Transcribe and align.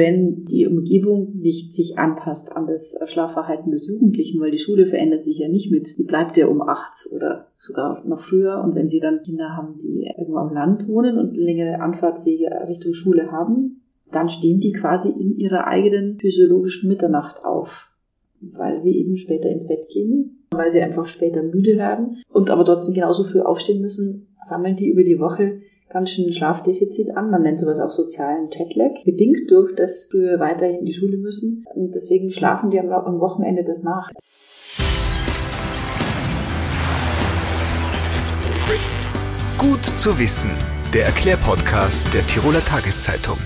wenn 0.00 0.46
die 0.46 0.66
Umgebung 0.66 1.36
nicht 1.36 1.74
sich 1.74 1.98
anpasst 1.98 2.56
an 2.56 2.66
das 2.66 2.98
Schlafverhalten 3.06 3.70
des 3.70 3.86
Jugendlichen, 3.86 4.40
weil 4.40 4.50
die 4.50 4.58
Schule 4.58 4.86
verändert 4.86 5.22
sich 5.22 5.38
ja 5.38 5.48
nicht 5.48 5.70
mit, 5.70 5.98
die 5.98 6.04
bleibt 6.04 6.38
ja 6.38 6.46
um 6.46 6.62
acht 6.62 6.94
oder 7.14 7.48
sogar 7.58 8.02
noch 8.06 8.20
früher. 8.20 8.64
Und 8.64 8.74
wenn 8.74 8.88
sie 8.88 8.98
dann 8.98 9.22
Kinder 9.22 9.54
haben, 9.58 9.78
die 9.78 10.10
irgendwo 10.18 10.38
am 10.38 10.54
Land 10.54 10.88
wohnen 10.88 11.18
und 11.18 11.36
längere 11.36 11.80
Anfahrtswege 11.80 12.46
Richtung 12.66 12.94
Schule 12.94 13.30
haben, 13.30 13.82
dann 14.10 14.30
stehen 14.30 14.58
die 14.58 14.72
quasi 14.72 15.10
in 15.10 15.36
ihrer 15.36 15.66
eigenen 15.66 16.18
physiologischen 16.18 16.88
Mitternacht 16.88 17.44
auf, 17.44 17.90
weil 18.40 18.78
sie 18.78 18.96
eben 18.96 19.18
später 19.18 19.50
ins 19.50 19.68
Bett 19.68 19.90
gehen, 19.90 20.46
weil 20.50 20.70
sie 20.70 20.80
einfach 20.80 21.08
später 21.08 21.42
müde 21.42 21.76
werden 21.76 22.22
und 22.32 22.48
aber 22.48 22.64
trotzdem 22.64 22.94
genauso 22.94 23.24
früh 23.24 23.40
aufstehen 23.40 23.82
müssen, 23.82 24.28
sammeln 24.42 24.76
die 24.76 24.88
über 24.88 25.04
die 25.04 25.20
Woche 25.20 25.60
ganz 25.90 26.12
schön 26.12 26.32
Schlafdefizit 26.32 27.16
an. 27.16 27.30
Man 27.30 27.42
nennt 27.42 27.58
sowas 27.58 27.80
auch 27.80 27.90
sozialen 27.90 28.48
Jetlag, 28.50 29.04
bedingt 29.04 29.50
durch 29.50 29.74
das 29.74 30.06
früher 30.10 30.38
weiterhin 30.38 30.78
in 30.78 30.84
die 30.86 30.94
Schule 30.94 31.18
müssen. 31.18 31.64
Und 31.74 31.94
deswegen 31.94 32.32
schlafen 32.32 32.70
die 32.70 32.78
am 32.78 32.88
Wochenende 33.20 33.64
das 33.64 33.82
nach. 33.82 34.08
Gut 39.58 39.84
zu 39.84 40.18
wissen. 40.18 40.50
Der 40.94 41.06
Erklärpodcast 41.06 42.14
der 42.14 42.26
Tiroler 42.26 42.64
Tageszeitung. 42.64 43.36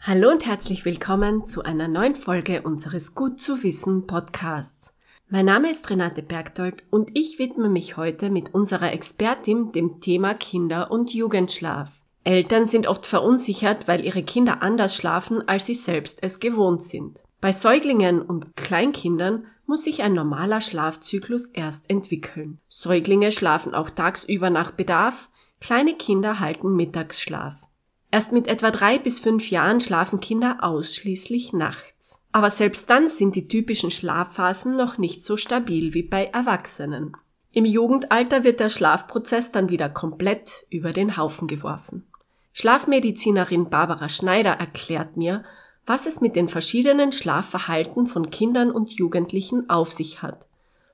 Hallo 0.00 0.30
und 0.30 0.46
herzlich 0.46 0.84
willkommen 0.84 1.44
zu 1.44 1.62
einer 1.62 1.86
neuen 1.86 2.14
Folge 2.14 2.62
unseres 2.62 3.14
Gut 3.14 3.40
zu 3.40 3.62
wissen 3.62 4.06
Podcasts. 4.06 4.97
Mein 5.30 5.44
Name 5.44 5.70
ist 5.70 5.90
Renate 5.90 6.22
Bergdold 6.22 6.84
und 6.88 7.10
ich 7.12 7.38
widme 7.38 7.68
mich 7.68 7.98
heute 7.98 8.30
mit 8.30 8.54
unserer 8.54 8.94
Expertin 8.94 9.72
dem 9.72 10.00
Thema 10.00 10.32
Kinder- 10.32 10.90
und 10.90 11.12
Jugendschlaf. 11.12 11.92
Eltern 12.24 12.64
sind 12.64 12.86
oft 12.86 13.04
verunsichert, 13.04 13.86
weil 13.86 14.02
ihre 14.02 14.22
Kinder 14.22 14.62
anders 14.62 14.96
schlafen, 14.96 15.46
als 15.46 15.66
sie 15.66 15.74
selbst 15.74 16.22
es 16.22 16.40
gewohnt 16.40 16.82
sind. 16.82 17.22
Bei 17.42 17.52
Säuglingen 17.52 18.22
und 18.22 18.56
Kleinkindern 18.56 19.44
muss 19.66 19.84
sich 19.84 20.02
ein 20.02 20.14
normaler 20.14 20.62
Schlafzyklus 20.62 21.48
erst 21.48 21.90
entwickeln. 21.90 22.58
Säuglinge 22.70 23.30
schlafen 23.30 23.74
auch 23.74 23.90
tagsüber 23.90 24.48
nach 24.48 24.70
Bedarf, 24.70 25.28
kleine 25.60 25.92
Kinder 25.92 26.40
halten 26.40 26.74
Mittagsschlaf. 26.74 27.67
Erst 28.10 28.32
mit 28.32 28.46
etwa 28.46 28.70
drei 28.70 28.98
bis 28.98 29.20
fünf 29.20 29.50
Jahren 29.50 29.80
schlafen 29.80 30.20
Kinder 30.20 30.58
ausschließlich 30.60 31.52
nachts. 31.52 32.24
Aber 32.32 32.50
selbst 32.50 32.88
dann 32.88 33.08
sind 33.08 33.36
die 33.36 33.48
typischen 33.48 33.90
Schlafphasen 33.90 34.76
noch 34.76 34.96
nicht 34.96 35.24
so 35.24 35.36
stabil 35.36 35.92
wie 35.92 36.02
bei 36.02 36.26
Erwachsenen. 36.26 37.14
Im 37.52 37.64
Jugendalter 37.64 38.44
wird 38.44 38.60
der 38.60 38.70
Schlafprozess 38.70 39.52
dann 39.52 39.68
wieder 39.68 39.88
komplett 39.88 40.66
über 40.70 40.92
den 40.92 41.16
Haufen 41.16 41.48
geworfen. 41.48 42.06
Schlafmedizinerin 42.52 43.68
Barbara 43.68 44.08
Schneider 44.08 44.52
erklärt 44.52 45.16
mir, 45.16 45.44
was 45.86 46.06
es 46.06 46.20
mit 46.20 46.36
den 46.36 46.48
verschiedenen 46.48 47.12
Schlafverhalten 47.12 48.06
von 48.06 48.30
Kindern 48.30 48.70
und 48.70 48.92
Jugendlichen 48.92 49.70
auf 49.70 49.92
sich 49.92 50.22
hat, 50.22 50.46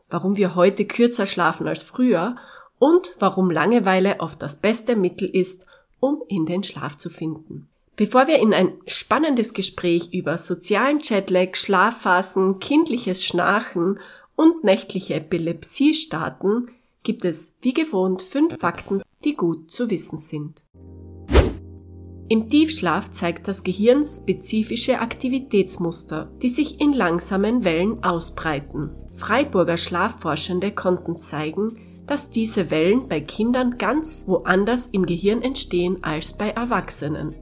warum 0.08 0.36
wir 0.36 0.54
heute 0.54 0.84
kürzer 0.84 1.26
schlafen 1.26 1.66
als 1.66 1.82
früher 1.82 2.36
und 2.78 3.12
warum 3.18 3.50
Langeweile 3.50 4.20
oft 4.20 4.40
das 4.42 4.60
beste 4.60 4.94
Mittel 4.94 5.28
ist, 5.28 5.66
um 6.04 6.22
in 6.28 6.44
den 6.44 6.62
Schlaf 6.62 6.98
zu 6.98 7.08
finden. 7.08 7.66
Bevor 7.96 8.26
wir 8.26 8.38
in 8.38 8.52
ein 8.52 8.72
spannendes 8.86 9.54
Gespräch 9.54 10.12
über 10.12 10.36
sozialen 10.36 10.98
Jetlag, 11.00 11.54
Schlafphasen, 11.54 12.58
kindliches 12.58 13.24
Schnarchen 13.24 14.00
und 14.36 14.64
nächtliche 14.64 15.14
Epilepsie 15.14 15.94
starten, 15.94 16.68
gibt 17.04 17.24
es 17.24 17.54
wie 17.62 17.72
gewohnt 17.72 18.20
fünf 18.20 18.58
Fakten, 18.58 19.00
die 19.24 19.34
gut 19.34 19.70
zu 19.70 19.90
wissen 19.90 20.18
sind. 20.18 20.60
Im 22.28 22.48
Tiefschlaf 22.48 23.10
zeigt 23.12 23.48
das 23.48 23.62
Gehirn 23.62 24.06
spezifische 24.06 24.98
Aktivitätsmuster, 24.98 26.30
die 26.42 26.48
sich 26.48 26.80
in 26.80 26.92
langsamen 26.92 27.64
Wellen 27.64 28.02
ausbreiten. 28.02 28.90
Freiburger 29.14 29.76
Schlafforschende 29.76 30.72
konnten 30.72 31.16
zeigen, 31.16 31.78
dass 32.06 32.30
diese 32.30 32.70
Wellen 32.70 33.08
bei 33.08 33.20
Kindern 33.20 33.76
ganz 33.76 34.24
woanders 34.26 34.88
im 34.88 35.06
Gehirn 35.06 35.42
entstehen 35.42 35.98
als 36.02 36.36
bei 36.36 36.50
Erwachsenen. 36.50 37.34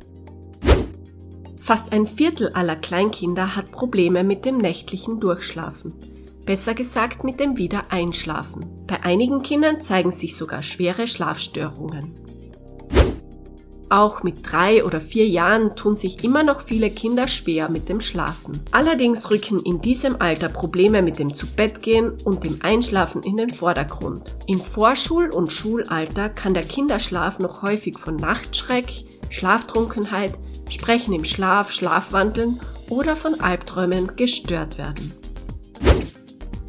Fast 1.60 1.92
ein 1.92 2.06
Viertel 2.06 2.50
aller 2.54 2.76
Kleinkinder 2.76 3.54
hat 3.56 3.70
Probleme 3.70 4.24
mit 4.24 4.44
dem 4.44 4.58
nächtlichen 4.58 5.20
Durchschlafen. 5.20 5.94
Besser 6.44 6.74
gesagt 6.74 7.22
mit 7.22 7.38
dem 7.38 7.56
Wiedereinschlafen. 7.56 8.66
Bei 8.88 9.02
einigen 9.04 9.42
Kindern 9.42 9.80
zeigen 9.80 10.10
sich 10.10 10.34
sogar 10.34 10.62
schwere 10.62 11.06
Schlafstörungen. 11.06 12.14
Auch 13.92 14.22
mit 14.22 14.38
drei 14.50 14.86
oder 14.86 15.02
vier 15.02 15.28
Jahren 15.28 15.76
tun 15.76 15.94
sich 15.94 16.24
immer 16.24 16.42
noch 16.42 16.62
viele 16.62 16.88
Kinder 16.88 17.28
schwer 17.28 17.68
mit 17.68 17.90
dem 17.90 18.00
Schlafen. 18.00 18.58
Allerdings 18.70 19.28
rücken 19.28 19.58
in 19.58 19.82
diesem 19.82 20.18
Alter 20.18 20.48
Probleme 20.48 21.02
mit 21.02 21.18
dem 21.18 21.34
Zubettgehen 21.34 22.14
und 22.24 22.42
dem 22.42 22.60
Einschlafen 22.62 23.22
in 23.22 23.36
den 23.36 23.50
Vordergrund. 23.50 24.34
Im 24.46 24.62
Vorschul- 24.62 25.28
und 25.28 25.52
Schulalter 25.52 26.30
kann 26.30 26.54
der 26.54 26.62
Kinderschlaf 26.62 27.38
noch 27.38 27.60
häufig 27.60 27.98
von 27.98 28.16
Nachtschreck, 28.16 28.90
Schlaftrunkenheit, 29.28 30.32
Sprechen 30.70 31.12
im 31.12 31.26
Schlaf, 31.26 31.70
Schlafwandeln 31.70 32.60
oder 32.88 33.14
von 33.14 33.40
Albträumen 33.40 34.16
gestört 34.16 34.78
werden. 34.78 35.12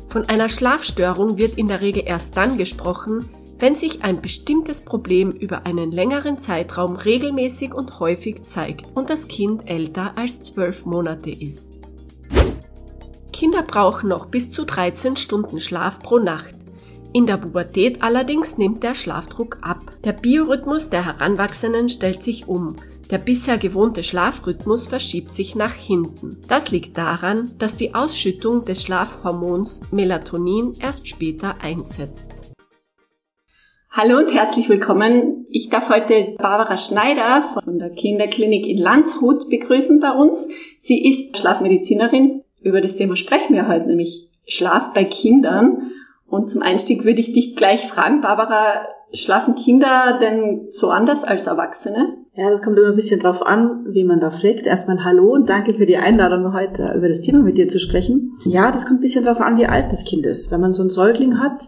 Von 0.10 0.28
einer 0.28 0.50
Schlafstörung 0.50 1.38
wird 1.38 1.58
in 1.58 1.68
der 1.68 1.80
Regel 1.80 2.04
erst 2.06 2.36
dann 2.36 2.58
gesprochen, 2.58 3.30
wenn 3.64 3.76
sich 3.78 4.04
ein 4.04 4.20
bestimmtes 4.22 4.82
Problem 4.82 5.32
über 5.32 5.66
einen 5.66 5.94
längeren 5.94 6.36
Zeitraum 6.36 6.98
regelmäßig 6.98 7.74
und 7.74 8.02
häufig 8.02 8.44
zeigt 8.44 8.86
und 8.94 9.10
das 9.10 9.30
Kind 9.30 9.70
älter 9.70 10.18
als 10.18 10.42
zwölf 10.44 10.86
Monate 10.86 11.30
ist. 11.30 11.70
Kinder 13.32 13.62
brauchen 13.62 14.10
noch 14.10 14.26
bis 14.26 14.52
zu 14.52 14.66
13 14.66 15.16
Stunden 15.16 15.62
Schlaf 15.62 16.00
pro 16.00 16.20
Nacht. 16.20 16.56
In 17.14 17.26
der 17.26 17.38
Pubertät 17.38 18.04
allerdings 18.04 18.58
nimmt 18.58 18.84
der 18.84 18.96
Schlafdruck 18.96 19.60
ab. 19.62 19.80
Der 20.04 20.12
Biorhythmus 20.12 20.90
der 20.90 21.06
Heranwachsenden 21.06 21.88
stellt 21.88 22.22
sich 22.22 22.50
um. 22.50 22.76
Der 23.12 23.18
bisher 23.18 23.58
gewohnte 23.58 24.04
Schlafrhythmus 24.04 24.88
verschiebt 24.88 25.34
sich 25.34 25.56
nach 25.56 25.74
hinten. 25.74 26.36
Das 26.50 26.72
liegt 26.72 26.98
daran, 26.98 27.50
dass 27.60 27.78
die 27.78 27.96
Ausschüttung 27.96 28.66
des 28.66 28.84
Schlafhormons 28.84 29.84
Melatonin 29.92 30.74
erst 30.82 31.08
später 31.08 31.62
einsetzt. 31.62 32.53
Hallo 33.96 34.18
und 34.18 34.34
herzlich 34.34 34.70
willkommen. 34.70 35.46
Ich 35.52 35.70
darf 35.70 35.88
heute 35.88 36.34
Barbara 36.40 36.78
Schneider 36.78 37.44
von 37.54 37.78
der 37.78 37.92
Kinderklinik 37.92 38.66
in 38.66 38.80
Landshut 38.80 39.48
begrüßen 39.52 40.00
bei 40.00 40.10
uns. 40.10 40.48
Sie 40.80 41.08
ist 41.08 41.38
Schlafmedizinerin. 41.38 42.42
Über 42.64 42.82
das 42.82 42.98
Thema 42.98 43.16
sprechen 43.16 43.54
wir 43.54 43.68
heute, 43.68 43.86
nämlich 43.86 44.32
Schlaf 44.48 44.94
bei 44.96 45.04
Kindern. 45.04 45.92
Und 46.26 46.50
zum 46.50 46.64
Einstieg 46.64 47.06
würde 47.06 47.20
ich 47.20 47.34
dich 47.34 47.56
gleich 47.56 47.86
fragen, 47.86 48.22
Barbara, 48.22 48.88
schlafen 49.14 49.54
Kinder 49.54 50.18
denn 50.20 50.70
so 50.72 50.90
anders 50.90 51.24
als 51.24 51.46
Erwachsene? 51.46 52.18
Ja, 52.34 52.50
das 52.50 52.64
kommt 52.64 52.80
immer 52.80 52.90
ein 52.90 52.96
bisschen 52.96 53.20
drauf 53.20 53.46
an, 53.46 53.86
wie 53.90 54.06
man 54.06 54.20
da 54.20 54.32
fragt. 54.32 54.66
Erstmal 54.66 55.04
Hallo 55.04 55.32
und 55.32 55.48
danke 55.48 55.76
für 55.76 55.86
die 55.86 55.98
Einladung, 55.98 56.52
heute 56.52 56.96
über 56.98 57.10
das 57.10 57.22
Thema 57.22 57.44
mit 57.44 57.60
dir 57.60 57.68
zu 57.68 57.80
sprechen. 57.80 58.40
Ja, 58.44 58.72
das 58.72 58.88
kommt 58.88 59.02
ein 59.02 59.04
bisschen 59.04 59.24
drauf 59.24 59.40
an, 59.40 59.56
wie 59.58 59.68
alt 59.68 59.92
das 59.92 60.04
Kind 60.04 60.26
ist. 60.26 60.52
Wenn 60.52 60.62
man 60.62 60.74
so 60.74 60.82
einen 60.82 60.90
Säugling 60.90 61.40
hat, 61.40 61.62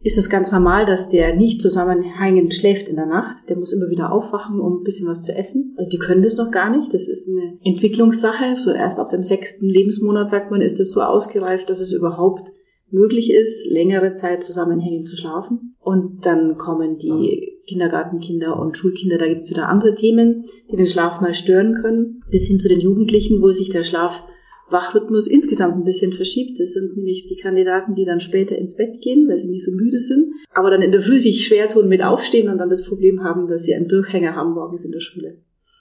ist 0.00 0.16
es 0.16 0.30
ganz 0.30 0.52
normal, 0.52 0.86
dass 0.86 1.08
der 1.08 1.34
nicht 1.34 1.60
zusammenhängend 1.60 2.54
schläft 2.54 2.88
in 2.88 2.96
der 2.96 3.06
Nacht. 3.06 3.48
Der 3.48 3.56
muss 3.56 3.72
immer 3.72 3.90
wieder 3.90 4.12
aufwachen, 4.12 4.60
um 4.60 4.80
ein 4.80 4.84
bisschen 4.84 5.08
was 5.08 5.22
zu 5.22 5.34
essen. 5.34 5.74
Also 5.76 5.90
die 5.90 5.98
können 5.98 6.22
das 6.22 6.36
noch 6.36 6.52
gar 6.52 6.70
nicht. 6.76 6.94
Das 6.94 7.08
ist 7.08 7.28
eine 7.28 7.58
Entwicklungssache. 7.64 8.56
So 8.56 8.70
erst 8.70 9.00
ab 9.00 9.10
dem 9.10 9.24
sechsten 9.24 9.68
Lebensmonat, 9.68 10.30
sagt 10.30 10.50
man, 10.50 10.60
ist 10.60 10.78
es 10.78 10.92
so 10.92 11.02
ausgereift, 11.02 11.68
dass 11.68 11.80
es 11.80 11.92
überhaupt 11.92 12.52
möglich 12.90 13.32
ist, 13.32 13.70
längere 13.70 14.12
Zeit 14.12 14.42
zusammenhängend 14.42 15.08
zu 15.08 15.16
schlafen. 15.16 15.74
Und 15.80 16.24
dann 16.24 16.56
kommen 16.58 16.96
die 16.96 17.58
Kindergartenkinder 17.66 18.58
und 18.58 18.78
Schulkinder, 18.78 19.18
da 19.18 19.26
gibt's 19.26 19.50
wieder 19.50 19.68
andere 19.68 19.94
Themen, 19.94 20.46
die 20.70 20.76
den 20.76 20.86
Schlaf 20.86 21.20
mal 21.20 21.34
stören 21.34 21.74
können, 21.82 22.22
bis 22.30 22.46
hin 22.46 22.58
zu 22.58 22.68
den 22.68 22.80
Jugendlichen, 22.80 23.42
wo 23.42 23.50
sich 23.50 23.68
der 23.68 23.82
Schlaf 23.82 24.22
Wachrhythmus 24.70 25.26
insgesamt 25.26 25.76
ein 25.76 25.84
bisschen 25.84 26.12
verschiebt. 26.12 26.60
Das 26.60 26.72
sind 26.72 26.96
nämlich 26.96 27.26
die 27.28 27.36
Kandidaten, 27.36 27.94
die 27.94 28.04
dann 28.04 28.20
später 28.20 28.56
ins 28.56 28.76
Bett 28.76 29.00
gehen, 29.00 29.28
weil 29.28 29.38
sie 29.38 29.48
nicht 29.48 29.64
so 29.64 29.72
müde 29.72 29.98
sind, 29.98 30.32
aber 30.52 30.70
dann 30.70 30.82
in 30.82 30.92
der 30.92 31.00
Früh 31.00 31.18
sich 31.18 31.46
schwer 31.46 31.68
tun 31.68 31.88
mit 31.88 32.02
Aufstehen 32.02 32.48
und 32.48 32.58
dann 32.58 32.70
das 32.70 32.86
Problem 32.86 33.22
haben, 33.24 33.48
dass 33.48 33.64
sie 33.64 33.74
einen 33.74 33.88
Durchhänger 33.88 34.34
haben 34.34 34.52
morgens 34.52 34.84
in 34.84 34.92
der 34.92 35.00
Schule. 35.00 35.38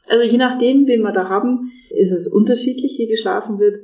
Also 0.07 0.29
je 0.29 0.37
nachdem, 0.37 0.87
wen 0.87 1.01
wir 1.01 1.11
da 1.11 1.27
haben, 1.27 1.71
ist 1.89 2.11
es 2.11 2.27
unterschiedlich, 2.27 2.97
wie 2.97 3.07
geschlafen 3.07 3.59
wird. 3.59 3.79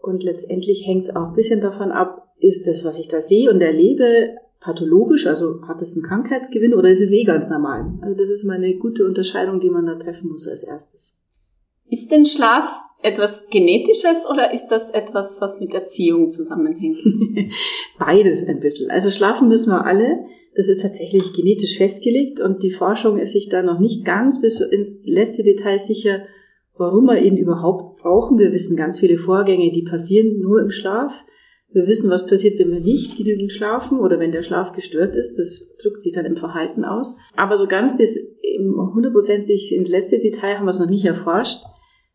Und 0.00 0.24
letztendlich 0.24 0.86
hängt 0.86 1.04
es 1.04 1.14
auch 1.14 1.28
ein 1.28 1.34
bisschen 1.34 1.60
davon 1.60 1.92
ab, 1.92 2.34
ist 2.40 2.66
das, 2.66 2.84
was 2.84 2.98
ich 2.98 3.06
da 3.06 3.20
sehe 3.20 3.48
und 3.48 3.60
erlebe, 3.60 4.34
pathologisch, 4.60 5.26
also 5.26 5.62
hat 5.66 5.80
es 5.80 5.94
einen 5.94 6.04
Krankheitsgewinn 6.04 6.74
oder 6.74 6.88
ist 6.88 7.00
es 7.00 7.12
eh 7.12 7.24
ganz 7.24 7.48
normal? 7.50 7.92
Also 8.00 8.18
das 8.18 8.28
ist 8.28 8.44
mal 8.44 8.56
eine 8.56 8.76
gute 8.78 9.04
Unterscheidung, 9.04 9.60
die 9.60 9.70
man 9.70 9.86
da 9.86 9.94
treffen 9.94 10.28
muss 10.28 10.48
als 10.48 10.64
erstes. 10.64 11.20
Ist 11.88 12.10
denn 12.10 12.26
Schlaf 12.26 12.68
etwas 13.02 13.48
Genetisches 13.48 14.26
oder 14.30 14.52
ist 14.52 14.68
das 14.68 14.90
etwas, 14.90 15.40
was 15.40 15.60
mit 15.60 15.74
Erziehung 15.74 16.30
zusammenhängt? 16.30 16.98
Beides 17.98 18.46
ein 18.46 18.60
bisschen. 18.60 18.90
Also 18.90 19.10
schlafen 19.10 19.48
müssen 19.48 19.70
wir 19.70 19.84
alle. 19.84 20.20
Das 20.54 20.68
ist 20.68 20.82
tatsächlich 20.82 21.32
genetisch 21.32 21.78
festgelegt 21.78 22.40
und 22.40 22.62
die 22.62 22.70
Forschung 22.70 23.18
ist 23.18 23.32
sich 23.32 23.48
da 23.48 23.62
noch 23.62 23.80
nicht 23.80 24.04
ganz 24.04 24.42
bis 24.42 24.60
ins 24.60 25.02
letzte 25.06 25.42
Detail 25.42 25.78
sicher, 25.78 26.24
warum 26.76 27.06
wir 27.06 27.22
ihn 27.22 27.36
überhaupt 27.36 28.00
brauchen. 28.02 28.38
Wir 28.38 28.52
wissen 28.52 28.76
ganz 28.76 29.00
viele 29.00 29.18
Vorgänge, 29.18 29.72
die 29.72 29.82
passieren 29.82 30.40
nur 30.40 30.60
im 30.60 30.70
Schlaf. 30.70 31.12
Wir 31.72 31.86
wissen, 31.86 32.10
was 32.10 32.26
passiert, 32.26 32.58
wenn 32.58 32.70
wir 32.70 32.80
nicht 32.80 33.16
genügend 33.16 33.50
schlafen 33.50 33.98
oder 33.98 34.20
wenn 34.20 34.30
der 34.30 34.42
Schlaf 34.42 34.72
gestört 34.72 35.16
ist. 35.16 35.38
Das 35.38 35.74
drückt 35.82 36.02
sich 36.02 36.12
dann 36.12 36.26
im 36.26 36.36
Verhalten 36.36 36.84
aus. 36.84 37.18
Aber 37.34 37.56
so 37.56 37.66
ganz 37.66 37.96
bis 37.96 38.36
hundertprozentig 38.94 39.72
ins 39.72 39.88
letzte 39.88 40.18
Detail 40.18 40.58
haben 40.58 40.66
wir 40.66 40.70
es 40.70 40.80
noch 40.80 40.90
nicht 40.90 41.06
erforscht, 41.06 41.62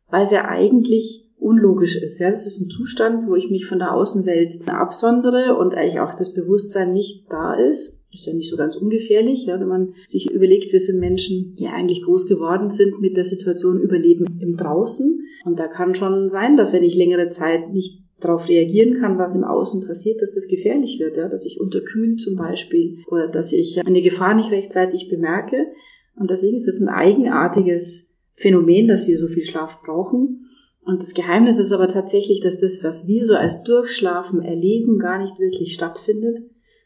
weil 0.09 0.23
es 0.23 0.31
ja 0.31 0.45
eigentlich 0.45 1.27
unlogisch 1.39 1.95
ist. 1.95 2.19
Ja, 2.19 2.31
das 2.31 2.47
ist 2.47 2.61
ein 2.61 2.69
Zustand, 2.69 3.27
wo 3.27 3.35
ich 3.35 3.49
mich 3.49 3.67
von 3.67 3.79
der 3.79 3.93
Außenwelt 3.93 4.67
absondere 4.67 5.55
und 5.57 5.75
eigentlich 5.75 5.99
auch 5.99 6.15
das 6.15 6.33
Bewusstsein 6.33 6.93
nicht 6.93 7.31
da 7.31 7.53
ist. 7.53 8.01
Das 8.11 8.21
ist 8.21 8.27
ja 8.27 8.33
nicht 8.33 8.49
so 8.49 8.57
ganz 8.57 8.75
ungefährlich, 8.75 9.45
ja, 9.45 9.59
wenn 9.59 9.67
man 9.67 9.93
sich 10.05 10.31
überlegt, 10.31 10.71
wir 10.71 10.79
sind 10.79 10.99
Menschen, 10.99 11.55
die 11.59 11.67
eigentlich 11.67 12.03
groß 12.03 12.27
geworden 12.27 12.69
sind 12.69 12.99
mit 12.99 13.15
der 13.17 13.25
Situation 13.25 13.79
Überleben 13.79 14.39
im 14.41 14.55
Draußen. 14.55 15.23
Und 15.45 15.59
da 15.59 15.67
kann 15.67 15.93
schon 15.93 16.27
sein, 16.27 16.57
dass 16.57 16.73
wenn 16.73 16.83
ich 16.83 16.95
längere 16.95 17.29
Zeit 17.29 17.71
nicht 17.71 18.01
darauf 18.19 18.47
reagieren 18.47 18.99
kann, 18.99 19.19
was 19.19 19.35
im 19.35 19.43
Außen 19.43 19.87
passiert, 19.87 20.21
dass 20.21 20.33
das 20.33 20.47
gefährlich 20.47 20.99
wird, 20.99 21.17
ja, 21.17 21.29
dass 21.29 21.45
ich 21.45 21.59
unterkühlt 21.61 22.19
zum 22.19 22.35
Beispiel 22.35 23.03
oder 23.07 23.27
dass 23.27 23.53
ich 23.53 23.79
eine 23.85 24.01
Gefahr 24.01 24.33
nicht 24.33 24.51
rechtzeitig 24.51 25.09
bemerke. 25.09 25.67
Und 26.15 26.31
deswegen 26.31 26.55
ist 26.55 26.67
es 26.67 26.81
ein 26.81 26.89
eigenartiges 26.89 28.06
Phänomen, 28.37 28.87
dass 28.87 29.07
wir 29.07 29.17
so 29.17 29.27
viel 29.27 29.43
Schlaf 29.43 29.81
brauchen. 29.81 30.45
Und 30.85 31.01
das 31.01 31.13
Geheimnis 31.13 31.59
ist 31.59 31.73
aber 31.73 31.87
tatsächlich, 31.87 32.39
dass 32.39 32.59
das, 32.59 32.83
was 32.83 33.07
wir 33.07 33.25
so 33.25 33.35
als 33.35 33.63
Durchschlafen 33.63 34.41
erleben, 34.41 34.99
gar 34.99 35.19
nicht 35.19 35.37
wirklich 35.39 35.73
stattfindet, 35.73 36.37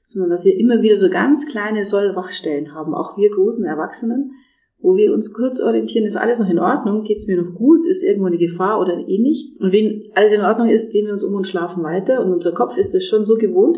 sondern 0.06 0.32
dass 0.32 0.46
wir 0.46 0.58
immer 0.58 0.82
wieder 0.82 0.96
so 0.96 1.10
ganz 1.10 1.46
kleine 1.46 1.86
Sollwachstellen 1.86 2.74
haben, 2.74 2.96
auch 2.96 3.18
wir 3.18 3.30
großen 3.30 3.66
Erwachsenen, 3.66 4.32
wo 4.80 4.96
wir 4.96 5.14
uns 5.14 5.34
kurz 5.34 5.62
orientieren, 5.62 6.06
ist 6.06 6.16
alles 6.16 6.40
noch 6.40 6.50
in 6.50 6.58
Ordnung, 6.58 7.04
geht's 7.04 7.28
mir 7.28 7.40
noch 7.40 7.54
gut, 7.54 7.86
ist 7.86 8.04
irgendwo 8.04 8.28
eine 8.28 8.40
Gefahr 8.40 8.80
oder 8.80 8.98
eh 8.98 9.20
nicht. 9.20 9.60
Und 9.60 9.72
wenn 9.72 10.10
alles 10.16 10.34
in 10.34 10.42
Ordnung 10.42 10.70
ist, 10.70 10.94
drehen 10.94 11.06
wir 11.06 11.14
uns 11.14 11.24
um 11.24 11.36
und 11.36 11.48
schlafen 11.48 11.84
weiter. 11.84 12.26
Und 12.26 12.32
unser 12.32 12.54
Kopf 12.54 12.78
ist 12.78 12.96
das 12.96 13.06
schon 13.06 13.24
so 13.24 13.36
gewohnt, 13.38 13.78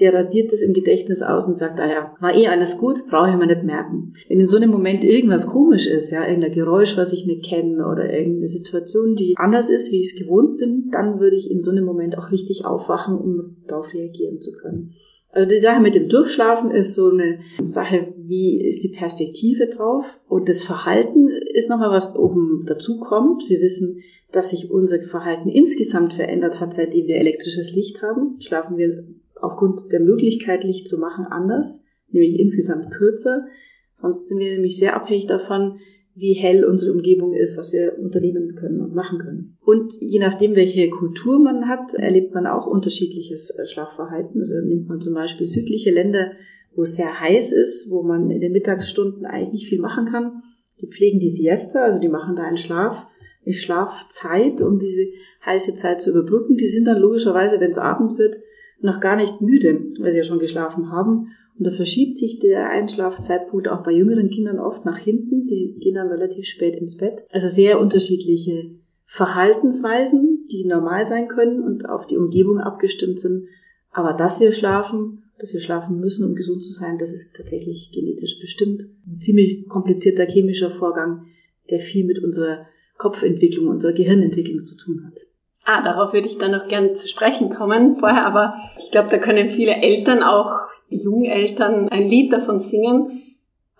der 0.00 0.12
radiert 0.12 0.52
das 0.52 0.60
im 0.60 0.74
Gedächtnis 0.74 1.22
aus 1.22 1.46
und 1.46 1.56
sagt, 1.56 1.78
ah 1.78 1.88
ja, 1.88 2.14
war 2.20 2.34
eh 2.34 2.48
alles 2.48 2.78
gut, 2.78 2.98
brauche 3.08 3.30
ich 3.30 3.36
mir 3.36 3.46
nicht 3.46 3.62
merken. 3.62 4.14
Wenn 4.28 4.40
in 4.40 4.46
so 4.46 4.56
einem 4.56 4.70
Moment 4.70 5.04
irgendwas 5.04 5.46
komisch 5.46 5.86
ist, 5.86 6.10
ja, 6.10 6.26
irgendein 6.26 6.52
Geräusch, 6.52 6.96
was 6.96 7.12
ich 7.12 7.26
nicht 7.26 7.44
kenne 7.44 7.86
oder 7.86 8.12
irgendeine 8.12 8.48
Situation, 8.48 9.14
die 9.14 9.34
anders 9.36 9.70
ist, 9.70 9.92
wie 9.92 10.00
ich 10.00 10.12
es 10.12 10.18
gewohnt 10.18 10.58
bin, 10.58 10.90
dann 10.90 11.20
würde 11.20 11.36
ich 11.36 11.50
in 11.50 11.62
so 11.62 11.70
einem 11.70 11.84
Moment 11.84 12.18
auch 12.18 12.32
richtig 12.32 12.64
aufwachen, 12.64 13.16
um 13.16 13.56
darauf 13.68 13.92
reagieren 13.94 14.40
zu 14.40 14.52
können. 14.60 14.94
Also 15.30 15.48
die 15.48 15.58
Sache 15.58 15.80
mit 15.80 15.96
dem 15.96 16.08
Durchschlafen 16.08 16.70
ist 16.70 16.94
so 16.94 17.10
eine 17.10 17.40
Sache, 17.62 18.14
wie 18.16 18.64
ist 18.64 18.84
die 18.84 18.96
Perspektive 18.96 19.66
drauf? 19.66 20.04
Und 20.28 20.48
das 20.48 20.62
Verhalten 20.62 21.28
ist 21.28 21.68
nochmal 21.68 21.90
was 21.90 22.16
oben 22.16 22.64
dazu 22.66 23.00
kommt. 23.00 23.42
Wir 23.48 23.60
wissen, 23.60 24.02
dass 24.30 24.50
sich 24.50 24.70
unser 24.70 24.98
Verhalten 25.00 25.48
insgesamt 25.48 26.14
verändert 26.14 26.60
hat, 26.60 26.72
seitdem 26.72 27.06
wir 27.06 27.16
elektrisches 27.16 27.74
Licht 27.74 28.00
haben. 28.00 28.36
Schlafen 28.40 28.76
wir 28.76 29.04
aufgrund 29.44 29.92
der 29.92 30.00
Möglichkeit, 30.00 30.64
Licht 30.64 30.88
zu 30.88 30.98
machen, 30.98 31.26
anders, 31.26 31.86
nämlich 32.08 32.38
insgesamt 32.38 32.90
kürzer. 32.90 33.46
Sonst 33.94 34.28
sind 34.28 34.38
wir 34.38 34.52
nämlich 34.52 34.78
sehr 34.78 34.96
abhängig 34.96 35.26
davon, 35.26 35.78
wie 36.14 36.34
hell 36.34 36.64
unsere 36.64 36.92
Umgebung 36.92 37.34
ist, 37.34 37.58
was 37.58 37.72
wir 37.72 37.98
unternehmen 37.98 38.54
können 38.54 38.80
und 38.80 38.94
machen 38.94 39.18
können. 39.18 39.56
Und 39.64 39.94
je 40.00 40.20
nachdem, 40.20 40.54
welche 40.54 40.88
Kultur 40.88 41.40
man 41.40 41.68
hat, 41.68 41.94
erlebt 41.94 42.34
man 42.34 42.46
auch 42.46 42.66
unterschiedliches 42.66 43.50
äh, 43.58 43.66
Schlafverhalten. 43.66 44.40
Also 44.40 44.54
nimmt 44.64 44.88
man 44.88 45.00
zum 45.00 45.14
Beispiel 45.14 45.46
südliche 45.46 45.90
Länder, 45.90 46.32
wo 46.76 46.82
es 46.82 46.96
sehr 46.96 47.20
heiß 47.20 47.52
ist, 47.52 47.90
wo 47.90 48.02
man 48.02 48.30
in 48.30 48.40
den 48.40 48.52
Mittagsstunden 48.52 49.26
eigentlich 49.26 49.52
nicht 49.52 49.68
viel 49.68 49.80
machen 49.80 50.06
kann. 50.10 50.42
Die 50.80 50.86
pflegen 50.86 51.18
die 51.18 51.30
Siesta, 51.30 51.84
also 51.84 51.98
die 51.98 52.08
machen 52.08 52.36
da 52.36 52.42
einen 52.42 52.56
Schlaf, 52.56 53.06
eine 53.44 53.54
Schlafzeit, 53.54 54.60
um 54.60 54.78
diese 54.78 55.06
heiße 55.44 55.74
Zeit 55.74 56.00
zu 56.00 56.10
überbrücken. 56.10 56.56
Die 56.56 56.68
sind 56.68 56.86
dann 56.86 57.00
logischerweise, 57.00 57.60
wenn 57.60 57.70
es 57.70 57.78
Abend 57.78 58.18
wird, 58.18 58.36
noch 58.80 59.00
gar 59.00 59.16
nicht 59.16 59.40
müde, 59.40 59.80
weil 60.00 60.12
sie 60.12 60.18
ja 60.18 60.24
schon 60.24 60.38
geschlafen 60.38 60.90
haben 60.90 61.28
und 61.58 61.66
da 61.66 61.70
verschiebt 61.70 62.16
sich 62.16 62.40
der 62.40 62.68
Einschlafzeitpunkt 62.68 63.68
auch 63.68 63.84
bei 63.84 63.92
jüngeren 63.92 64.28
Kindern 64.28 64.58
oft 64.58 64.84
nach 64.84 64.98
hinten. 64.98 65.46
Die 65.46 65.76
gehen 65.78 65.94
dann 65.94 66.08
relativ 66.08 66.46
spät 66.46 66.74
ins 66.76 66.96
Bett. 66.96 67.24
Also 67.30 67.46
sehr 67.46 67.80
unterschiedliche 67.80 68.70
Verhaltensweisen, 69.06 70.48
die 70.50 70.64
normal 70.64 71.04
sein 71.04 71.28
können 71.28 71.62
und 71.62 71.88
auf 71.88 72.06
die 72.06 72.16
Umgebung 72.16 72.58
abgestimmt 72.58 73.20
sind. 73.20 73.46
Aber 73.92 74.14
dass 74.14 74.40
wir 74.40 74.52
schlafen, 74.52 75.22
dass 75.38 75.54
wir 75.54 75.60
schlafen 75.60 76.00
müssen, 76.00 76.28
um 76.28 76.34
gesund 76.34 76.62
zu 76.64 76.72
sein, 76.72 76.98
das 76.98 77.12
ist 77.12 77.36
tatsächlich 77.36 77.92
genetisch 77.92 78.40
bestimmt. 78.40 78.86
Ein 79.06 79.20
ziemlich 79.20 79.68
komplizierter 79.68 80.26
chemischer 80.26 80.72
Vorgang, 80.72 81.26
der 81.70 81.78
viel 81.78 82.04
mit 82.04 82.18
unserer 82.22 82.66
Kopfentwicklung, 82.98 83.68
unserer 83.68 83.92
Gehirnentwicklung 83.92 84.58
zu 84.58 84.76
tun 84.76 85.04
hat. 85.06 85.20
Ah, 85.64 85.82
darauf 85.82 86.12
würde 86.12 86.28
ich 86.28 86.38
dann 86.38 86.50
noch 86.50 86.68
gerne 86.68 86.92
zu 86.92 87.08
sprechen 87.08 87.48
kommen. 87.50 87.96
Vorher 87.98 88.26
aber, 88.26 88.54
ich 88.78 88.90
glaube, 88.90 89.08
da 89.08 89.18
können 89.18 89.48
viele 89.48 89.76
Eltern 89.76 90.22
auch 90.22 90.50
Jungeltern 90.88 91.88
ein 91.88 92.08
Lied 92.08 92.32
davon 92.32 92.58
singen. 92.58 93.22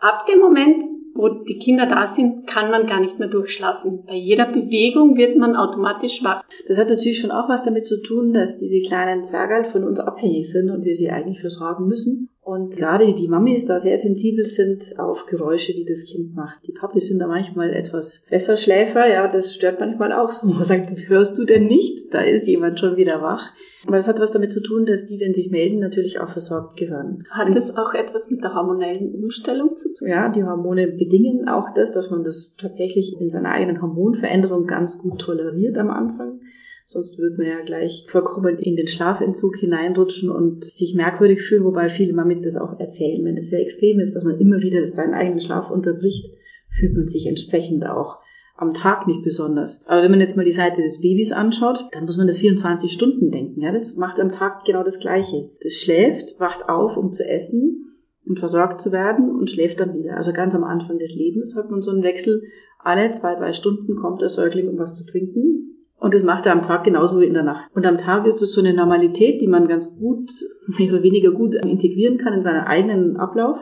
Ab 0.00 0.26
dem 0.26 0.40
Moment, 0.40 0.84
wo 1.14 1.28
die 1.28 1.58
Kinder 1.58 1.86
da 1.86 2.06
sind, 2.06 2.46
kann 2.46 2.70
man 2.70 2.86
gar 2.86 3.00
nicht 3.00 3.18
mehr 3.18 3.28
durchschlafen. 3.28 4.04
Bei 4.06 4.14
jeder 4.14 4.46
Bewegung 4.46 5.16
wird 5.16 5.36
man 5.36 5.56
automatisch 5.56 6.24
wach. 6.24 6.42
Das 6.66 6.78
hat 6.78 6.88
natürlich 6.88 7.20
schon 7.20 7.30
auch 7.30 7.48
was 7.48 7.62
damit 7.62 7.86
zu 7.86 8.02
tun, 8.02 8.32
dass 8.32 8.58
diese 8.58 8.80
kleinen 8.80 9.22
Zwergerl 9.22 9.66
von 9.70 9.84
uns 9.84 10.00
abhängig 10.00 10.50
sind 10.50 10.70
und 10.70 10.84
wir 10.84 10.94
sie 10.94 11.10
eigentlich 11.10 11.40
versorgen 11.40 11.86
müssen. 11.86 12.30
Und 12.44 12.76
gerade 12.76 13.14
die 13.14 13.26
Mamis 13.26 13.64
da 13.64 13.78
sehr 13.78 13.96
sensibel 13.96 14.44
sind 14.44 14.98
auf 14.98 15.24
Geräusche, 15.24 15.72
die 15.72 15.86
das 15.86 16.04
Kind 16.04 16.34
macht. 16.34 16.58
Die 16.66 16.72
Papis 16.72 17.08
sind 17.08 17.18
da 17.18 17.26
manchmal 17.26 17.72
etwas 17.72 18.26
besser 18.28 18.58
Schläfer, 18.58 19.08
ja, 19.10 19.28
das 19.28 19.54
stört 19.54 19.80
manchmal 19.80 20.12
auch 20.12 20.28
so. 20.28 20.48
Man 20.48 20.62
sagt, 20.62 20.90
hörst 21.08 21.38
du 21.38 21.46
denn 21.46 21.66
nicht? 21.66 22.12
Da 22.12 22.20
ist 22.20 22.46
jemand 22.46 22.78
schon 22.78 22.96
wieder 22.98 23.22
wach. 23.22 23.50
Aber 23.86 23.96
es 23.96 24.08
hat 24.08 24.20
was 24.20 24.32
damit 24.32 24.52
zu 24.52 24.62
tun, 24.62 24.84
dass 24.84 25.06
die, 25.06 25.20
wenn 25.20 25.32
sie 25.32 25.42
sich 25.42 25.50
melden, 25.50 25.78
natürlich 25.78 26.20
auch 26.20 26.28
versorgt 26.28 26.76
gehören. 26.76 27.24
Hat 27.30 27.54
das 27.54 27.76
auch 27.76 27.94
etwas 27.94 28.30
mit 28.30 28.42
der 28.42 28.54
hormonellen 28.54 29.14
Umstellung 29.14 29.74
zu 29.74 29.94
tun? 29.94 30.08
Ja, 30.08 30.28
die 30.28 30.44
Hormone 30.44 30.86
bedingen 30.88 31.48
auch 31.48 31.72
das, 31.74 31.92
dass 31.92 32.10
man 32.10 32.24
das 32.24 32.56
tatsächlich 32.58 33.18
in 33.18 33.30
seiner 33.30 33.50
eigenen 33.50 33.80
Hormonveränderung 33.80 34.66
ganz 34.66 34.98
gut 34.98 35.18
toleriert 35.20 35.78
am 35.78 35.90
Anfang. 35.90 36.40
Sonst 36.86 37.18
würde 37.18 37.36
man 37.38 37.46
ja 37.46 37.62
gleich 37.64 38.06
vollkommen 38.08 38.58
in 38.58 38.76
den 38.76 38.88
Schlafentzug 38.88 39.56
hineinrutschen 39.56 40.30
und 40.30 40.64
sich 40.64 40.94
merkwürdig 40.94 41.40
fühlen, 41.40 41.64
wobei 41.64 41.88
viele 41.88 42.12
Mamis 42.12 42.42
das 42.42 42.56
auch 42.56 42.78
erzählen. 42.78 43.24
Wenn 43.24 43.38
es 43.38 43.50
sehr 43.50 43.62
extrem 43.62 44.00
ist, 44.00 44.14
dass 44.14 44.24
man 44.24 44.38
immer 44.38 44.60
wieder 44.60 44.84
seinen 44.86 45.14
eigenen 45.14 45.40
Schlaf 45.40 45.70
unterbricht, 45.70 46.30
fühlt 46.68 46.94
man 46.94 47.06
sich 47.06 47.26
entsprechend 47.26 47.86
auch 47.86 48.18
am 48.56 48.72
Tag 48.72 49.06
nicht 49.06 49.22
besonders. 49.22 49.84
Aber 49.86 50.02
wenn 50.02 50.10
man 50.10 50.20
jetzt 50.20 50.36
mal 50.36 50.44
die 50.44 50.52
Seite 50.52 50.82
des 50.82 51.00
Babys 51.00 51.32
anschaut, 51.32 51.86
dann 51.92 52.04
muss 52.04 52.18
man 52.18 52.26
das 52.26 52.38
24 52.38 52.92
Stunden 52.92 53.30
denken. 53.30 53.60
Ja, 53.60 53.72
das 53.72 53.96
macht 53.96 54.20
am 54.20 54.30
Tag 54.30 54.64
genau 54.64 54.84
das 54.84 55.00
Gleiche. 55.00 55.50
Das 55.62 55.74
schläft, 55.74 56.38
wacht 56.38 56.68
auf, 56.68 56.96
um 56.96 57.12
zu 57.12 57.26
essen 57.28 57.96
und 58.26 58.38
versorgt 58.38 58.80
zu 58.80 58.92
werden 58.92 59.30
und 59.30 59.50
schläft 59.50 59.80
dann 59.80 59.98
wieder. 59.98 60.16
Also 60.16 60.32
ganz 60.32 60.54
am 60.54 60.64
Anfang 60.64 60.98
des 60.98 61.14
Lebens 61.14 61.56
hat 61.56 61.70
man 61.70 61.82
so 61.82 61.90
einen 61.90 62.02
Wechsel. 62.02 62.42
Alle 62.78 63.10
zwei, 63.10 63.34
drei 63.34 63.52
Stunden 63.52 63.96
kommt 63.96 64.20
der 64.20 64.28
Säugling, 64.28 64.68
um 64.68 64.78
was 64.78 64.94
zu 64.96 65.04
trinken. 65.10 65.73
Und 66.04 66.12
das 66.12 66.22
macht 66.22 66.44
er 66.44 66.52
am 66.52 66.60
Tag 66.60 66.84
genauso 66.84 67.18
wie 67.18 67.24
in 67.24 67.32
der 67.32 67.44
Nacht. 67.44 67.70
Und 67.74 67.86
am 67.86 67.96
Tag 67.96 68.26
ist 68.26 68.42
es 68.42 68.52
so 68.52 68.60
eine 68.60 68.74
Normalität, 68.74 69.40
die 69.40 69.46
man 69.46 69.68
ganz 69.68 69.96
gut, 69.96 70.30
mehr 70.66 70.92
oder 70.92 71.02
weniger 71.02 71.30
gut 71.30 71.54
integrieren 71.54 72.18
kann 72.18 72.34
in 72.34 72.42
seinen 72.42 72.60
eigenen 72.60 73.16
Ablauf. 73.16 73.58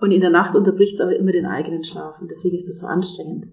Und 0.00 0.10
in 0.10 0.20
der 0.20 0.30
Nacht 0.30 0.56
unterbricht 0.56 0.94
es 0.94 1.00
aber 1.00 1.14
immer 1.14 1.30
den 1.30 1.46
eigenen 1.46 1.84
Schlaf. 1.84 2.20
Und 2.20 2.28
deswegen 2.28 2.56
ist 2.56 2.68
das 2.68 2.80
so 2.80 2.88
anstrengend. 2.88 3.52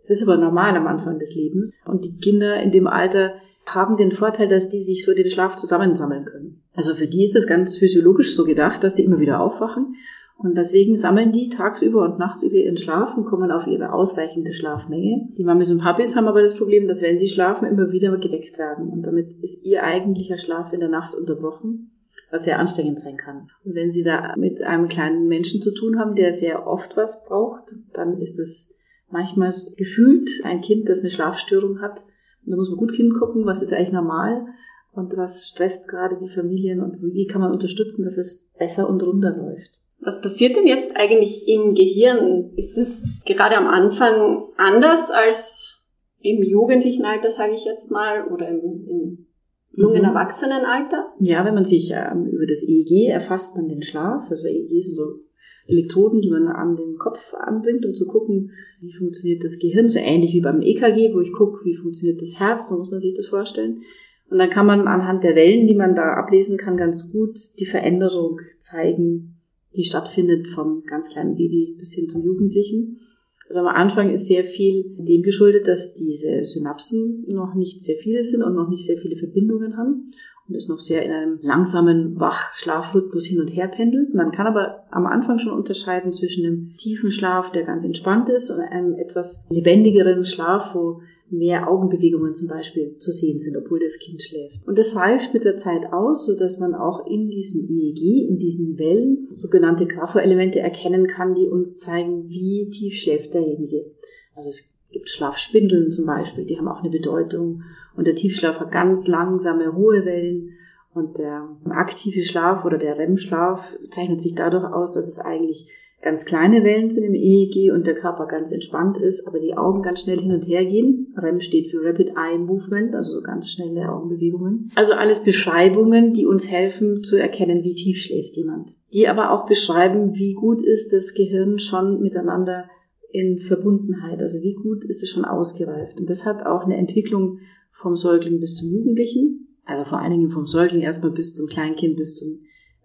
Es 0.00 0.08
ist 0.08 0.22
aber 0.22 0.38
normal 0.38 0.78
am 0.78 0.86
Anfang 0.86 1.18
des 1.18 1.34
Lebens. 1.34 1.72
Und 1.84 2.06
die 2.06 2.16
Kinder 2.16 2.58
in 2.62 2.72
dem 2.72 2.86
Alter 2.86 3.34
haben 3.66 3.98
den 3.98 4.12
Vorteil, 4.12 4.48
dass 4.48 4.70
die 4.70 4.80
sich 4.80 5.04
so 5.04 5.14
den 5.14 5.28
Schlaf 5.28 5.56
zusammensammeln 5.56 6.24
können. 6.24 6.62
Also 6.74 6.94
für 6.94 7.06
die 7.06 7.22
ist 7.22 7.36
das 7.36 7.46
ganz 7.46 7.76
physiologisch 7.76 8.34
so 8.34 8.46
gedacht, 8.46 8.82
dass 8.82 8.94
die 8.94 9.04
immer 9.04 9.20
wieder 9.20 9.40
aufwachen. 9.40 9.96
Und 10.40 10.56
deswegen 10.56 10.96
sammeln 10.96 11.32
die 11.32 11.48
tagsüber 11.48 12.04
und 12.04 12.20
nachts 12.20 12.44
über 12.44 12.54
ihren 12.54 12.76
Schlaf 12.76 13.16
und 13.16 13.24
kommen 13.24 13.50
auf 13.50 13.66
ihre 13.66 13.92
ausreichende 13.92 14.52
Schlafmenge. 14.52 15.28
Die 15.36 15.42
Mamis 15.42 15.72
und 15.72 15.80
Papis 15.80 16.14
haben 16.14 16.28
aber 16.28 16.40
das 16.40 16.56
Problem, 16.56 16.86
dass 16.86 17.02
wenn 17.02 17.18
sie 17.18 17.28
schlafen, 17.28 17.66
immer 17.66 17.90
wieder 17.90 18.16
geweckt 18.16 18.56
werden. 18.56 18.88
Und 18.88 19.02
damit 19.02 19.32
ist 19.42 19.64
ihr 19.64 19.82
eigentlicher 19.82 20.38
Schlaf 20.38 20.72
in 20.72 20.78
der 20.78 20.90
Nacht 20.90 21.16
unterbrochen, 21.16 21.90
was 22.30 22.44
sehr 22.44 22.60
anstrengend 22.60 23.00
sein 23.00 23.16
kann. 23.16 23.50
Und 23.64 23.74
wenn 23.74 23.90
sie 23.90 24.04
da 24.04 24.36
mit 24.36 24.62
einem 24.62 24.86
kleinen 24.86 25.26
Menschen 25.26 25.60
zu 25.60 25.74
tun 25.74 25.98
haben, 25.98 26.14
der 26.14 26.30
sehr 26.30 26.68
oft 26.68 26.96
was 26.96 27.24
braucht, 27.24 27.74
dann 27.92 28.18
ist 28.18 28.38
es 28.38 28.76
manchmal 29.10 29.50
gefühlt 29.76 30.30
ein 30.44 30.60
Kind, 30.60 30.88
das 30.88 31.00
eine 31.00 31.10
Schlafstörung 31.10 31.80
hat. 31.80 31.98
Und 32.44 32.52
da 32.52 32.56
muss 32.56 32.70
man 32.70 32.78
gut 32.78 32.92
hingucken, 32.92 33.44
was 33.44 33.60
ist 33.60 33.72
eigentlich 33.72 33.92
normal 33.92 34.46
und 34.92 35.16
was 35.16 35.48
stresst 35.48 35.88
gerade 35.88 36.16
die 36.22 36.32
Familien 36.32 36.80
und 36.80 37.02
wie 37.02 37.26
kann 37.26 37.40
man 37.40 37.50
unterstützen, 37.50 38.04
dass 38.04 38.16
es 38.16 38.48
besser 38.56 38.88
und 38.88 39.02
runter 39.02 39.36
läuft. 39.36 39.80
Was 40.00 40.20
passiert 40.20 40.56
denn 40.56 40.66
jetzt 40.66 40.96
eigentlich 40.96 41.48
im 41.48 41.74
Gehirn? 41.74 42.52
Ist 42.56 42.78
es 42.78 43.02
gerade 43.26 43.56
am 43.56 43.66
Anfang 43.66 44.44
anders 44.56 45.10
als 45.10 45.84
im 46.20 46.42
jugendlichen 46.42 47.04
Alter, 47.04 47.30
sage 47.30 47.54
ich 47.54 47.64
jetzt 47.64 47.90
mal, 47.90 48.26
oder 48.28 48.48
im, 48.48 48.60
im 48.88 49.26
jungen 49.72 50.02
mhm. 50.02 50.08
Erwachsenenalter? 50.08 51.12
Ja, 51.20 51.44
wenn 51.44 51.54
man 51.54 51.64
sich 51.64 51.92
ähm, 51.92 52.26
über 52.26 52.46
das 52.46 52.62
EEG 52.62 53.08
erfasst 53.08 53.56
man 53.56 53.68
den 53.68 53.82
Schlaf. 53.82 54.24
Also 54.28 54.48
EEG 54.48 54.82
sind 54.82 54.94
so 54.94 55.20
Elektroden, 55.66 56.20
die 56.20 56.30
man 56.30 56.48
an 56.48 56.76
den 56.76 56.96
Kopf 56.96 57.34
anbringt, 57.34 57.84
um 57.84 57.94
zu 57.94 58.06
gucken, 58.06 58.52
wie 58.80 58.92
funktioniert 58.92 59.44
das 59.44 59.58
Gehirn, 59.58 59.88
so 59.88 59.98
ähnlich 59.98 60.32
wie 60.32 60.40
beim 60.40 60.62
EKG, 60.62 61.14
wo 61.14 61.20
ich 61.20 61.32
gucke, 61.32 61.64
wie 61.64 61.76
funktioniert 61.76 62.22
das 62.22 62.40
Herz, 62.40 62.70
so 62.70 62.78
muss 62.78 62.90
man 62.90 63.00
sich 63.00 63.14
das 63.14 63.26
vorstellen. 63.26 63.82
Und 64.30 64.38
dann 64.38 64.50
kann 64.50 64.66
man 64.66 64.88
anhand 64.88 65.24
der 65.24 65.34
Wellen, 65.34 65.66
die 65.66 65.74
man 65.74 65.94
da 65.94 66.14
ablesen 66.14 66.58
kann, 66.58 66.76
ganz 66.76 67.12
gut 67.12 67.38
die 67.60 67.66
Veränderung 67.66 68.40
zeigen, 68.58 69.37
die 69.76 69.84
stattfindet 69.84 70.48
vom 70.48 70.82
ganz 70.84 71.10
kleinen 71.10 71.36
Baby 71.36 71.76
bis 71.78 71.94
hin 71.94 72.08
zum 72.08 72.24
Jugendlichen. 72.24 73.00
Also 73.48 73.60
am 73.60 73.68
Anfang 73.68 74.10
ist 74.10 74.26
sehr 74.26 74.44
viel 74.44 74.84
dem 74.98 75.22
geschuldet, 75.22 75.68
dass 75.68 75.94
diese 75.94 76.42
Synapsen 76.42 77.24
noch 77.28 77.54
nicht 77.54 77.82
sehr 77.82 77.96
viele 77.96 78.24
sind 78.24 78.42
und 78.42 78.54
noch 78.54 78.68
nicht 78.68 78.84
sehr 78.84 78.98
viele 78.98 79.16
Verbindungen 79.16 79.76
haben 79.76 80.12
und 80.48 80.54
es 80.54 80.68
noch 80.68 80.80
sehr 80.80 81.04
in 81.04 81.12
einem 81.12 81.38
langsamen 81.42 82.18
Wach-Schlafrhythmus 82.18 83.26
hin 83.26 83.40
und 83.40 83.48
her 83.48 83.68
pendelt. 83.68 84.14
Man 84.14 84.32
kann 84.32 84.46
aber 84.46 84.84
am 84.90 85.06
Anfang 85.06 85.38
schon 85.38 85.52
unterscheiden 85.52 86.12
zwischen 86.12 86.44
einem 86.44 86.74
tiefen 86.76 87.10
Schlaf, 87.10 87.52
der 87.52 87.64
ganz 87.64 87.84
entspannt 87.84 88.28
ist, 88.28 88.50
und 88.50 88.60
einem 88.60 88.94
etwas 88.94 89.46
lebendigeren 89.50 90.24
Schlaf, 90.24 90.74
wo 90.74 91.02
mehr 91.30 91.68
Augenbewegungen 91.68 92.34
zum 92.34 92.48
Beispiel 92.48 92.96
zu 92.96 93.10
sehen 93.10 93.38
sind, 93.38 93.56
obwohl 93.56 93.80
das 93.80 93.98
Kind 93.98 94.22
schläft. 94.22 94.66
Und 94.66 94.78
das 94.78 94.96
reift 94.96 95.34
mit 95.34 95.44
der 95.44 95.56
Zeit 95.56 95.92
aus, 95.92 96.26
so 96.26 96.36
dass 96.36 96.58
man 96.58 96.74
auch 96.74 97.06
in 97.06 97.28
diesem 97.28 97.68
EEG, 97.68 98.28
in 98.28 98.38
diesen 98.38 98.78
Wellen, 98.78 99.28
sogenannte 99.30 99.86
Grapho-Elemente 99.86 100.60
erkennen 100.60 101.06
kann, 101.06 101.34
die 101.34 101.48
uns 101.48 101.78
zeigen, 101.78 102.28
wie 102.28 102.70
tief 102.70 102.94
schläft 102.94 103.34
derjenige. 103.34 103.92
Also 104.34 104.50
es 104.50 104.78
gibt 104.90 105.08
Schlafspindeln 105.08 105.90
zum 105.90 106.06
Beispiel, 106.06 106.44
die 106.44 106.56
haben 106.56 106.68
auch 106.68 106.80
eine 106.80 106.90
Bedeutung. 106.90 107.62
Und 107.96 108.06
der 108.06 108.14
Tiefschlaf 108.14 108.60
hat 108.60 108.72
ganz 108.72 109.08
langsame, 109.08 109.74
hohe 109.74 110.04
Wellen. 110.04 110.54
Und 110.94 111.18
der 111.18 111.48
aktive 111.70 112.22
Schlaf 112.22 112.64
oder 112.64 112.78
der 112.78 112.98
REM-Schlaf 112.98 113.76
zeichnet 113.90 114.20
sich 114.20 114.34
dadurch 114.34 114.64
aus, 114.64 114.94
dass 114.94 115.06
es 115.06 115.20
eigentlich 115.20 115.68
ganz 116.00 116.24
kleine 116.24 116.62
Wellen 116.62 116.90
sind 116.90 117.04
im 117.04 117.14
EEG 117.14 117.72
und 117.72 117.86
der 117.86 117.94
Körper 117.94 118.26
ganz 118.26 118.52
entspannt 118.52 118.98
ist, 118.98 119.26
aber 119.26 119.40
die 119.40 119.56
Augen 119.56 119.82
ganz 119.82 120.00
schnell 120.00 120.20
hin 120.20 120.32
und 120.32 120.42
her 120.42 120.64
gehen. 120.64 121.14
REM 121.16 121.40
steht 121.40 121.70
für 121.70 121.84
Rapid 121.84 122.10
Eye 122.10 122.38
Movement, 122.38 122.94
also 122.94 123.12
so 123.12 123.22
ganz 123.22 123.50
schnelle 123.50 123.90
Augenbewegungen. 123.90 124.70
Also 124.74 124.92
alles 124.92 125.24
Beschreibungen, 125.24 126.12
die 126.12 126.26
uns 126.26 126.50
helfen 126.50 127.02
zu 127.02 127.16
erkennen, 127.16 127.64
wie 127.64 127.74
tief 127.74 127.98
schläft 127.98 128.36
jemand. 128.36 128.74
Die 128.92 129.08
aber 129.08 129.32
auch 129.32 129.46
beschreiben, 129.46 130.14
wie 130.14 130.34
gut 130.34 130.62
ist 130.62 130.92
das 130.92 131.14
Gehirn 131.14 131.58
schon 131.58 132.00
miteinander 132.00 132.64
in 133.10 133.38
Verbundenheit, 133.38 134.20
also 134.20 134.42
wie 134.42 134.54
gut 134.54 134.84
ist 134.84 135.02
es 135.02 135.08
schon 135.08 135.24
ausgereift. 135.24 135.98
Und 135.98 136.08
das 136.10 136.26
hat 136.26 136.44
auch 136.46 136.64
eine 136.64 136.76
Entwicklung 136.76 137.38
vom 137.72 137.96
Säugling 137.96 138.38
bis 138.38 138.56
zum 138.56 138.70
Jugendlichen, 138.70 139.48
also 139.64 139.84
vor 139.84 140.00
allen 140.00 140.12
Dingen 140.12 140.30
vom 140.30 140.46
Säugling 140.46 140.82
erstmal 140.82 141.10
bis 141.10 141.34
zum 141.34 141.48
Kleinkind, 141.48 141.96
bis 141.96 142.16
zum 142.16 142.40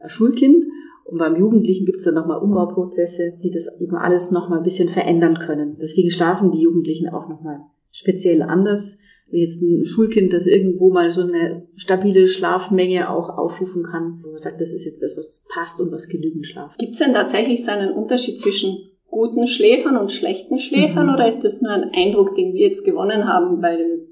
Schulkind. 0.08 0.66
Und 1.14 1.20
beim 1.20 1.36
Jugendlichen 1.36 1.86
gibt 1.86 2.00
es 2.00 2.06
dann 2.06 2.16
nochmal 2.16 2.42
Umbauprozesse, 2.42 3.38
die 3.44 3.52
das 3.52 3.80
eben 3.80 3.96
alles 3.96 4.32
nochmal 4.32 4.58
ein 4.58 4.64
bisschen 4.64 4.90
verändern 4.90 5.38
können. 5.38 5.78
Deswegen 5.80 6.10
schlafen 6.10 6.50
die 6.50 6.60
Jugendlichen 6.60 7.08
auch 7.08 7.30
nochmal 7.30 7.60
speziell 7.92 8.42
anders, 8.42 8.98
wie 9.30 9.42
jetzt 9.42 9.62
ein 9.62 9.86
Schulkind, 9.86 10.34
das 10.34 10.48
irgendwo 10.48 10.90
mal 10.90 11.12
so 11.12 11.22
eine 11.22 11.52
stabile 11.76 12.28
Schlafmenge 12.28 13.12
auch 13.12 13.30
aufrufen 13.30 13.84
kann, 13.84 14.22
wo 14.24 14.30
man 14.30 14.38
sagt, 14.40 14.60
das 14.60 14.74
ist 14.74 14.86
jetzt 14.86 15.04
das, 15.04 15.16
was 15.16 15.48
passt 15.54 15.80
und 15.82 15.92
was 15.92 16.10
genügend 16.10 16.48
Schlaf. 16.48 16.76
Gibt 16.80 16.94
es 16.94 17.00
denn 17.00 17.14
tatsächlich 17.14 17.64
so 17.64 17.70
einen 17.70 17.92
Unterschied 17.92 18.40
zwischen 18.40 18.90
guten 19.12 19.46
Schläfern 19.46 19.98
und 19.98 20.12
schlechten 20.12 20.58
Schläfern 20.58 21.06
mhm. 21.06 21.14
oder 21.14 21.28
ist 21.28 21.42
das 21.42 21.62
nur 21.62 21.74
ein 21.74 21.92
Eindruck, 21.94 22.34
den 22.36 22.54
wir 22.54 22.68
jetzt 22.68 22.84
gewonnen 22.84 23.28
haben, 23.28 23.62
weil 23.62 24.08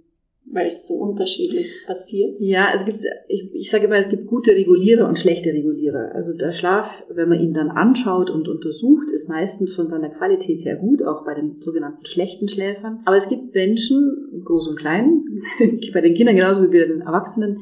weil 0.53 0.67
es 0.67 0.87
so 0.87 0.95
unterschiedlich 0.95 1.83
passiert? 1.85 2.35
Ja, 2.39 2.69
es 2.73 2.85
gibt, 2.85 3.05
ich, 3.27 3.53
ich 3.53 3.69
sage 3.69 3.85
immer, 3.85 3.97
es 3.97 4.09
gibt 4.09 4.27
gute 4.27 4.51
Regulierer 4.51 5.07
und 5.07 5.19
schlechte 5.19 5.51
Regulierer. 5.51 6.11
Also 6.13 6.33
der 6.33 6.51
Schlaf, 6.51 7.03
wenn 7.09 7.29
man 7.29 7.39
ihn 7.39 7.53
dann 7.53 7.69
anschaut 7.69 8.29
und 8.29 8.47
untersucht, 8.47 9.09
ist 9.11 9.29
meistens 9.29 9.75
von 9.75 9.87
seiner 9.87 10.09
Qualität 10.09 10.63
her 10.65 10.75
gut, 10.75 11.03
auch 11.03 11.25
bei 11.25 11.33
den 11.33 11.61
sogenannten 11.61 12.05
schlechten 12.05 12.49
Schläfern. 12.49 12.99
Aber 13.05 13.15
es 13.15 13.29
gibt 13.29 13.53
Menschen, 13.53 14.41
groß 14.43 14.69
und 14.69 14.79
klein, 14.79 15.23
bei 15.93 16.01
den 16.01 16.13
Kindern 16.13 16.35
genauso 16.35 16.63
wie 16.63 16.79
bei 16.79 16.85
den 16.85 17.01
Erwachsenen, 17.01 17.59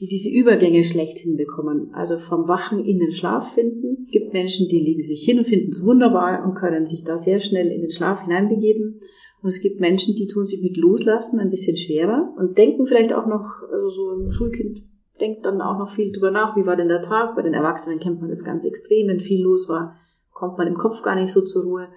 die 0.00 0.08
diese 0.08 0.30
Übergänge 0.30 0.84
schlecht 0.84 1.18
hinbekommen, 1.18 1.94
also 1.94 2.18
vom 2.18 2.48
Wachen 2.48 2.84
in 2.84 2.98
den 2.98 3.12
Schlaf 3.12 3.54
finden. 3.54 4.04
Es 4.06 4.12
gibt 4.12 4.32
Menschen, 4.34 4.68
die 4.68 4.78
legen 4.78 5.00
sich 5.00 5.24
hin 5.24 5.38
und 5.38 5.46
finden 5.46 5.70
es 5.70 5.86
wunderbar 5.86 6.44
und 6.44 6.54
können 6.54 6.84
sich 6.84 7.04
da 7.04 7.16
sehr 7.16 7.40
schnell 7.40 7.68
in 7.68 7.80
den 7.80 7.90
Schlaf 7.90 8.22
hineinbegeben. 8.22 9.00
Und 9.42 9.48
es 9.48 9.60
gibt 9.60 9.80
Menschen, 9.80 10.16
die 10.16 10.26
tun 10.26 10.44
sich 10.44 10.62
mit 10.62 10.76
Loslassen 10.76 11.38
ein 11.38 11.50
bisschen 11.50 11.76
schwerer 11.76 12.32
und 12.36 12.58
denken 12.58 12.86
vielleicht 12.86 13.12
auch 13.12 13.26
noch, 13.26 13.44
also 13.70 13.90
so 13.90 14.10
ein 14.12 14.32
Schulkind 14.32 14.82
denkt 15.20 15.46
dann 15.46 15.60
auch 15.60 15.78
noch 15.78 15.94
viel 15.94 16.12
drüber 16.12 16.30
nach, 16.30 16.56
wie 16.56 16.66
war 16.66 16.76
denn 16.76 16.88
der 16.88 17.02
Tag. 17.02 17.36
Bei 17.36 17.42
den 17.42 17.54
Erwachsenen 17.54 18.00
kennt 18.00 18.20
man 18.20 18.30
das 18.30 18.44
ganz 18.44 18.64
extrem, 18.64 19.08
wenn 19.08 19.20
viel 19.20 19.42
los 19.42 19.68
war, 19.68 19.96
kommt 20.32 20.58
man 20.58 20.66
im 20.66 20.76
Kopf 20.76 21.02
gar 21.02 21.14
nicht 21.14 21.32
so 21.32 21.42
zur 21.42 21.64
Ruhe. 21.64 21.88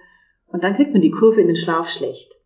Und 0.48 0.64
dann 0.64 0.74
kriegt 0.74 0.92
man 0.92 1.02
die 1.02 1.10
Kurve 1.10 1.40
in 1.40 1.46
den 1.46 1.56
Schlaf 1.56 1.90
schlecht. 1.90 2.36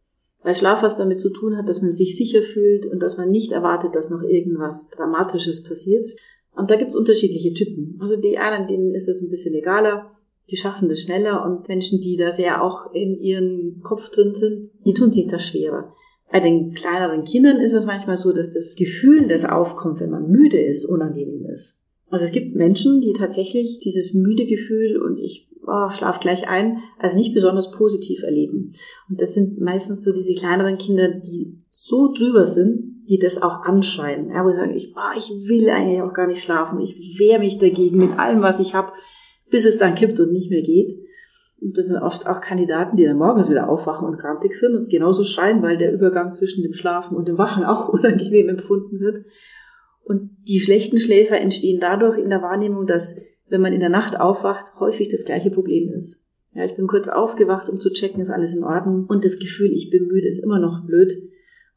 Weil 0.42 0.54
Schlaf 0.54 0.82
was 0.82 0.96
damit 0.96 1.18
zu 1.18 1.30
tun 1.30 1.56
hat, 1.56 1.68
dass 1.68 1.80
man 1.80 1.92
sich 1.92 2.16
sicher 2.16 2.42
fühlt 2.42 2.84
und 2.86 3.00
dass 3.00 3.16
man 3.16 3.30
nicht 3.30 3.52
erwartet, 3.52 3.94
dass 3.94 4.10
noch 4.10 4.22
irgendwas 4.22 4.90
Dramatisches 4.90 5.66
passiert. 5.66 6.06
Und 6.54 6.70
da 6.70 6.76
gibt's 6.76 6.94
unterschiedliche 6.94 7.54
Typen. 7.54 7.98
Also 8.00 8.16
die 8.16 8.36
einen, 8.36 8.68
denen 8.68 8.94
ist 8.94 9.08
das 9.08 9.22
ein 9.22 9.30
bisschen 9.30 9.54
egaler, 9.54 10.13
die 10.50 10.56
schaffen 10.56 10.88
das 10.88 11.00
schneller 11.00 11.44
und 11.44 11.68
Menschen, 11.68 12.00
die 12.00 12.16
da 12.16 12.30
sehr 12.30 12.62
auch 12.62 12.92
in 12.92 13.18
ihren 13.18 13.80
Kopf 13.82 14.10
drin 14.10 14.34
sind, 14.34 14.70
die 14.84 14.94
tun 14.94 15.10
sich 15.10 15.26
das 15.26 15.46
schwerer. 15.46 15.92
Bei 16.30 16.40
den 16.40 16.74
kleineren 16.74 17.24
Kindern 17.24 17.60
ist 17.60 17.74
es 17.74 17.86
manchmal 17.86 18.16
so, 18.16 18.32
dass 18.32 18.52
das 18.52 18.74
Gefühl, 18.76 19.28
das 19.28 19.44
aufkommt, 19.44 20.00
wenn 20.00 20.10
man 20.10 20.30
müde 20.30 20.60
ist, 20.60 20.84
unangenehm 20.84 21.46
ist. 21.46 21.82
Also 22.10 22.26
es 22.26 22.32
gibt 22.32 22.54
Menschen, 22.54 23.00
die 23.00 23.12
tatsächlich 23.12 23.80
dieses 23.80 24.14
müde 24.14 24.46
Gefühl 24.46 25.00
und 25.00 25.18
ich 25.18 25.48
oh, 25.66 25.90
schlaf 25.90 26.20
gleich 26.20 26.46
ein, 26.48 26.78
als 26.98 27.14
nicht 27.14 27.34
besonders 27.34 27.70
positiv 27.70 28.22
erleben. 28.22 28.74
Und 29.08 29.20
das 29.20 29.34
sind 29.34 29.60
meistens 29.60 30.04
so 30.04 30.12
diese 30.12 30.34
kleineren 30.34 30.78
Kinder, 30.78 31.08
die 31.08 31.58
so 31.70 32.12
drüber 32.12 32.46
sind, 32.46 33.04
die 33.08 33.18
das 33.18 33.42
auch 33.42 33.64
anschreien. 33.64 34.30
Ja, 34.30 34.44
wo 34.44 34.50
sie 34.50 34.56
sagen, 34.56 34.74
ich, 34.74 34.94
oh, 34.96 35.16
ich 35.16 35.30
will 35.48 35.68
eigentlich 35.70 36.02
auch 36.02 36.14
gar 36.14 36.26
nicht 36.26 36.42
schlafen, 36.42 36.80
ich 36.80 36.96
wehre 37.18 37.38
mich 37.38 37.58
dagegen 37.58 37.98
mit 37.98 38.18
allem, 38.18 38.42
was 38.42 38.60
ich 38.60 38.74
habe, 38.74 38.92
bis 39.50 39.64
es 39.64 39.78
dann 39.78 39.94
kippt 39.94 40.20
und 40.20 40.32
nicht 40.32 40.50
mehr 40.50 40.62
geht. 40.62 40.98
Und 41.60 41.78
das 41.78 41.86
sind 41.86 41.96
oft 41.96 42.26
auch 42.26 42.40
Kandidaten, 42.40 42.96
die 42.96 43.04
dann 43.04 43.16
morgens 43.16 43.48
wieder 43.48 43.68
aufwachen 43.68 44.06
und 44.06 44.18
grantig 44.18 44.54
sind 44.54 44.74
und 44.74 44.90
genauso 44.90 45.24
schreien, 45.24 45.62
weil 45.62 45.78
der 45.78 45.92
Übergang 45.92 46.30
zwischen 46.30 46.62
dem 46.62 46.74
Schlafen 46.74 47.16
und 47.16 47.26
dem 47.26 47.38
Wachen 47.38 47.64
auch 47.64 47.88
unangenehm 47.92 48.48
empfunden 48.48 49.00
wird. 49.00 49.24
Und 50.04 50.30
die 50.46 50.60
schlechten 50.60 50.98
Schläfer 50.98 51.38
entstehen 51.38 51.80
dadurch 51.80 52.18
in 52.18 52.28
der 52.28 52.42
Wahrnehmung, 52.42 52.86
dass 52.86 53.24
wenn 53.48 53.60
man 53.60 53.72
in 53.72 53.80
der 53.80 53.88
Nacht 53.88 54.18
aufwacht, 54.18 54.78
häufig 54.78 55.08
das 55.08 55.24
gleiche 55.24 55.50
Problem 55.50 55.90
ist. 55.92 56.26
Ja, 56.54 56.64
ich 56.64 56.76
bin 56.76 56.86
kurz 56.86 57.08
aufgewacht, 57.08 57.68
um 57.68 57.80
zu 57.80 57.92
checken, 57.92 58.20
ist 58.20 58.30
alles 58.30 58.54
in 58.54 58.64
Ordnung. 58.64 59.06
Und 59.08 59.24
das 59.24 59.38
Gefühl, 59.38 59.72
ich 59.72 59.90
bin 59.90 60.06
müde, 60.06 60.28
ist 60.28 60.44
immer 60.44 60.58
noch 60.58 60.86
blöd. 60.86 61.12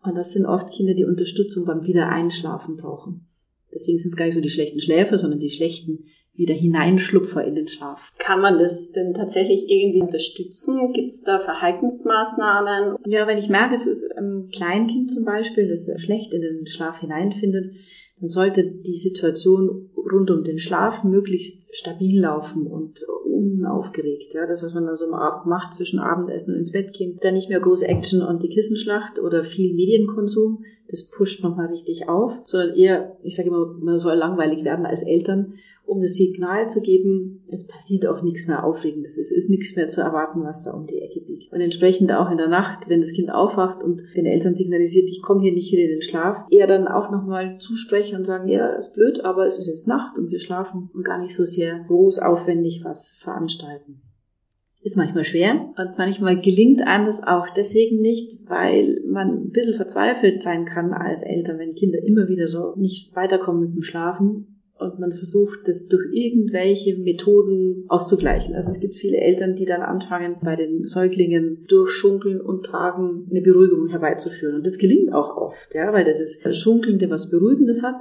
Und 0.04 0.16
das 0.16 0.34
sind 0.34 0.46
oft 0.46 0.72
Kinder, 0.72 0.94
die 0.94 1.06
Unterstützung 1.06 1.66
beim 1.66 1.84
Wiedereinschlafen 1.84 2.78
brauchen. 2.78 3.28
Deswegen 3.74 4.00
sind 4.00 4.10
es 4.10 4.16
gar 4.16 4.26
nicht 4.26 4.36
so 4.36 4.42
die 4.42 4.50
schlechten 4.50 4.80
Schläfer, 4.80 5.18
sondern 5.18 5.40
die 5.40 5.50
schlechten 5.50 6.06
wieder 6.38 6.54
hineinschlupfer 6.54 7.44
in 7.44 7.56
den 7.56 7.68
Schlaf. 7.68 8.00
Kann 8.20 8.42
man 8.42 8.60
das 8.60 8.92
denn 8.92 9.14
tatsächlich 9.14 9.70
irgendwie 9.70 10.02
unterstützen? 10.02 10.94
Gibt 10.94 11.10
es 11.10 11.24
da 11.24 11.40
Verhaltensmaßnahmen? 11.40 12.96
Ja, 13.08 13.28
wenn 13.28 13.38
ich 13.38 13.50
merke, 13.50 13.74
es 13.74 13.88
ist 13.88 14.16
ein 14.18 14.50
Kleinkind 14.54 15.10
zum 15.10 15.26
Beispiel, 15.26 15.68
das 15.68 15.92
schlecht 16.00 16.34
in 16.34 16.42
den 16.42 16.68
Schlaf 16.68 17.00
hineinfindet, 17.00 17.74
dann 18.20 18.30
sollte 18.30 18.64
die 18.64 18.98
Situation 18.98 19.90
rund 19.98 20.30
um 20.32 20.44
den 20.44 20.60
Schlaf 20.60 21.04
möglichst 21.04 21.76
stabil 21.76 22.22
laufen 22.22 22.68
und 22.68 23.04
unaufgeregt. 23.26 24.34
Ja, 24.34 24.46
das, 24.46 24.64
was 24.64 24.74
man 24.74 24.86
dann 24.86 24.96
so 24.96 25.10
macht, 25.10 25.74
zwischen 25.74 26.00
Abendessen 26.00 26.54
und 26.54 26.60
ins 26.60 26.72
Bett 26.72 26.94
gehen, 26.94 27.18
dann 27.22 27.34
nicht 27.34 27.50
mehr 27.50 27.60
große 27.60 27.88
Action 27.88 28.22
und 28.22 28.44
die 28.44 28.50
Kissenschlacht 28.50 29.20
oder 29.20 29.44
viel 29.44 29.74
Medienkonsum, 29.74 30.64
das 30.90 31.10
pusht 31.10 31.44
nochmal 31.44 31.68
richtig 31.68 32.08
auf, 32.08 32.32
sondern 32.46 32.76
eher, 32.76 33.18
ich 33.24 33.36
sage 33.36 33.50
immer, 33.50 33.66
man 33.80 33.98
soll 33.98 34.16
langweilig 34.16 34.64
werden 34.64 34.86
als 34.86 35.04
Eltern 35.04 35.56
um 35.88 36.02
das 36.02 36.16
Signal 36.16 36.68
zu 36.68 36.82
geben, 36.82 37.46
es 37.50 37.66
passiert 37.66 38.06
auch 38.06 38.22
nichts 38.22 38.48
mehr 38.48 38.66
Aufregendes, 38.66 39.18
es 39.18 39.32
ist 39.32 39.50
nichts 39.50 39.76
mehr 39.78 39.88
zu 39.88 40.02
erwarten, 40.02 40.44
was 40.44 40.66
da 40.66 40.72
um 40.72 40.86
die 40.86 41.00
Ecke 41.00 41.22
biegt. 41.22 41.52
Und 41.54 41.62
entsprechend 41.62 42.12
auch 42.12 42.30
in 42.30 42.38
der 42.38 42.50
Nacht, 42.50 42.90
wenn 42.90 43.00
das 43.00 43.14
Kind 43.14 43.32
aufwacht 43.32 43.84
und 43.84 44.02
den 44.16 44.26
Eltern 44.26 44.54
signalisiert, 44.54 45.08
ich 45.10 45.22
komme 45.22 45.42
hier 45.42 45.54
nicht 45.54 45.72
wieder 45.72 45.84
in 45.84 45.92
den 45.92 46.02
Schlaf, 46.02 46.46
eher 46.52 46.68
dann 46.68 46.90
auch 46.90 47.10
nochmal 47.10 47.58
zusprechen 47.60 48.18
und 48.18 48.26
sagen, 48.26 48.50
ja, 48.50 48.68
ist 48.74 48.94
blöd, 48.94 49.24
aber 49.24 49.46
es 49.46 49.58
ist 49.60 49.68
jetzt 49.68 49.87
Nacht 49.88 50.18
und 50.18 50.30
wir 50.30 50.40
schlafen 50.40 50.90
und 50.94 51.04
gar 51.04 51.20
nicht 51.20 51.34
so 51.34 51.46
sehr 51.46 51.80
groß 51.88 52.20
aufwendig 52.20 52.82
was 52.84 53.18
veranstalten 53.22 54.02
ist 54.88 54.96
manchmal 54.96 55.26
schwer 55.26 55.74
und 55.78 55.98
manchmal 55.98 56.40
gelingt 56.40 56.82
einem 56.82 57.08
das 57.08 57.22
auch 57.22 57.50
deswegen 57.50 58.02
nicht, 58.02 58.50
weil 58.50 59.02
man 59.06 59.30
ein 59.30 59.50
bisschen 59.52 59.76
verzweifelt 59.76 60.42
sein 60.42 60.66
kann 60.66 60.94
als 60.94 61.24
Eltern, 61.24 61.60
wenn 61.60 61.76
Kinder 61.76 62.00
immer 62.04 62.30
wieder 62.30 62.48
so 62.48 62.74
nicht 62.78 63.14
weiterkommen 63.16 63.64
mit 63.64 63.76
dem 63.76 63.84
Schlafen 63.84 64.62
und 64.80 65.00
man 65.00 65.14
versucht, 65.14 65.68
das 65.68 65.88
durch 65.88 66.06
irgendwelche 66.12 66.98
Methoden 66.98 67.86
auszugleichen. 67.90 68.56
Also 68.56 68.72
es 68.72 68.80
gibt 68.80 68.96
viele 68.96 69.18
Eltern, 69.18 69.56
die 69.56 69.66
dann 69.66 69.82
anfangen, 69.82 70.38
bei 70.42 70.56
den 70.56 70.84
Säuglingen 70.84 71.66
durch 71.68 71.92
Schunkeln 71.92 72.40
und 72.40 72.66
Tragen 72.66 73.28
eine 73.30 73.42
Beruhigung 73.42 73.88
herbeizuführen. 73.90 74.56
Und 74.56 74.66
das 74.66 74.78
gelingt 74.78 75.14
auch 75.14 75.36
oft, 75.36 75.74
ja, 75.74 75.92
weil 75.92 76.06
das 76.06 76.22
ist 76.22 76.56
Schunkeln, 76.56 77.00
der 77.00 77.10
was 77.10 77.30
Beruhigendes 77.30 77.84
hat. 77.84 77.96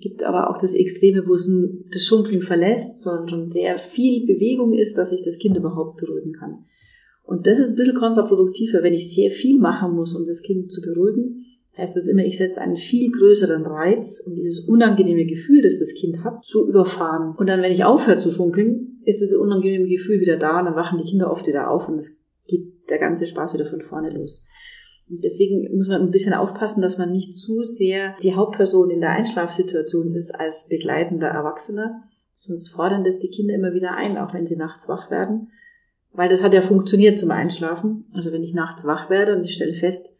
Gibt 0.00 0.24
aber 0.24 0.50
auch 0.50 0.58
das 0.58 0.74
Extreme, 0.74 1.26
wo 1.26 1.34
es 1.34 1.50
das 1.92 2.04
Schunkeln 2.04 2.42
verlässt, 2.42 3.02
sondern 3.02 3.28
schon 3.28 3.50
sehr 3.50 3.78
viel 3.78 4.26
Bewegung 4.26 4.74
ist, 4.74 4.98
dass 4.98 5.12
ich 5.12 5.22
das 5.22 5.38
Kind 5.38 5.56
überhaupt 5.56 5.98
beruhigen 5.98 6.32
kann. 6.32 6.64
Und 7.22 7.46
das 7.46 7.58
ist 7.58 7.70
ein 7.70 7.76
bisschen 7.76 7.96
kontraproduktiver, 7.96 8.82
wenn 8.82 8.94
ich 8.94 9.14
sehr 9.14 9.30
viel 9.30 9.58
machen 9.60 9.94
muss, 9.94 10.14
um 10.14 10.26
das 10.26 10.42
Kind 10.42 10.70
zu 10.70 10.80
beruhigen. 10.82 11.44
Heißt 11.76 11.94
das 11.94 12.08
immer, 12.08 12.24
ich 12.24 12.38
setze 12.38 12.60
einen 12.60 12.76
viel 12.76 13.12
größeren 13.12 13.64
Reiz, 13.66 14.24
um 14.26 14.34
dieses 14.34 14.66
unangenehme 14.66 15.26
Gefühl, 15.26 15.62
das 15.62 15.78
das 15.78 15.94
Kind 15.94 16.24
hat, 16.24 16.44
zu 16.44 16.68
überfahren. 16.68 17.34
Und 17.36 17.48
dann, 17.48 17.62
wenn 17.62 17.72
ich 17.72 17.84
aufhöre 17.84 18.16
zu 18.16 18.30
schunkeln, 18.30 19.00
ist 19.04 19.20
dieses 19.20 19.36
unangenehme 19.36 19.86
Gefühl 19.86 20.20
wieder 20.20 20.36
da 20.36 20.58
und 20.58 20.64
dann 20.64 20.74
wachen 20.74 20.98
die 20.98 21.08
Kinder 21.08 21.30
oft 21.30 21.46
wieder 21.46 21.70
auf 21.70 21.88
und 21.88 21.96
es 21.96 22.26
geht 22.46 22.88
der 22.90 22.98
ganze 22.98 23.26
Spaß 23.26 23.54
wieder 23.54 23.66
von 23.66 23.82
vorne 23.82 24.10
los. 24.10 24.48
Deswegen 25.08 25.76
muss 25.76 25.88
man 25.88 26.02
ein 26.02 26.10
bisschen 26.10 26.34
aufpassen, 26.34 26.82
dass 26.82 26.98
man 26.98 27.12
nicht 27.12 27.36
zu 27.36 27.62
sehr 27.62 28.16
die 28.22 28.34
Hauptperson 28.34 28.90
in 28.90 29.00
der 29.00 29.10
Einschlafsituation 29.10 30.14
ist 30.14 30.32
als 30.32 30.68
begleitender 30.68 31.28
Erwachsener. 31.28 32.02
Sonst 32.34 32.68
fordern 32.70 33.04
das 33.04 33.20
die 33.20 33.30
Kinder 33.30 33.54
immer 33.54 33.72
wieder 33.72 33.92
ein, 33.92 34.18
auch 34.18 34.34
wenn 34.34 34.46
sie 34.46 34.56
nachts 34.56 34.88
wach 34.88 35.10
werden. 35.10 35.52
Weil 36.12 36.28
das 36.28 36.42
hat 36.42 36.54
ja 36.54 36.62
funktioniert 36.62 37.18
zum 37.18 37.30
Einschlafen. 37.30 38.06
Also 38.12 38.32
wenn 38.32 38.42
ich 38.42 38.52
nachts 38.52 38.86
wach 38.86 39.08
werde 39.08 39.36
und 39.36 39.44
ich 39.44 39.54
stelle 39.54 39.74
fest, 39.74 40.16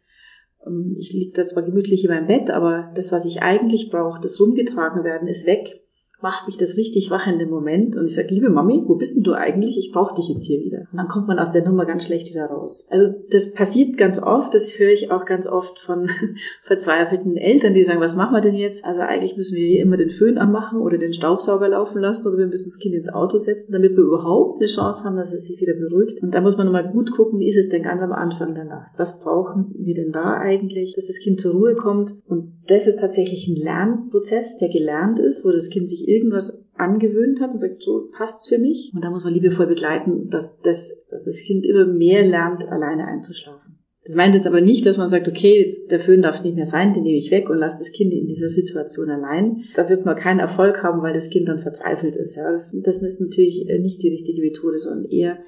ähm, 0.65 0.95
ich 0.97 1.11
liege 1.11 1.33
da 1.33 1.43
zwar 1.43 1.63
gemütlich 1.63 2.05
in 2.05 2.11
meinem 2.11 2.27
Bett, 2.27 2.49
aber 2.49 2.91
das, 2.95 3.11
was 3.11 3.25
ich 3.25 3.41
eigentlich 3.41 3.89
brauche, 3.91 4.21
das 4.21 4.39
rumgetragen 4.39 5.03
werden, 5.03 5.27
ist 5.27 5.45
weg 5.45 5.81
macht 6.21 6.47
mich 6.47 6.57
das 6.57 6.77
richtig 6.77 7.11
wach 7.11 7.27
in 7.27 7.37
dem 7.37 7.49
Moment 7.49 7.95
und 7.95 8.07
ich 8.07 8.15
sage, 8.15 8.33
liebe 8.33 8.49
Mami, 8.49 8.83
wo 8.87 8.95
bist 8.95 9.15
denn 9.15 9.23
du 9.23 9.33
eigentlich? 9.33 9.77
Ich 9.77 9.91
brauche 9.91 10.15
dich 10.15 10.29
jetzt 10.29 10.45
hier 10.45 10.59
wieder. 10.61 10.79
Und 10.91 10.97
dann 10.97 11.07
kommt 11.07 11.27
man 11.27 11.37
aus 11.37 11.51
der 11.51 11.63
Nummer 11.63 11.85
ganz 11.85 12.07
schlecht 12.07 12.29
wieder 12.29 12.47
raus. 12.47 12.87
Also 12.89 13.13
das 13.29 13.53
passiert 13.53 13.97
ganz 13.97 14.21
oft, 14.21 14.53
das 14.53 14.79
höre 14.79 14.91
ich 14.91 15.11
auch 15.11 15.25
ganz 15.25 15.47
oft 15.47 15.77
von 15.79 16.09
verzweifelten 16.65 17.37
Eltern, 17.37 17.75
die 17.75 17.83
sagen, 17.83 18.01
was 18.01 18.15
machen 18.15 18.33
wir 18.33 18.41
denn 18.41 18.55
jetzt? 18.55 18.83
Also 18.83 19.01
eigentlich 19.01 19.37
müssen 19.37 19.55
wir 19.55 19.67
hier 19.67 19.81
immer 19.81 19.97
den 19.97 20.09
Föhn 20.09 20.39
anmachen 20.39 20.81
oder 20.81 20.97
den 20.97 21.13
Staubsauger 21.13 21.69
laufen 21.69 22.01
lassen 22.01 22.27
oder 22.27 22.39
wir 22.39 22.47
müssen 22.47 22.69
das 22.69 22.79
Kind 22.79 22.95
ins 22.95 23.13
Auto 23.13 23.37
setzen, 23.37 23.71
damit 23.71 23.91
wir 23.91 24.03
überhaupt 24.03 24.59
eine 24.59 24.67
Chance 24.67 25.03
haben, 25.03 25.17
dass 25.17 25.33
es 25.33 25.45
sich 25.45 25.61
wieder 25.61 25.73
beruhigt. 25.73 26.23
Und 26.23 26.31
da 26.31 26.41
muss 26.41 26.57
man 26.57 26.65
nochmal 26.65 26.91
gut 26.91 27.11
gucken, 27.11 27.39
wie 27.39 27.49
ist 27.49 27.57
es 27.57 27.69
denn 27.69 27.83
ganz 27.83 28.01
am 28.01 28.11
Anfang 28.11 28.55
der 28.55 28.65
Nacht? 28.65 28.91
Was 28.97 29.21
brauchen 29.21 29.75
wir 29.77 29.93
denn 29.93 30.11
da 30.11 30.33
eigentlich, 30.33 30.95
dass 30.95 31.05
das 31.05 31.19
Kind 31.19 31.39
zur 31.39 31.53
Ruhe 31.53 31.75
kommt? 31.75 32.11
Und 32.25 32.57
das 32.67 32.87
ist 32.87 32.99
tatsächlich 32.99 33.47
ein 33.47 33.55
Lernprozess, 33.55 34.57
der 34.57 34.69
gelernt 34.69 35.19
ist, 35.19 35.45
wo 35.45 35.51
das 35.51 35.69
Kind 35.69 35.89
sich 35.89 36.06
irgendwas 36.07 36.71
angewöhnt 36.75 37.41
hat 37.41 37.51
und 37.51 37.59
sagt, 37.59 37.81
so 37.81 38.09
passt's 38.15 38.47
für 38.47 38.57
mich. 38.57 38.91
Und 38.95 39.03
da 39.03 39.09
muss 39.09 39.23
man 39.23 39.33
liebevoll 39.33 39.67
begleiten, 39.67 40.29
dass 40.29 40.59
das, 40.61 41.05
dass 41.09 41.25
das 41.25 41.43
Kind 41.43 41.65
immer 41.65 41.85
mehr 41.85 42.25
lernt, 42.25 42.63
alleine 42.63 43.05
einzuschlafen. 43.05 43.77
Das 44.05 44.15
meint 44.15 44.35
jetzt 44.35 44.47
aber 44.47 44.61
nicht, 44.61 44.85
dass 44.85 44.97
man 44.97 45.09
sagt, 45.09 45.27
okay, 45.27 45.61
jetzt 45.61 45.91
der 45.91 45.99
Föhn 45.99 46.21
darf 46.21 46.35
es 46.35 46.43
nicht 46.45 46.55
mehr 46.55 46.65
sein, 46.65 46.93
den 46.93 47.03
nehme 47.03 47.17
ich 47.17 47.29
weg 47.29 47.49
und 47.49 47.57
lasse 47.57 47.79
das 47.79 47.91
Kind 47.91 48.13
in 48.13 48.25
dieser 48.25 48.49
Situation 48.49 49.09
allein. 49.09 49.63
Da 49.75 49.89
wird 49.89 50.05
man 50.05 50.15
keinen 50.15 50.39
Erfolg 50.39 50.81
haben, 50.81 51.01
weil 51.01 51.13
das 51.13 51.29
Kind 51.29 51.49
dann 51.49 51.61
verzweifelt 51.61 52.15
ist. 52.15 52.37
Ja, 52.37 52.49
das, 52.49 52.73
das 52.83 53.01
ist 53.01 53.19
natürlich 53.19 53.67
äh, 53.67 53.79
nicht 53.79 54.01
die 54.01 54.09
richtige 54.09 54.41
Methode, 54.41 54.79
sondern 54.79 55.11
eher 55.11 55.39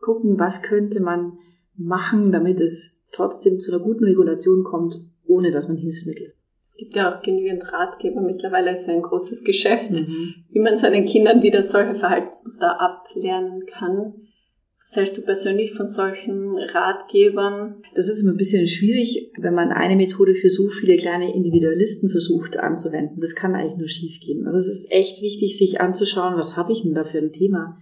gucken, 0.00 0.40
was 0.40 0.62
könnte 0.62 1.00
man 1.00 1.34
machen, 1.76 2.32
damit 2.32 2.60
es 2.60 3.04
trotzdem 3.12 3.60
zu 3.60 3.72
einer 3.72 3.82
guten 3.82 4.04
Regulation 4.04 4.64
kommt, 4.64 4.96
ohne 5.24 5.52
dass 5.52 5.68
man 5.68 5.76
Hilfsmittel 5.76 6.32
gibt 6.80 6.96
ja 6.96 7.14
auch 7.14 7.22
genügend 7.22 7.70
Ratgeber. 7.70 8.22
Mittlerweile 8.22 8.72
ist 8.72 8.88
ja 8.88 8.94
ein 8.94 9.02
großes 9.02 9.44
Geschäft, 9.44 9.92
mhm. 9.92 10.34
wie 10.50 10.60
man 10.60 10.78
seinen 10.78 11.04
Kindern 11.04 11.42
wieder 11.42 11.62
solche 11.62 11.94
Verhaltensmuster 11.94 12.80
ablernen 12.80 13.66
kann. 13.66 14.14
Was 14.80 14.96
hältst 14.96 15.18
du 15.18 15.22
persönlich 15.22 15.74
von 15.74 15.86
solchen 15.86 16.56
Ratgebern? 16.56 17.82
Das 17.94 18.08
ist 18.08 18.22
immer 18.22 18.32
ein 18.32 18.38
bisschen 18.38 18.66
schwierig, 18.66 19.30
wenn 19.38 19.54
man 19.54 19.70
eine 19.70 19.94
Methode 19.94 20.34
für 20.34 20.48
so 20.48 20.68
viele 20.68 20.96
kleine 20.96 21.34
Individualisten 21.34 22.10
versucht 22.10 22.56
anzuwenden. 22.56 23.20
Das 23.20 23.34
kann 23.34 23.54
eigentlich 23.54 23.78
nur 23.78 23.88
schiefgehen. 23.88 24.46
Also 24.46 24.58
es 24.58 24.68
ist 24.68 24.90
echt 24.90 25.20
wichtig, 25.22 25.58
sich 25.58 25.80
anzuschauen, 25.82 26.36
was 26.36 26.56
habe 26.56 26.72
ich 26.72 26.82
denn 26.82 26.94
da 26.94 27.04
für 27.04 27.18
ein 27.18 27.30
Thema? 27.30 27.78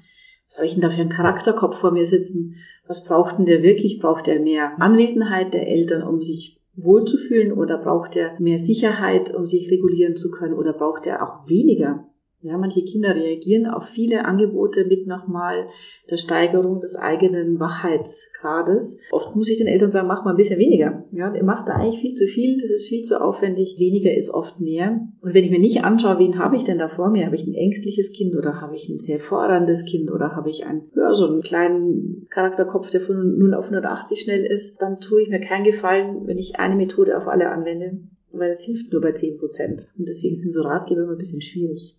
Was 0.49 0.57
habe 0.59 0.67
ich 0.67 0.73
denn 0.73 0.83
da 0.83 0.91
für 0.91 1.01
einen 1.01 1.09
Charakterkopf 1.09 1.79
vor 1.79 1.93
mir 1.93 2.05
sitzen? 2.05 2.57
Was 2.89 3.05
braucht 3.05 3.39
denn 3.39 3.47
der 3.47 3.63
wirklich? 3.63 4.01
Braucht 4.01 4.27
er 4.27 4.41
mehr 4.41 4.73
Anwesenheit 4.81 5.55
der 5.55 5.69
Eltern, 5.69 6.03
um 6.03 6.21
sich 6.21 6.58
wohlzufühlen 6.83 7.53
oder 7.53 7.79
braucht 7.79 8.17
er 8.17 8.39
mehr 8.41 8.59
Sicherheit, 8.59 9.35
um 9.35 9.47
sich 9.47 9.71
regulieren 9.71 10.17
zu 10.17 10.31
können 10.31 10.55
oder 10.55 10.73
braucht 10.73 11.07
er 11.07 11.23
auch 11.23 11.49
weniger? 11.49 12.09
Ja, 12.41 12.57
manche 12.57 12.85
Kinder 12.85 13.17
reagieren 13.17 13.67
auf 13.67 13.87
viele 13.87 14.25
Angebote 14.25 14.85
mit 14.85 15.09
nochmal 15.09 15.67
der 16.09 16.19
Steigerung 16.19 16.81
des 16.81 16.95
eigenen 16.95 17.59
Wachheitsgrades. 17.59 19.01
Oft 19.11 19.35
muss 19.35 19.49
ich 19.49 19.59
den 19.59 19.67
Eltern 19.67 19.91
sagen, 19.91 20.07
mach 20.07 20.25
mal 20.25 20.31
ein 20.31 20.37
bisschen 20.37 20.61
weniger. 20.61 21.05
Ja, 21.11 21.35
ihr 21.35 21.43
macht 21.43 21.67
da 21.67 21.73
eigentlich 21.73 22.01
viel 22.01 22.15
zu 22.15 22.27
viel, 22.27 22.57
das 22.61 22.71
ist 22.71 22.89
viel 22.89 23.03
zu 23.03 23.21
aufwendig. 23.21 23.77
Weniger 23.79 24.15
ist 24.15 24.31
oft 24.31 24.61
mehr. 24.61 25.01
Und 25.21 25.35
wenn 25.35 25.43
ich 25.43 25.51
mir 25.51 25.59
nicht 25.59 25.83
anschaue, 25.83 26.21
wen 26.21 26.39
habe 26.39 26.55
ich 26.55 26.63
denn 26.63 26.79
da 26.79 26.89
vor 26.89 27.11
mir? 27.11 27.27
Habe 27.27 27.35
ich 27.35 27.45
ein 27.45 27.55
ängstliches 27.55 28.13
Kind 28.13 28.37
oder 28.37 28.61
habe 28.61 28.77
ich 28.77 28.89
ein 28.89 28.99
sehr 28.99 29.19
forderndes 29.19 29.85
Kind 29.85 30.09
oder 30.13 30.37
habe 30.37 30.49
ich 30.49 30.65
einen, 30.65 30.83
ja, 30.95 31.13
so 31.15 31.27
einen 31.27 31.43
kleinen 31.43 32.29
Charakterkopf, 32.31 32.91
der 32.91 33.01
von 33.01 33.37
0 33.37 33.55
auf 33.55 33.65
180 33.65 34.21
schnell 34.21 34.45
ist, 34.45 34.81
dann 34.81 35.01
tue 35.01 35.23
ich 35.23 35.29
mir 35.29 35.41
keinen 35.41 35.65
Gefallen, 35.65 36.27
wenn 36.27 36.39
ich 36.39 36.61
eine 36.61 36.77
Methode 36.77 37.19
auf 37.19 37.27
alle 37.27 37.51
anwende 37.51 37.99
weil 38.31 38.51
das 38.51 38.65
hilft 38.65 38.93
nur 38.93 39.01
bei 39.01 39.13
10 39.13 39.39
Prozent. 39.39 39.89
Und 39.99 40.09
deswegen 40.09 40.37
sind 40.37 40.53
so 40.53 40.63
Ratgeber 40.63 41.03
immer 41.03 41.13
ein 41.13 41.19
bisschen 41.19 41.41
schwierig. 41.41 41.98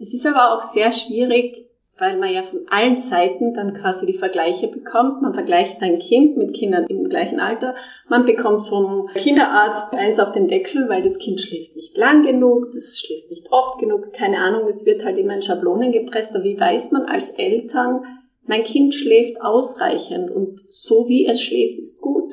Es 0.00 0.14
ist 0.14 0.26
aber 0.26 0.54
auch 0.54 0.62
sehr 0.62 0.92
schwierig, 0.92 1.66
weil 1.98 2.16
man 2.18 2.32
ja 2.32 2.44
von 2.44 2.60
allen 2.68 2.98
Seiten 2.98 3.54
dann 3.54 3.74
quasi 3.74 4.06
die 4.06 4.18
Vergleiche 4.18 4.68
bekommt. 4.68 5.20
Man 5.22 5.34
vergleicht 5.34 5.82
ein 5.82 5.98
Kind 5.98 6.36
mit 6.36 6.54
Kindern 6.54 6.86
im 6.88 7.08
gleichen 7.08 7.40
Alter. 7.40 7.74
Man 8.08 8.24
bekommt 8.24 8.68
vom 8.68 9.08
Kinderarzt 9.14 9.92
eins 9.94 10.20
auf 10.20 10.30
den 10.30 10.46
Deckel, 10.46 10.88
weil 10.88 11.02
das 11.02 11.18
Kind 11.18 11.40
schläft 11.40 11.74
nicht 11.74 11.96
lang 11.96 12.24
genug, 12.24 12.68
das 12.72 12.98
schläft 12.98 13.30
nicht 13.30 13.50
oft 13.50 13.80
genug, 13.80 14.12
keine 14.12 14.38
Ahnung, 14.38 14.68
es 14.68 14.86
wird 14.86 15.04
halt 15.04 15.18
immer 15.18 15.34
in 15.34 15.42
Schablonen 15.42 15.90
gepresst. 15.90 16.34
Aber 16.34 16.44
wie 16.44 16.58
weiß 16.58 16.92
man 16.92 17.06
als 17.06 17.30
Eltern, 17.30 18.04
mein 18.46 18.62
Kind 18.62 18.94
schläft 18.94 19.40
ausreichend 19.42 20.30
und 20.30 20.60
so 20.68 21.08
wie 21.08 21.26
es 21.26 21.42
schläft, 21.42 21.80
ist 21.80 22.00
gut? 22.00 22.32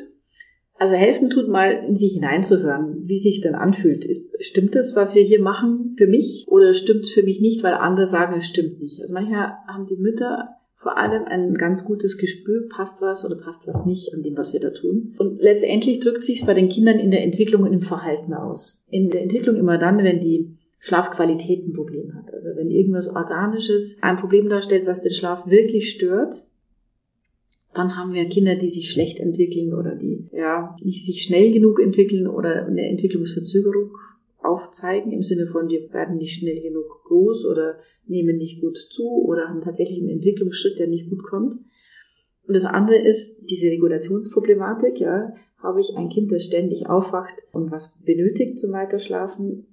Also 0.77 0.95
helfen 0.95 1.29
tut 1.29 1.47
mal, 1.47 1.71
in 1.71 1.95
sich 1.95 2.13
hineinzuhören, 2.13 3.03
wie 3.05 3.17
sich 3.17 3.41
denn 3.41 3.55
anfühlt. 3.55 4.05
Stimmt 4.39 4.75
das, 4.75 4.95
was 4.95 5.15
wir 5.15 5.23
hier 5.23 5.41
machen, 5.41 5.95
für 5.97 6.07
mich? 6.07 6.45
Oder 6.47 6.73
stimmt 6.73 7.01
es 7.01 7.11
für 7.11 7.23
mich 7.23 7.39
nicht, 7.39 7.63
weil 7.63 7.73
andere 7.73 8.05
sagen, 8.05 8.35
es 8.37 8.47
stimmt 8.47 8.81
nicht? 8.81 9.01
Also 9.01 9.13
manchmal 9.13 9.53
haben 9.67 9.87
die 9.87 9.95
Mütter 9.95 10.49
vor 10.75 10.97
allem 10.97 11.23
ein 11.25 11.55
ganz 11.55 11.85
gutes 11.85 12.17
Gespür, 12.17 12.67
passt 12.69 13.01
was 13.01 13.25
oder 13.25 13.41
passt 13.41 13.67
was 13.67 13.87
nicht 13.87 14.13
an 14.13 14.21
dem, 14.21 14.37
was 14.37 14.53
wir 14.53 14.59
da 14.59 14.69
tun. 14.69 15.15
Und 15.17 15.41
letztendlich 15.41 15.99
drückt 15.99 16.21
sich 16.21 16.45
bei 16.45 16.53
den 16.53 16.69
Kindern 16.69 16.99
in 16.99 17.09
der 17.09 17.23
Entwicklung 17.23 17.63
und 17.63 17.73
im 17.73 17.81
Verhalten 17.81 18.33
aus. 18.33 18.85
In 18.91 19.09
der 19.09 19.23
Entwicklung 19.23 19.55
immer 19.55 19.79
dann, 19.79 20.03
wenn 20.03 20.19
die 20.19 20.57
Schlafqualität 20.79 21.65
ein 21.65 21.73
Problem 21.73 22.13
hat. 22.13 22.31
Also 22.31 22.49
wenn 22.55 22.69
irgendwas 22.69 23.07
Organisches 23.07 24.03
ein 24.03 24.17
Problem 24.17 24.47
darstellt, 24.47 24.85
was 24.85 25.01
den 25.01 25.13
Schlaf 25.13 25.47
wirklich 25.47 25.89
stört, 25.89 26.45
dann 27.75 27.95
haben 27.95 28.13
wir 28.13 28.25
Kinder, 28.25 28.55
die 28.55 28.69
sich 28.69 28.89
schlecht 28.89 29.19
entwickeln 29.19 29.73
oder 29.73 29.95
die 29.95 30.29
ja 30.31 30.75
nicht 30.81 31.05
sich 31.05 31.23
schnell 31.23 31.51
genug 31.51 31.79
entwickeln 31.79 32.27
oder 32.27 32.65
eine 32.65 32.87
Entwicklungsverzögerung 32.87 33.91
aufzeigen 34.39 35.11
im 35.11 35.21
Sinne 35.21 35.47
von, 35.47 35.67
die 35.67 35.89
werden 35.91 36.17
nicht 36.17 36.39
schnell 36.39 36.61
genug 36.61 37.03
groß 37.05 37.45
oder 37.45 37.79
nehmen 38.07 38.37
nicht 38.37 38.61
gut 38.61 38.77
zu 38.77 39.07
oder 39.25 39.49
haben 39.49 39.61
tatsächlich 39.61 39.99
einen 39.99 40.09
Entwicklungsschritt, 40.09 40.79
der 40.79 40.87
nicht 40.87 41.09
gut 41.09 41.23
kommt. 41.23 41.55
Und 42.47 42.55
das 42.55 42.65
andere 42.65 42.97
ist 42.97 43.49
diese 43.49 43.67
Regulationsproblematik, 43.71 44.99
ja. 44.99 45.33
Habe 45.57 45.81
ich 45.81 45.97
ein 45.97 46.09
Kind, 46.09 46.31
das 46.31 46.45
ständig 46.45 46.87
aufwacht 46.87 47.33
und 47.51 47.71
was 47.71 48.03
benötigt 48.03 48.59
zum 48.59 48.71
Weiterschlafen, 48.71 49.65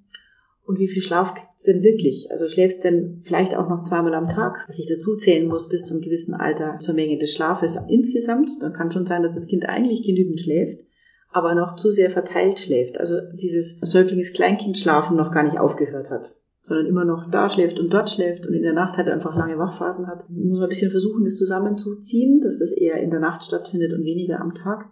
und 0.64 0.78
wie 0.78 0.88
viel 0.88 1.02
Schlaf 1.02 1.34
gibt's 1.34 1.64
denn 1.64 1.82
wirklich? 1.82 2.30
Also 2.30 2.48
schläfst 2.48 2.84
denn 2.84 3.22
vielleicht 3.24 3.54
auch 3.54 3.68
noch 3.68 3.82
zweimal 3.82 4.14
am 4.14 4.28
Tag, 4.28 4.64
was 4.68 4.78
ich 4.78 4.88
dazu 4.88 5.16
zählen 5.16 5.48
muss 5.48 5.68
bis 5.68 5.86
zum 5.86 6.00
gewissen 6.00 6.34
Alter 6.34 6.78
zur 6.78 6.94
Menge 6.94 7.18
des 7.18 7.34
Schlafes 7.34 7.78
insgesamt. 7.88 8.50
Dann 8.60 8.72
kann 8.72 8.90
schon 8.90 9.06
sein, 9.06 9.22
dass 9.22 9.34
das 9.34 9.46
Kind 9.46 9.68
eigentlich 9.68 10.04
genügend 10.04 10.40
schläft, 10.40 10.84
aber 11.30 11.54
noch 11.54 11.76
zu 11.76 11.90
sehr 11.90 12.10
verteilt 12.10 12.58
schläft. 12.58 12.98
Also 12.98 13.14
dieses 13.34 13.80
Säuglings-Kleinkind-Schlafen 13.80 15.16
noch 15.16 15.32
gar 15.32 15.42
nicht 15.42 15.58
aufgehört 15.58 16.10
hat 16.10 16.34
sondern 16.62 16.86
immer 16.86 17.04
noch 17.04 17.28
da 17.30 17.50
schläft 17.50 17.78
und 17.80 17.90
dort 17.90 18.08
schläft 18.08 18.46
und 18.46 18.54
in 18.54 18.62
der 18.62 18.72
Nacht 18.72 18.96
halt 18.96 19.08
einfach 19.08 19.34
lange 19.36 19.58
Wachphasen 19.58 20.06
hat. 20.06 20.30
Muss 20.30 20.58
man 20.58 20.66
ein 20.66 20.68
bisschen 20.68 20.92
versuchen, 20.92 21.24
das 21.24 21.36
zusammenzuziehen, 21.36 22.40
dass 22.40 22.58
das 22.58 22.70
eher 22.70 23.00
in 23.00 23.10
der 23.10 23.18
Nacht 23.18 23.44
stattfindet 23.44 23.92
und 23.92 24.04
weniger 24.04 24.40
am 24.40 24.54
Tag. 24.54 24.88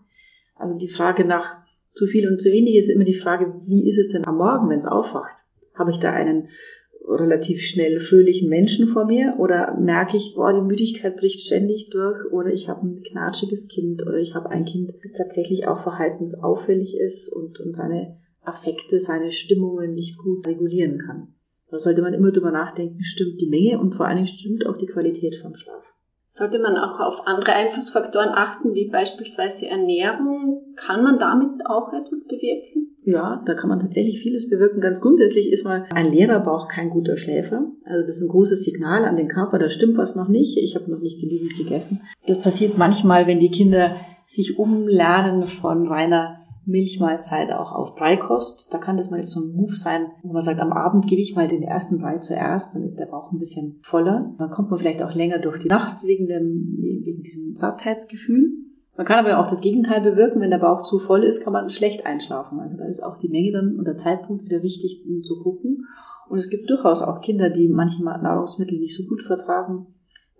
Also 0.56 0.76
die 0.76 0.88
Frage 0.88 1.24
nach 1.24 1.58
zu 1.92 2.06
viel 2.06 2.28
und 2.28 2.40
zu 2.40 2.50
wenig 2.50 2.74
ist 2.74 2.90
immer 2.90 3.04
die 3.04 3.14
Frage, 3.14 3.54
wie 3.66 3.86
ist 3.88 3.98
es 3.98 4.10
denn 4.10 4.26
am 4.26 4.36
Morgen, 4.36 4.68
wenn 4.68 4.78
es 4.78 4.86
aufwacht? 4.86 5.44
Habe 5.80 5.90
ich 5.92 5.98
da 5.98 6.12
einen 6.12 6.48
relativ 7.08 7.62
schnell 7.62 7.98
fröhlichen 7.98 8.50
Menschen 8.50 8.86
vor 8.86 9.06
mir 9.06 9.36
oder 9.38 9.76
merke 9.80 10.18
ich, 10.18 10.34
boah, 10.36 10.52
die 10.52 10.60
Müdigkeit 10.60 11.16
bricht 11.16 11.40
ständig 11.40 11.88
durch 11.88 12.30
oder 12.30 12.52
ich 12.52 12.68
habe 12.68 12.86
ein 12.86 13.02
knatschiges 13.02 13.68
Kind 13.68 14.02
oder 14.02 14.18
ich 14.18 14.34
habe 14.34 14.50
ein 14.50 14.66
Kind, 14.66 14.92
das 15.02 15.12
tatsächlich 15.12 15.66
auch 15.66 15.82
verhaltensauffällig 15.82 16.98
ist 16.98 17.34
und, 17.34 17.58
und 17.60 17.74
seine 17.74 18.18
Affekte, 18.42 19.00
seine 19.00 19.32
Stimmungen 19.32 19.94
nicht 19.94 20.18
gut 20.18 20.46
regulieren 20.46 20.98
kann. 20.98 21.28
Da 21.70 21.78
sollte 21.78 22.02
man 22.02 22.12
immer 22.12 22.30
drüber 22.30 22.50
nachdenken, 22.50 23.02
stimmt 23.02 23.40
die 23.40 23.48
Menge 23.48 23.80
und 23.80 23.94
vor 23.94 24.06
allen 24.06 24.16
Dingen 24.16 24.26
stimmt 24.26 24.66
auch 24.66 24.76
die 24.76 24.86
Qualität 24.86 25.36
vom 25.36 25.56
Schlaf. 25.56 25.84
Sollte 26.32 26.60
man 26.60 26.76
auch 26.76 27.00
auf 27.00 27.26
andere 27.26 27.52
Einflussfaktoren 27.52 28.30
achten, 28.30 28.72
wie 28.72 28.88
beispielsweise 28.88 29.66
Ernährung? 29.66 30.74
Kann 30.76 31.02
man 31.02 31.18
damit 31.18 31.66
auch 31.66 31.92
etwas 31.92 32.26
bewirken? 32.28 32.96
Ja, 33.02 33.42
da 33.46 33.54
kann 33.54 33.68
man 33.68 33.80
tatsächlich 33.80 34.20
vieles 34.20 34.48
bewirken. 34.48 34.80
Ganz 34.80 35.00
grundsätzlich 35.00 35.50
ist 35.50 35.64
mal, 35.64 35.86
ein 35.92 36.12
leerer 36.12 36.40
Bauch 36.40 36.68
kein 36.68 36.90
guter 36.90 37.16
Schläfer. 37.16 37.64
Also 37.84 38.02
das 38.02 38.16
ist 38.16 38.22
ein 38.22 38.30
großes 38.30 38.62
Signal 38.62 39.04
an 39.04 39.16
den 39.16 39.28
Körper, 39.28 39.58
da 39.58 39.68
stimmt 39.68 39.96
was 39.96 40.14
noch 40.14 40.28
nicht. 40.28 40.56
Ich 40.58 40.76
habe 40.76 40.90
noch 40.90 41.00
nicht 41.00 41.20
genügend 41.20 41.56
gegessen. 41.56 42.02
Das 42.26 42.40
passiert 42.40 42.78
manchmal, 42.78 43.26
wenn 43.26 43.40
die 43.40 43.50
Kinder 43.50 43.96
sich 44.26 44.58
umlernen 44.58 45.46
von 45.46 45.88
reiner 45.88 46.39
Milchmahlzeit 46.66 47.52
auch 47.52 47.72
auf 47.72 47.94
Breikost. 47.94 48.72
Da 48.72 48.78
kann 48.78 48.96
das 48.96 49.10
mal 49.10 49.24
so 49.26 49.40
ein 49.40 49.52
Move 49.52 49.76
sein, 49.76 50.06
wo 50.22 50.32
man 50.32 50.42
sagt, 50.42 50.60
am 50.60 50.72
Abend 50.72 51.06
gebe 51.06 51.20
ich 51.20 51.34
mal 51.34 51.48
den 51.48 51.62
ersten 51.62 51.98
Brei 51.98 52.18
zuerst, 52.18 52.74
dann 52.74 52.84
ist 52.84 52.98
der 52.98 53.06
Bauch 53.06 53.32
ein 53.32 53.38
bisschen 53.38 53.78
voller. 53.82 54.34
Dann 54.38 54.50
kommt 54.50 54.70
man 54.70 54.78
vielleicht 54.78 55.02
auch 55.02 55.14
länger 55.14 55.38
durch 55.38 55.60
die 55.60 55.68
Nacht 55.68 56.04
wegen, 56.04 56.26
dem, 56.26 56.76
wegen 56.80 57.22
diesem 57.22 57.54
Sattheitsgefühl. 57.54 58.52
Man 58.96 59.06
kann 59.06 59.24
aber 59.24 59.38
auch 59.38 59.46
das 59.46 59.62
Gegenteil 59.62 60.02
bewirken. 60.02 60.40
Wenn 60.40 60.50
der 60.50 60.58
Bauch 60.58 60.82
zu 60.82 60.98
voll 60.98 61.24
ist, 61.24 61.42
kann 61.42 61.54
man 61.54 61.70
schlecht 61.70 62.04
einschlafen. 62.04 62.60
Also 62.60 62.76
da 62.76 62.84
ist 62.84 63.02
auch 63.02 63.16
die 63.16 63.30
Menge 63.30 63.52
dann 63.52 63.76
und 63.76 63.86
der 63.86 63.96
Zeitpunkt 63.96 64.44
wieder 64.44 64.62
wichtig 64.62 65.04
um 65.08 65.22
zu 65.22 65.40
gucken. 65.42 65.86
Und 66.28 66.38
es 66.38 66.48
gibt 66.48 66.70
durchaus 66.70 67.02
auch 67.02 67.22
Kinder, 67.22 67.50
die 67.50 67.68
manche 67.68 68.04
Nahrungsmittel 68.04 68.78
nicht 68.78 68.96
so 68.96 69.08
gut 69.08 69.22
vertragen, 69.22 69.86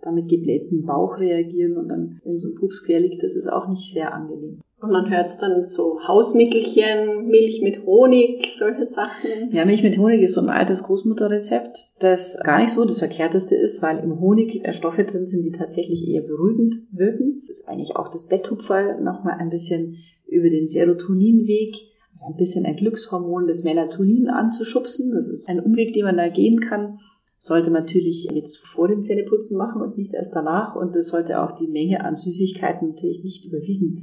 damit 0.01 0.29
geblähten 0.29 0.85
Bauch 0.85 1.19
reagieren 1.19 1.75
und 1.75 1.89
dann, 1.89 2.21
wenn 2.23 2.39
so 2.39 2.49
ein 2.49 2.55
Pups 2.59 2.85
quer 2.85 2.99
liegt, 2.99 3.23
das 3.23 3.35
ist 3.35 3.51
auch 3.51 3.67
nicht 3.67 3.91
sehr 3.91 4.13
angenehm. 4.13 4.61
Und 4.81 4.91
man 4.91 5.11
hört 5.11 5.29
dann 5.43 5.61
so 5.61 5.99
Hausmittelchen, 6.07 7.27
Milch 7.27 7.61
mit 7.61 7.85
Honig, 7.85 8.47
solche 8.57 8.87
Sachen. 8.87 9.51
Ja, 9.51 9.63
Milch 9.63 9.83
mit 9.83 9.95
Honig 9.99 10.23
ist 10.23 10.33
so 10.33 10.41
ein 10.41 10.49
altes 10.49 10.81
Großmutterrezept, 10.83 11.77
das 11.99 12.39
gar 12.43 12.59
nicht 12.59 12.71
so 12.71 12.83
das 12.83 12.97
Verkehrteste 12.97 13.55
ist, 13.55 13.83
weil 13.83 13.99
im 13.99 14.19
Honig 14.19 14.63
Stoffe 14.73 15.03
drin 15.03 15.27
sind, 15.27 15.43
die 15.43 15.51
tatsächlich 15.51 16.07
eher 16.07 16.23
beruhigend 16.23 16.73
wirken. 16.91 17.43
Das 17.47 17.57
ist 17.57 17.67
eigentlich 17.67 17.95
auch 17.95 18.09
das 18.09 18.27
Betthupferl 18.27 18.99
nochmal 19.01 19.37
ein 19.37 19.51
bisschen 19.51 19.97
über 20.25 20.49
den 20.49 20.65
Serotoninweg, 20.65 21.75
also 22.13 22.25
ein 22.31 22.37
bisschen 22.37 22.65
ein 22.65 22.75
Glückshormon, 22.75 23.47
das 23.47 23.63
Melatonin 23.63 24.29
anzuschubsen. 24.29 25.13
Das 25.13 25.27
ist 25.27 25.47
ein 25.47 25.59
Umweg, 25.59 25.93
den 25.93 26.05
man 26.05 26.17
da 26.17 26.27
gehen 26.29 26.59
kann 26.59 26.97
sollte 27.43 27.71
man 27.71 27.85
natürlich 27.85 28.27
jetzt 28.31 28.59
vor 28.59 28.87
dem 28.87 29.01
Zähneputzen 29.01 29.57
machen 29.57 29.81
und 29.81 29.97
nicht 29.97 30.13
erst 30.13 30.35
danach. 30.35 30.75
Und 30.75 30.95
das 30.95 31.07
sollte 31.07 31.41
auch 31.41 31.53
die 31.53 31.67
Menge 31.67 32.05
an 32.05 32.13
Süßigkeiten 32.13 32.89
natürlich 32.89 33.23
nicht 33.23 33.45
überwiegend 33.45 33.97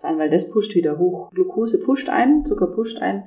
sein, 0.00 0.18
weil 0.18 0.30
das 0.30 0.50
pusht 0.50 0.74
wieder 0.74 0.98
hoch. 0.98 1.30
Glucose 1.30 1.80
pusht 1.80 2.08
ein, 2.08 2.44
Zucker 2.44 2.68
pusht 2.68 3.00
ein, 3.00 3.24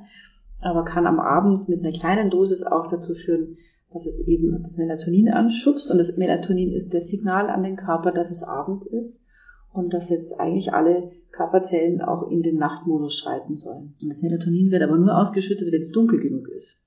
aber 0.61 0.85
kann 0.85 1.07
am 1.07 1.19
Abend 1.19 1.69
mit 1.69 1.79
einer 1.79 1.91
kleinen 1.91 2.29
Dosis 2.29 2.65
auch 2.65 2.87
dazu 2.87 3.13
führen, 3.15 3.57
dass 3.93 4.05
es 4.05 4.27
eben 4.27 4.59
das 4.61 4.77
Melatonin 4.77 5.29
anschubst. 5.29 5.91
Und 5.91 5.97
das 5.97 6.17
Melatonin 6.17 6.71
ist 6.71 6.93
das 6.93 7.09
Signal 7.09 7.49
an 7.49 7.63
den 7.63 7.75
Körper, 7.75 8.11
dass 8.11 8.31
es 8.31 8.43
abends 8.43 8.87
ist 8.87 9.25
und 9.71 9.93
dass 9.93 10.09
jetzt 10.09 10.39
eigentlich 10.39 10.73
alle 10.73 11.11
Körperzellen 11.31 12.01
auch 12.01 12.29
in 12.29 12.41
den 12.41 12.57
Nachtmodus 12.57 13.17
schalten 13.17 13.55
sollen. 13.55 13.95
Und 14.01 14.09
das 14.09 14.23
Melatonin 14.23 14.71
wird 14.71 14.83
aber 14.83 14.97
nur 14.97 15.17
ausgeschüttet, 15.17 15.71
wenn 15.71 15.79
es 15.79 15.91
dunkel 15.91 16.19
genug 16.19 16.47
ist. 16.49 16.85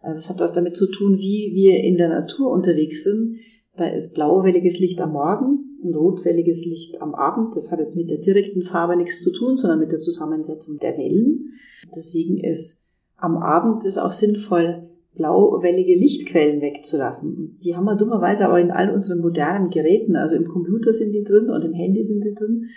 Also 0.00 0.20
es 0.20 0.28
hat 0.28 0.38
was 0.38 0.52
damit 0.52 0.76
zu 0.76 0.90
tun, 0.90 1.18
wie 1.18 1.52
wir 1.54 1.82
in 1.82 1.96
der 1.96 2.08
Natur 2.08 2.50
unterwegs 2.50 3.04
sind. 3.04 3.38
Da 3.76 3.86
ist 3.86 4.14
blauwelliges 4.14 4.78
Licht 4.78 5.00
am 5.00 5.12
Morgen 5.12 5.67
und 5.82 5.94
rotwelliges 5.94 6.64
Licht 6.66 7.00
am 7.00 7.14
Abend. 7.14 7.54
Das 7.56 7.70
hat 7.70 7.78
jetzt 7.78 7.96
mit 7.96 8.10
der 8.10 8.18
direkten 8.18 8.62
Farbe 8.62 8.96
nichts 8.96 9.22
zu 9.22 9.32
tun, 9.32 9.56
sondern 9.56 9.78
mit 9.78 9.92
der 9.92 9.98
Zusammensetzung 9.98 10.78
der 10.78 10.96
Wellen. 10.96 11.52
Deswegen 11.94 12.38
ist 12.38 12.84
am 13.16 13.36
Abend 13.36 13.84
es 13.84 13.98
auch 13.98 14.12
sinnvoll, 14.12 14.88
blauwellige 15.14 15.94
Lichtquellen 15.94 16.60
wegzulassen. 16.60 17.58
Die 17.62 17.76
haben 17.76 17.84
wir 17.84 17.96
dummerweise 17.96 18.46
aber 18.46 18.60
in 18.60 18.70
all 18.70 18.94
unseren 18.94 19.20
modernen 19.20 19.70
Geräten, 19.70 20.16
also 20.16 20.36
im 20.36 20.46
Computer 20.46 20.92
sind 20.92 21.12
die 21.12 21.24
drin 21.24 21.50
und 21.50 21.62
im 21.62 21.72
Handy 21.72 22.04
sind 22.04 22.22
sie 22.22 22.34
drin. 22.34 22.68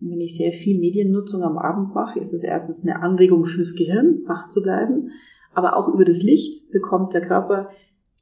Und 0.00 0.10
wenn 0.10 0.20
ich 0.20 0.36
sehr 0.36 0.52
viel 0.52 0.78
Mediennutzung 0.78 1.42
am 1.42 1.58
Abend 1.58 1.94
mache, 1.94 2.18
ist 2.18 2.32
es 2.32 2.42
erstens 2.42 2.82
eine 2.82 3.02
Anregung 3.02 3.44
fürs 3.44 3.74
Gehirn, 3.74 4.22
wach 4.26 4.48
zu 4.48 4.62
bleiben. 4.62 5.10
Aber 5.52 5.76
auch 5.76 5.92
über 5.92 6.04
das 6.04 6.22
Licht 6.22 6.70
bekommt 6.70 7.12
der 7.12 7.26
Körper 7.26 7.68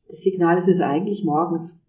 das 0.09 0.23
Signal, 0.23 0.57
es 0.57 0.69
ist 0.69 0.81
eigentlich 0.81 1.25
morgens 1.25 1.85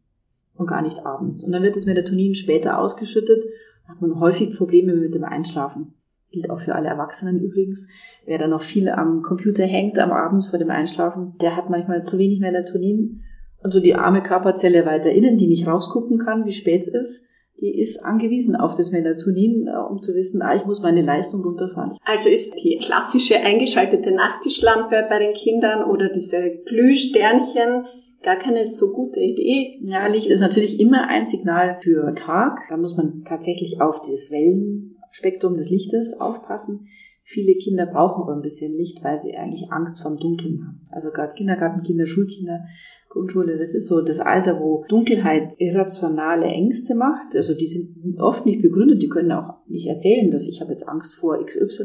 und 0.60 0.68
gar 0.68 0.82
nicht 0.82 1.06
abends. 1.06 1.44
Und 1.46 1.54
dann 1.54 1.64
wird 1.64 1.76
das 1.76 1.86
Melatonin 1.86 2.36
später 2.36 2.78
ausgeschüttet, 2.78 3.46
hat 3.88 4.02
man 4.02 4.20
häufig 4.20 4.56
Probleme 4.56 4.94
mit 4.94 5.16
dem 5.16 5.24
Einschlafen. 5.24 5.94
Gilt 6.32 6.52
auch 6.52 6.60
für 6.60 6.76
alle 6.76 6.90
Erwachsenen 6.90 7.40
übrigens. 7.40 7.90
Wer 8.26 8.38
da 8.38 8.48
noch 8.48 8.62
viel 8.62 8.90
am 8.90 9.24
Computer 9.24 9.64
hängt 9.64 9.98
am 9.98 10.12
Abend 10.12 10.46
vor 10.46 10.60
dem 10.60 10.70
Einschlafen, 10.70 11.34
der 11.42 11.56
hat 11.56 11.70
manchmal 11.70 12.04
zu 12.04 12.20
wenig 12.20 12.40
Melatonin. 12.40 13.24
Und 13.64 13.72
so 13.72 13.80
die 13.80 13.96
arme 13.96 14.22
Körperzelle 14.22 14.86
weiter 14.86 15.12
innen, 15.12 15.38
die 15.38 15.48
nicht 15.48 15.66
rausgucken 15.66 16.20
kann, 16.20 16.46
wie 16.46 16.54
spät 16.54 16.82
es 16.82 16.88
ist, 16.90 17.30
die 17.60 17.78
ist 17.78 18.06
angewiesen 18.06 18.56
auf 18.56 18.76
das 18.76 18.92
Melatonin, 18.92 19.68
äh, 19.68 19.78
um 19.78 20.00
zu 20.00 20.14
wissen, 20.14 20.42
ah, 20.42 20.56
ich 20.56 20.66
muss 20.66 20.82
meine 20.82 21.02
Leistung 21.02 21.42
runterfahren. 21.42 21.98
Also 22.06 22.30
ist 22.30 22.54
die 22.64 22.78
klassische 22.82 23.38
eingeschaltete 23.38 24.12
Nachttischlampe 24.12 25.06
bei 25.10 25.20
den 25.20 25.34
Kindern 25.34 25.84
oder 25.84 26.10
diese 26.10 26.62
Glühsternchen 26.66 27.86
gar 28.22 28.38
keine 28.38 28.66
so 28.66 28.94
gute 28.94 29.20
Idee. 29.20 29.80
Ja, 29.84 30.08
Licht 30.08 30.28
ist 30.28 30.42
natürlich 30.42 30.80
immer 30.80 31.08
ein 31.08 31.26
Signal 31.26 31.80
für 31.82 32.14
Tag. 32.16 32.60
Da 32.70 32.78
muss 32.78 32.96
man 32.96 33.24
tatsächlich 33.26 33.82
auf 33.82 34.00
das 34.00 34.32
Wellenspektrum 34.32 35.58
des 35.58 35.70
Lichtes 35.70 36.20
aufpassen. 36.20 36.88
Viele 37.24 37.54
Kinder 37.56 37.86
brauchen 37.86 38.24
aber 38.24 38.34
ein 38.34 38.42
bisschen 38.42 38.76
Licht, 38.76 39.04
weil 39.04 39.20
sie 39.20 39.36
eigentlich 39.36 39.72
Angst 39.72 40.02
vom 40.02 40.18
Dunkeln 40.18 40.66
haben. 40.66 40.82
Also 40.90 41.12
gerade 41.12 41.34
Kindergartenkinder, 41.34 42.08
Schulkinder, 42.08 42.66
Grundschule, 43.10 43.58
das 43.58 43.76
ist 43.76 43.88
so 43.88 44.02
das 44.02 44.20
Alter, 44.20 44.60
wo 44.60 44.84
Dunkelheit 44.90 45.54
irrationale 45.60 46.46
Ängste 46.46 46.96
macht. 46.96 47.36
Also 47.36 47.56
die 47.56 47.68
sind 47.68 48.20
oft 48.20 48.46
nicht 48.48 48.64
begründet, 48.64 49.02
die 49.02 49.10
können 49.10 49.32
auch 49.32 49.66
nicht 49.68 49.88
erzählen, 49.88 50.32
dass 50.32 50.46
ich 50.46 50.60
habe 50.60 50.72
jetzt 50.72 50.88
Angst 50.88 51.16
vor 51.16 51.38
XY, 51.44 51.84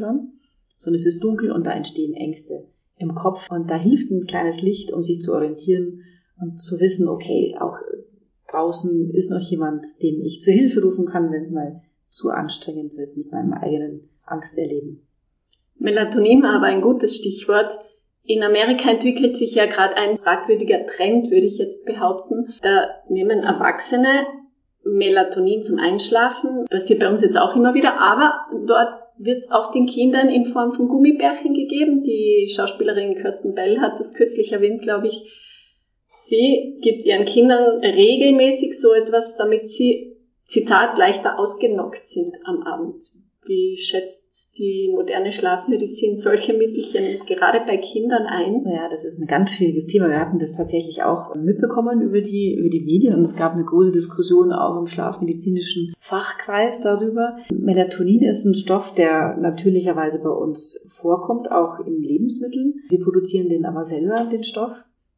sondern 0.78 0.94
es 0.94 1.06
ist 1.06 1.22
dunkel 1.22 1.52
und 1.52 1.66
da 1.66 1.72
entstehen 1.72 2.14
Ängste 2.14 2.66
im 2.96 3.14
Kopf. 3.14 3.50
Und 3.50 3.70
da 3.70 3.76
hilft 3.76 4.10
ein 4.10 4.24
kleines 4.24 4.62
Licht, 4.62 4.92
um 4.92 5.02
sich 5.02 5.20
zu 5.20 5.34
orientieren 5.34 6.00
und 6.40 6.58
zu 6.58 6.80
wissen, 6.80 7.08
okay, 7.08 7.56
auch 7.60 7.76
draußen 8.50 9.10
ist 9.10 9.30
noch 9.30 9.40
jemand, 9.40 9.84
den 10.02 10.22
ich 10.22 10.40
zur 10.40 10.52
Hilfe 10.52 10.82
rufen 10.82 11.06
kann, 11.06 11.30
wenn 11.32 11.42
es 11.42 11.50
mal 11.50 11.82
zu 12.08 12.30
anstrengend 12.30 12.96
wird 12.96 13.16
mit 13.16 13.32
meinem 13.32 13.52
eigenen 13.52 14.08
Angsterleben. 14.24 15.06
Melatonin 15.76 16.42
war 16.42 16.56
aber 16.56 16.66
ein 16.66 16.82
gutes 16.82 17.16
Stichwort. 17.16 17.70
In 18.22 18.42
Amerika 18.42 18.90
entwickelt 18.90 19.36
sich 19.36 19.54
ja 19.54 19.66
gerade 19.66 19.96
ein 19.96 20.16
fragwürdiger 20.16 20.86
Trend, 20.86 21.30
würde 21.30 21.46
ich 21.46 21.58
jetzt 21.58 21.84
behaupten. 21.84 22.54
Da 22.62 22.88
nehmen 23.08 23.40
Erwachsene 23.40 24.26
Melatonin 24.84 25.62
zum 25.62 25.78
Einschlafen. 25.78 26.64
Passiert 26.70 27.00
bei 27.00 27.08
uns 27.08 27.22
jetzt 27.22 27.38
auch 27.38 27.56
immer 27.56 27.74
wieder, 27.74 28.00
aber 28.00 28.46
dort 28.66 29.02
wird 29.18 29.44
es 29.44 29.50
auch 29.50 29.72
den 29.72 29.86
Kindern 29.86 30.28
in 30.28 30.46
Form 30.46 30.72
von 30.72 30.88
Gummibärchen 30.88 31.54
gegeben. 31.54 32.02
Die 32.02 32.50
Schauspielerin 32.54 33.16
Kirsten 33.16 33.54
Bell 33.54 33.80
hat 33.80 33.98
das 33.98 34.14
kürzlich 34.14 34.52
erwähnt, 34.52 34.82
glaube 34.82 35.08
ich, 35.08 35.24
Sie 36.26 36.78
gibt 36.80 37.04
ihren 37.04 37.26
Kindern 37.26 37.80
regelmäßig 37.80 38.78
so 38.80 38.92
etwas, 38.92 39.36
damit 39.36 39.68
sie, 39.68 40.16
Zitat, 40.46 40.96
leichter 40.98 41.38
ausgenockt 41.38 42.08
sind 42.08 42.34
am 42.44 42.62
Abend. 42.62 43.02
Wie 43.46 43.76
schätzt 43.76 44.56
die 44.56 44.90
moderne 44.94 45.30
Schlafmedizin 45.30 46.16
solche 46.16 46.54
Mittelchen 46.54 47.26
gerade 47.26 47.60
bei 47.66 47.76
Kindern 47.76 48.22
ein? 48.26 48.64
Ja, 48.66 48.88
das 48.88 49.04
ist 49.04 49.20
ein 49.20 49.26
ganz 49.26 49.52
schwieriges 49.52 49.86
Thema. 49.86 50.08
Wir 50.08 50.18
hatten 50.18 50.38
das 50.38 50.56
tatsächlich 50.56 51.02
auch 51.02 51.34
mitbekommen 51.34 52.00
über 52.00 52.22
die, 52.22 52.54
über 52.54 52.70
die 52.70 52.80
Medien 52.80 53.14
und 53.14 53.20
es 53.20 53.36
gab 53.36 53.52
eine 53.52 53.64
große 53.64 53.92
Diskussion 53.92 54.50
auch 54.50 54.78
im 54.78 54.86
schlafmedizinischen 54.86 55.94
Fachkreis 55.98 56.80
darüber. 56.80 57.36
Melatonin 57.52 58.22
ist 58.22 58.46
ein 58.46 58.54
Stoff, 58.54 58.94
der 58.94 59.36
natürlicherweise 59.36 60.22
bei 60.22 60.30
uns 60.30 60.86
vorkommt, 60.88 61.50
auch 61.50 61.80
in 61.80 62.00
Lebensmitteln. 62.00 62.76
Wir 62.88 63.00
produzieren 63.00 63.50
den 63.50 63.66
aber 63.66 63.84
selber, 63.84 64.26
den 64.30 64.44
Stoff. 64.44 64.72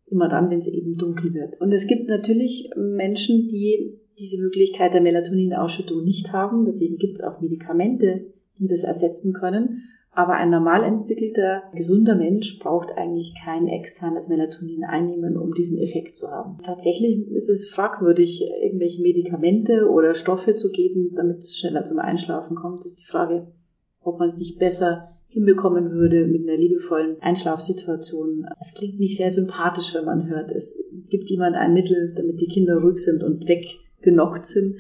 Immer 0.07 0.29
dann, 0.29 0.51
wenn 0.51 0.59
es 0.59 0.69
eben 0.69 0.95
dunkel 0.95 1.35
wird. 1.35 1.61
Und 1.61 1.73
es 1.73 1.87
gibt 1.87 2.09
natürlich 2.09 2.71
Menschen, 2.77 3.49
die 3.49 3.99
diese 4.19 4.41
Möglichkeit 4.41 4.95
der 4.95 5.01
Melatoninausschüttung 5.01 6.03
nicht 6.03 6.33
haben. 6.33 6.65
Deswegen 6.65 6.97
gibt 6.97 7.15
es 7.15 7.25
auch 7.25 7.41
Medikamente, 7.41 8.33
die 8.59 8.69
das 8.69 8.85
ersetzen 8.85 9.33
können. 9.33 9.83
Aber 10.17 10.33
ein 10.33 10.49
normal 10.49 10.83
entwickelter, 10.83 11.65
gesunder 11.75 12.15
Mensch 12.15 12.59
braucht 12.59 12.91
eigentlich 12.97 13.35
kein 13.45 13.69
externes 13.69 14.29
Melatonin 14.29 14.83
einnehmen, 14.85 15.37
um 15.37 15.53
diesen 15.53 15.79
Effekt 15.79 16.17
zu 16.17 16.29
haben. 16.31 16.57
Tatsächlich 16.65 17.31
ist 17.33 17.51
es 17.51 17.69
fragwürdig, 17.69 18.49
irgendwelche 18.63 19.03
Medikamente 19.03 19.91
oder 19.91 20.15
Stoffe 20.15 20.55
zu 20.55 20.71
geben, 20.71 21.13
damit 21.15 21.41
es 21.41 21.59
schneller 21.59 21.85
zum 21.85 21.99
Einschlafen 21.99 22.57
kommt. 22.57 22.79
Das 22.79 22.93
ist 22.93 23.03
die 23.03 23.11
Frage, 23.11 23.49
ob 24.01 24.19
man 24.19 24.29
es 24.29 24.39
nicht 24.39 24.59
besser 24.59 25.16
hinbekommen 25.37 25.91
würde 25.91 26.27
mit 26.27 26.49
einer 26.49 26.57
liebevollen 26.57 27.17
Einschlafsituation. 27.21 28.47
Es 28.59 28.73
klingt 28.75 28.99
nicht 28.99 29.19
sehr 29.19 29.31
sympathisch, 29.31 29.95
wenn 29.95 30.07
man 30.07 30.29
hört, 30.29 30.51
es 30.51 30.83
gibt 31.11 31.29
jemand 31.29 31.57
ein 31.57 31.75
Mittel, 31.75 32.15
damit 32.17 32.41
die 32.41 32.49
Kinder 32.49 32.79
ruhig 32.79 32.99
sind 32.99 33.23
und 33.23 33.47
weg 33.47 33.67
genockt 34.01 34.47
sind, 34.47 34.77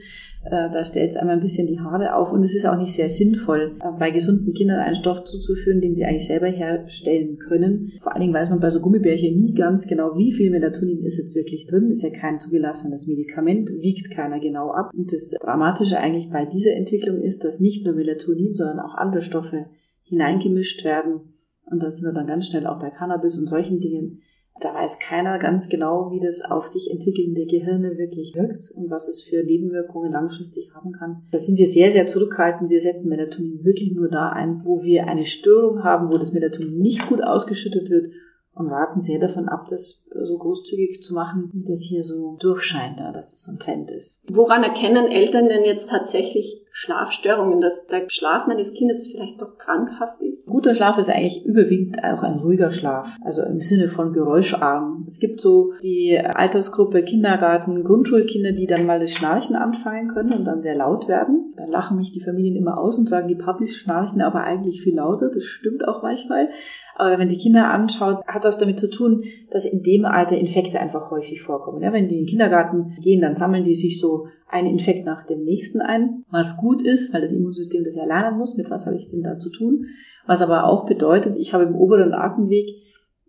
äh, 0.46 0.70
da 0.72 0.84
stellt 0.84 1.10
es 1.10 1.16
einmal 1.16 1.36
ein 1.36 1.42
bisschen 1.42 1.66
die 1.66 1.80
Haare 1.80 2.14
auf 2.14 2.32
und 2.32 2.42
es 2.44 2.54
ist 2.54 2.66
auch 2.66 2.78
nicht 2.78 2.92
sehr 2.92 3.08
sinnvoll, 3.08 3.76
äh, 3.80 3.98
bei 3.98 4.10
gesunden 4.10 4.54
Kindern 4.54 4.78
einen 4.78 4.94
Stoff 4.94 5.24
zuzuführen, 5.24 5.80
den 5.80 5.92
sie 5.92 6.04
eigentlich 6.04 6.26
selber 6.26 6.46
herstellen 6.46 7.38
können. 7.38 7.92
Vor 8.00 8.12
allen 8.12 8.20
Dingen 8.20 8.34
weiß 8.34 8.50
man 8.50 8.60
bei 8.60 8.70
so 8.70 8.80
Gummibärchen 8.80 9.38
nie 9.38 9.54
ganz 9.54 9.88
genau, 9.88 10.16
wie 10.16 10.32
viel 10.32 10.50
Melatonin 10.50 11.02
ist 11.02 11.18
jetzt 11.18 11.34
wirklich 11.34 11.66
drin. 11.66 11.90
Ist 11.90 12.04
ja 12.04 12.10
kein 12.10 12.38
zugelassenes 12.38 13.08
Medikament, 13.08 13.70
wiegt 13.80 14.10
keiner 14.12 14.38
genau 14.38 14.70
ab. 14.70 14.90
Und 14.94 15.12
das 15.12 15.30
Dramatische 15.30 15.98
eigentlich 15.98 16.30
bei 16.30 16.46
dieser 16.46 16.74
Entwicklung 16.74 17.20
ist, 17.20 17.44
dass 17.44 17.58
nicht 17.58 17.84
nur 17.84 17.94
Melatonin, 17.94 18.52
sondern 18.52 18.80
auch 18.80 18.94
andere 18.94 19.22
Stoffe 19.22 19.66
hineingemischt 20.06 20.84
werden. 20.84 21.34
Und 21.70 21.82
da 21.82 21.90
sind 21.90 22.08
wir 22.08 22.14
dann 22.14 22.26
ganz 22.26 22.46
schnell 22.46 22.66
auch 22.66 22.78
bei 22.78 22.90
Cannabis 22.90 23.38
und 23.38 23.46
solchen 23.46 23.80
Dingen, 23.80 24.22
da 24.60 24.74
weiß 24.74 24.98
keiner 25.00 25.38
ganz 25.38 25.68
genau, 25.68 26.10
wie 26.12 26.20
das 26.20 26.42
auf 26.42 26.66
sich 26.66 26.90
entwickelnde 26.90 27.44
Gehirne 27.44 27.98
wirklich 27.98 28.34
wirkt 28.34 28.72
und 28.74 28.90
was 28.90 29.08
es 29.08 29.22
für 29.22 29.44
Nebenwirkungen 29.44 30.12
langfristig 30.12 30.74
haben 30.74 30.92
kann. 30.92 31.24
Da 31.30 31.38
sind 31.38 31.58
wir 31.58 31.66
sehr, 31.66 31.92
sehr 31.92 32.06
zurückhaltend. 32.06 32.70
Wir 32.70 32.80
setzen 32.80 33.10
Melatonin 33.10 33.64
wirklich 33.64 33.92
nur 33.92 34.08
da 34.08 34.30
ein, 34.30 34.62
wo 34.64 34.82
wir 34.82 35.06
eine 35.06 35.26
Störung 35.26 35.84
haben, 35.84 36.10
wo 36.10 36.16
das 36.16 36.32
Melatonin 36.32 36.78
nicht 36.78 37.06
gut 37.06 37.22
ausgeschüttet 37.22 37.90
wird 37.90 38.12
und 38.54 38.68
raten 38.68 39.02
sehr 39.02 39.18
davon 39.18 39.50
ab, 39.50 39.66
das 39.68 40.08
so 40.14 40.38
großzügig 40.38 41.02
zu 41.02 41.12
machen, 41.12 41.50
wie 41.52 41.62
das 41.62 41.82
hier 41.82 42.02
so 42.02 42.38
durchscheint, 42.40 42.98
dass 42.98 43.30
das 43.30 43.44
so 43.44 43.52
ein 43.52 43.58
Trend 43.58 43.90
ist. 43.90 44.24
Woran 44.32 44.62
erkennen 44.62 45.08
Eltern 45.08 45.48
denn 45.48 45.64
jetzt 45.64 45.90
tatsächlich 45.90 46.65
Schlafstörungen, 46.78 47.62
dass 47.62 47.86
der 47.86 48.02
Schlaf 48.10 48.46
meines 48.46 48.74
Kindes 48.74 49.08
vielleicht 49.08 49.40
doch 49.40 49.56
krankhaft 49.56 50.20
ist? 50.20 50.46
Guter 50.46 50.74
Schlaf 50.74 50.98
ist 50.98 51.08
eigentlich 51.08 51.42
überwiegend 51.46 52.04
auch 52.04 52.22
ein 52.22 52.40
ruhiger 52.40 52.70
Schlaf, 52.70 53.16
also 53.24 53.42
im 53.44 53.60
Sinne 53.60 53.88
von 53.88 54.12
geräuscharm. 54.12 55.06
Es 55.08 55.18
gibt 55.18 55.40
so 55.40 55.72
die 55.82 56.18
Altersgruppe 56.18 57.02
Kindergarten, 57.02 57.82
Grundschulkinder, 57.82 58.52
die 58.52 58.66
dann 58.66 58.84
mal 58.84 59.00
das 59.00 59.12
Schnarchen 59.12 59.56
anfangen 59.56 60.08
können 60.08 60.34
und 60.34 60.44
dann 60.44 60.60
sehr 60.60 60.74
laut 60.74 61.08
werden. 61.08 61.54
Dann 61.56 61.70
lachen 61.70 61.96
mich 61.96 62.12
die 62.12 62.22
Familien 62.22 62.56
immer 62.56 62.76
aus 62.76 62.98
und 62.98 63.06
sagen, 63.06 63.28
die 63.28 63.36
Papis 63.36 63.74
schnarchen 63.74 64.20
aber 64.20 64.42
eigentlich 64.44 64.82
viel 64.82 64.96
lauter. 64.96 65.30
Das 65.32 65.44
stimmt 65.44 65.88
auch 65.88 66.02
manchmal. 66.02 66.50
Aber 66.94 67.18
wenn 67.18 67.28
die 67.28 67.38
Kinder 67.38 67.70
anschaut, 67.70 68.18
hat 68.26 68.44
das 68.44 68.58
damit 68.58 68.78
zu 68.78 68.90
tun, 68.90 69.24
dass 69.50 69.64
in 69.64 69.82
dem 69.82 70.04
Alter 70.04 70.36
Infekte 70.36 70.78
einfach 70.78 71.10
häufig 71.10 71.40
vorkommen. 71.40 71.80
Ja, 71.80 71.94
wenn 71.94 72.08
die 72.08 72.16
in 72.16 72.24
den 72.24 72.28
Kindergarten 72.28 72.98
gehen, 73.00 73.22
dann 73.22 73.34
sammeln 73.34 73.64
die 73.64 73.74
sich 73.74 73.98
so 73.98 74.26
einen 74.48 74.68
Infekt 74.68 75.04
nach 75.04 75.26
dem 75.26 75.44
nächsten 75.44 75.80
ein, 75.80 76.24
was 76.30 76.56
gut 76.56 76.82
ist, 76.82 77.12
weil 77.12 77.20
das 77.20 77.32
Immunsystem 77.32 77.84
das 77.84 77.96
ja 77.96 78.04
lernen 78.04 78.38
muss, 78.38 78.56
mit 78.56 78.70
was 78.70 78.86
habe 78.86 78.96
ich 78.96 79.10
denn 79.10 79.22
da 79.22 79.38
zu 79.38 79.50
tun. 79.50 79.86
Was 80.26 80.42
aber 80.42 80.64
auch 80.64 80.86
bedeutet, 80.86 81.36
ich 81.36 81.52
habe 81.52 81.64
im 81.64 81.74
oberen 81.74 82.12
Atemweg 82.12 82.66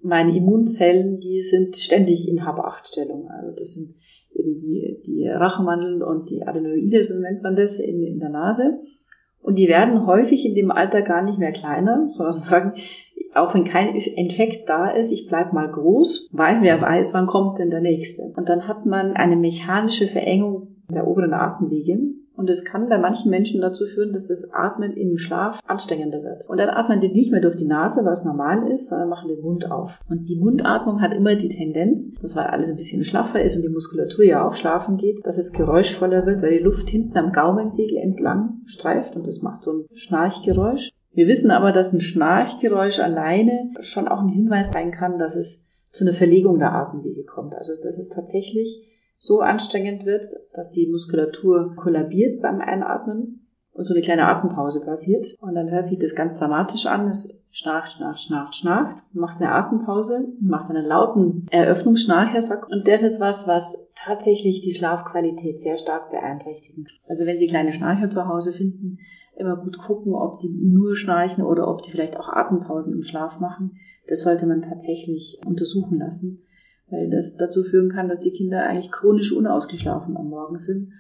meine 0.02 0.36
Immunzellen, 0.36 1.20
die 1.20 1.42
sind 1.42 1.76
ständig 1.76 2.30
in 2.30 2.46
Hab-8-Stellung. 2.46 3.30
Also 3.30 3.52
das 3.52 3.74
sind 3.74 3.96
eben 4.34 4.60
die, 4.60 5.02
die 5.06 5.28
Rachenmandeln 5.28 6.04
und 6.04 6.30
die 6.30 6.44
Adenoide, 6.44 7.04
so 7.04 7.20
nennt 7.20 7.44
man 7.44 7.56
das, 7.56 7.80
in, 7.80 8.04
in 8.04 8.20
der 8.20 8.30
Nase. 8.30 8.80
Und 9.42 9.58
die 9.58 9.68
werden 9.68 10.06
häufig 10.06 10.46
in 10.46 10.56
dem 10.56 10.72
Alter 10.72 11.02
gar 11.02 11.24
nicht 11.24 11.40
mehr 11.40 11.52
kleiner, 11.52 12.06
sondern 12.10 12.40
sagen, 12.42 12.74
auch 13.34 13.54
wenn 13.54 13.66
kein 13.66 13.96
Infekt 13.96 14.68
da 14.70 14.90
ist, 14.90 15.12
ich 15.12 15.28
bleib 15.28 15.54
mal 15.54 15.70
groß, 15.70 16.30
weil 16.32 16.62
wer 16.62 16.82
weiß, 16.82 17.14
wann 17.14 17.28
kommt 17.28 17.60
denn 17.60 17.70
der 17.70 17.82
nächste. 17.82 18.34
Und 18.36 18.50
dann 18.50 18.68
hat 18.68 18.86
man 18.86 19.14
eine 19.14 19.36
mechanische 19.36 20.08
Verengung 20.08 20.77
der 20.90 21.08
oberen 21.08 21.34
Atemwege. 21.34 22.00
Und 22.38 22.52
es 22.52 22.64
kann 22.64 22.88
bei 22.88 23.00
manchen 23.00 23.32
Menschen 23.32 23.62
dazu 23.62 23.86
führen, 23.88 24.14
dass 24.14 24.28
das 24.28 24.54
Atmen 24.54 24.92
im 24.96 25.18
Schlaf 25.18 25.60
anstrengender 25.66 26.22
wird. 26.22 26.48
Und 26.48 26.58
dann 26.58 26.70
atmen 26.70 27.02
die 27.02 27.08
nicht 27.08 27.32
mehr 27.32 27.42
durch 27.42 27.56
die 27.56 27.66
Nase, 27.66 28.06
was 28.06 28.26
normal 28.26 28.72
ist, 28.72 28.90
sondern 28.90 29.10
machen 29.10 29.28
den 29.28 29.42
Mund 29.42 29.72
auf. 29.72 30.00
Und 30.08 30.30
die 30.30 30.40
Mundatmung 30.40 31.02
hat 31.02 31.14
immer 31.14 31.36
die 31.36 31.50
Tendenz, 31.50 32.14
dass 32.22 32.36
weil 32.36 32.46
alles 32.46 32.70
ein 32.70 32.76
bisschen 32.76 33.04
schlaffer 33.04 33.42
ist 33.42 33.56
und 33.56 33.64
die 33.64 33.74
Muskulatur 33.74 34.24
ja 34.24 34.48
auch 34.48 34.54
schlafen 34.54 34.98
geht, 34.98 35.26
dass 35.26 35.40
es 35.40 35.52
geräuschvoller 35.52 36.28
wird, 36.28 36.44
weil 36.44 36.60
die 36.60 36.64
Luft 36.64 36.88
hinten 36.90 37.18
am 37.18 37.34
Gaumensegel 37.34 37.98
entlang 37.98 38.62
streift 38.66 39.16
und 39.16 39.26
das 39.26 39.42
macht 39.42 39.64
so 39.64 39.72
ein 39.72 39.86
Schnarchgeräusch. 39.96 40.92
Wir 41.14 41.28
wissen 41.28 41.50
aber, 41.50 41.72
dass 41.72 41.92
ein 41.92 42.02
Schnarchgeräusch 42.02 43.00
alleine 43.00 43.72
schon 43.80 44.08
auch 44.08 44.22
ein 44.22 44.30
Hinweis 44.30 44.72
sein 44.72 44.92
kann, 44.92 45.18
dass 45.18 45.36
es 45.36 45.66
zu 45.90 46.06
einer 46.06 46.14
Verlegung 46.14 46.60
der 46.60 46.74
Atemwege 46.74 47.24
kommt. 47.24 47.56
Also 47.56 47.74
dass 47.82 47.98
es 47.98 48.10
tatsächlich 48.10 48.88
so 49.18 49.42
anstrengend 49.42 50.06
wird, 50.06 50.32
dass 50.54 50.72
die 50.72 50.88
Muskulatur 50.88 51.76
kollabiert 51.76 52.42
beim 52.42 52.62
Einatmen 52.62 53.48
und 53.78 53.86
so 53.86 53.94
eine 53.94 54.04
kleine 54.04 54.28
Atempause 54.28 54.84
passiert. 54.84 55.26
Und 55.40 55.56
dann 55.56 55.70
hört 55.70 55.86
sich 55.86 56.00
das 56.00 56.16
ganz 56.16 56.38
dramatisch 56.38 56.88
an. 56.88 57.08
Es 57.08 57.46
schnarcht, 57.52 57.94
schnarcht, 57.94 58.24
schnarcht, 58.24 58.56
schnarcht, 58.56 58.98
macht 59.14 59.40
eine 59.40 59.52
Atempause, 59.52 60.28
macht 60.42 60.70
einen 60.70 60.86
lauten 60.86 61.46
Eröffnungsschnarchersack. 61.52 62.68
Und 62.70 62.88
das 62.88 63.04
ist 63.04 63.20
was, 63.20 63.48
was 63.48 63.88
tatsächlich 63.96 64.62
die 64.62 64.74
Schlafqualität 64.74 65.60
sehr 65.60 65.78
stark 65.78 66.12
beeinträchtigen. 66.12 66.88
Also 67.08 67.26
wenn 67.26 67.38
Sie 67.38 67.48
kleine 67.48 67.72
Schnarcher 67.72 68.10
zu 68.10 68.28
Hause 68.28 68.52
finden, 68.52 69.00
immer 69.36 69.56
gut 69.56 69.78
gucken, 69.78 70.14
ob 70.14 70.40
die 70.40 70.50
nur 70.50 70.96
schnarchen 70.96 71.44
oder 71.44 71.68
ob 71.68 71.84
die 71.84 71.92
vielleicht 71.92 72.18
auch 72.18 72.30
Atempausen 72.30 72.96
im 72.96 73.04
Schlaf 73.04 73.40
machen. 73.40 73.78
Das 74.08 74.22
sollte 74.22 74.48
man 74.48 74.64
tatsächlich 74.64 75.40
untersuchen 75.46 76.00
lassen, 76.00 76.42
weil 76.90 77.10
das 77.10 77.38
dazu 77.38 77.64
führen 77.64 77.90
kann, 77.90 78.10
dass 78.10 78.22
die 78.22 78.32
Kinder 78.32 78.64
eigentlich 78.64 78.92
chronisch 78.92 79.32
unausgeschlafen 79.32 80.16
am 80.18 80.30
Morgen 80.30 80.58
sind. 80.58 80.94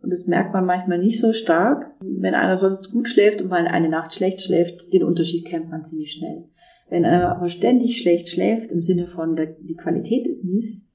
Und 0.00 0.10
das 0.10 0.26
merkt 0.26 0.52
man 0.52 0.64
manchmal 0.64 0.98
nicht 0.98 1.20
so 1.20 1.32
stark. 1.32 1.90
Wenn 2.00 2.34
einer 2.34 2.56
sonst 2.56 2.90
gut 2.90 3.08
schläft 3.08 3.42
und 3.42 3.48
mal 3.48 3.66
eine 3.66 3.88
Nacht 3.88 4.14
schlecht 4.14 4.42
schläft, 4.42 4.92
den 4.92 5.02
Unterschied 5.02 5.44
kennt 5.44 5.70
man 5.70 5.84
ziemlich 5.84 6.12
schnell. 6.12 6.44
Wenn 6.88 7.04
einer 7.04 7.34
aber 7.34 7.48
ständig 7.48 7.98
schlecht 7.98 8.30
schläft, 8.30 8.72
im 8.72 8.80
Sinne 8.80 9.06
von 9.08 9.36
der, 9.36 9.46
die 9.46 9.76
Qualität 9.76 10.26
ist 10.26 10.44
mies, 10.44 10.86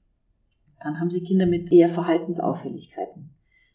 dann 0.82 1.00
haben 1.00 1.10
sie 1.10 1.22
Kinder 1.22 1.46
mit 1.46 1.70
eher 1.70 1.88
Verhaltensauffälligkeiten. 1.88 3.30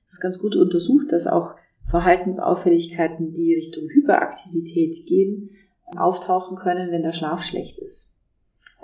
Das 0.05 0.13
ist 0.13 0.21
ganz 0.21 0.39
gut 0.39 0.55
untersucht, 0.55 1.11
dass 1.11 1.27
auch 1.27 1.55
Verhaltensauffälligkeiten, 1.89 3.33
die 3.33 3.55
Richtung 3.55 3.89
Hyperaktivität 3.89 5.07
gehen, 5.07 5.51
auftauchen 5.95 6.57
können, 6.57 6.91
wenn 6.91 7.01
der 7.01 7.13
Schlaf 7.13 7.43
schlecht 7.43 7.79
ist. 7.79 8.08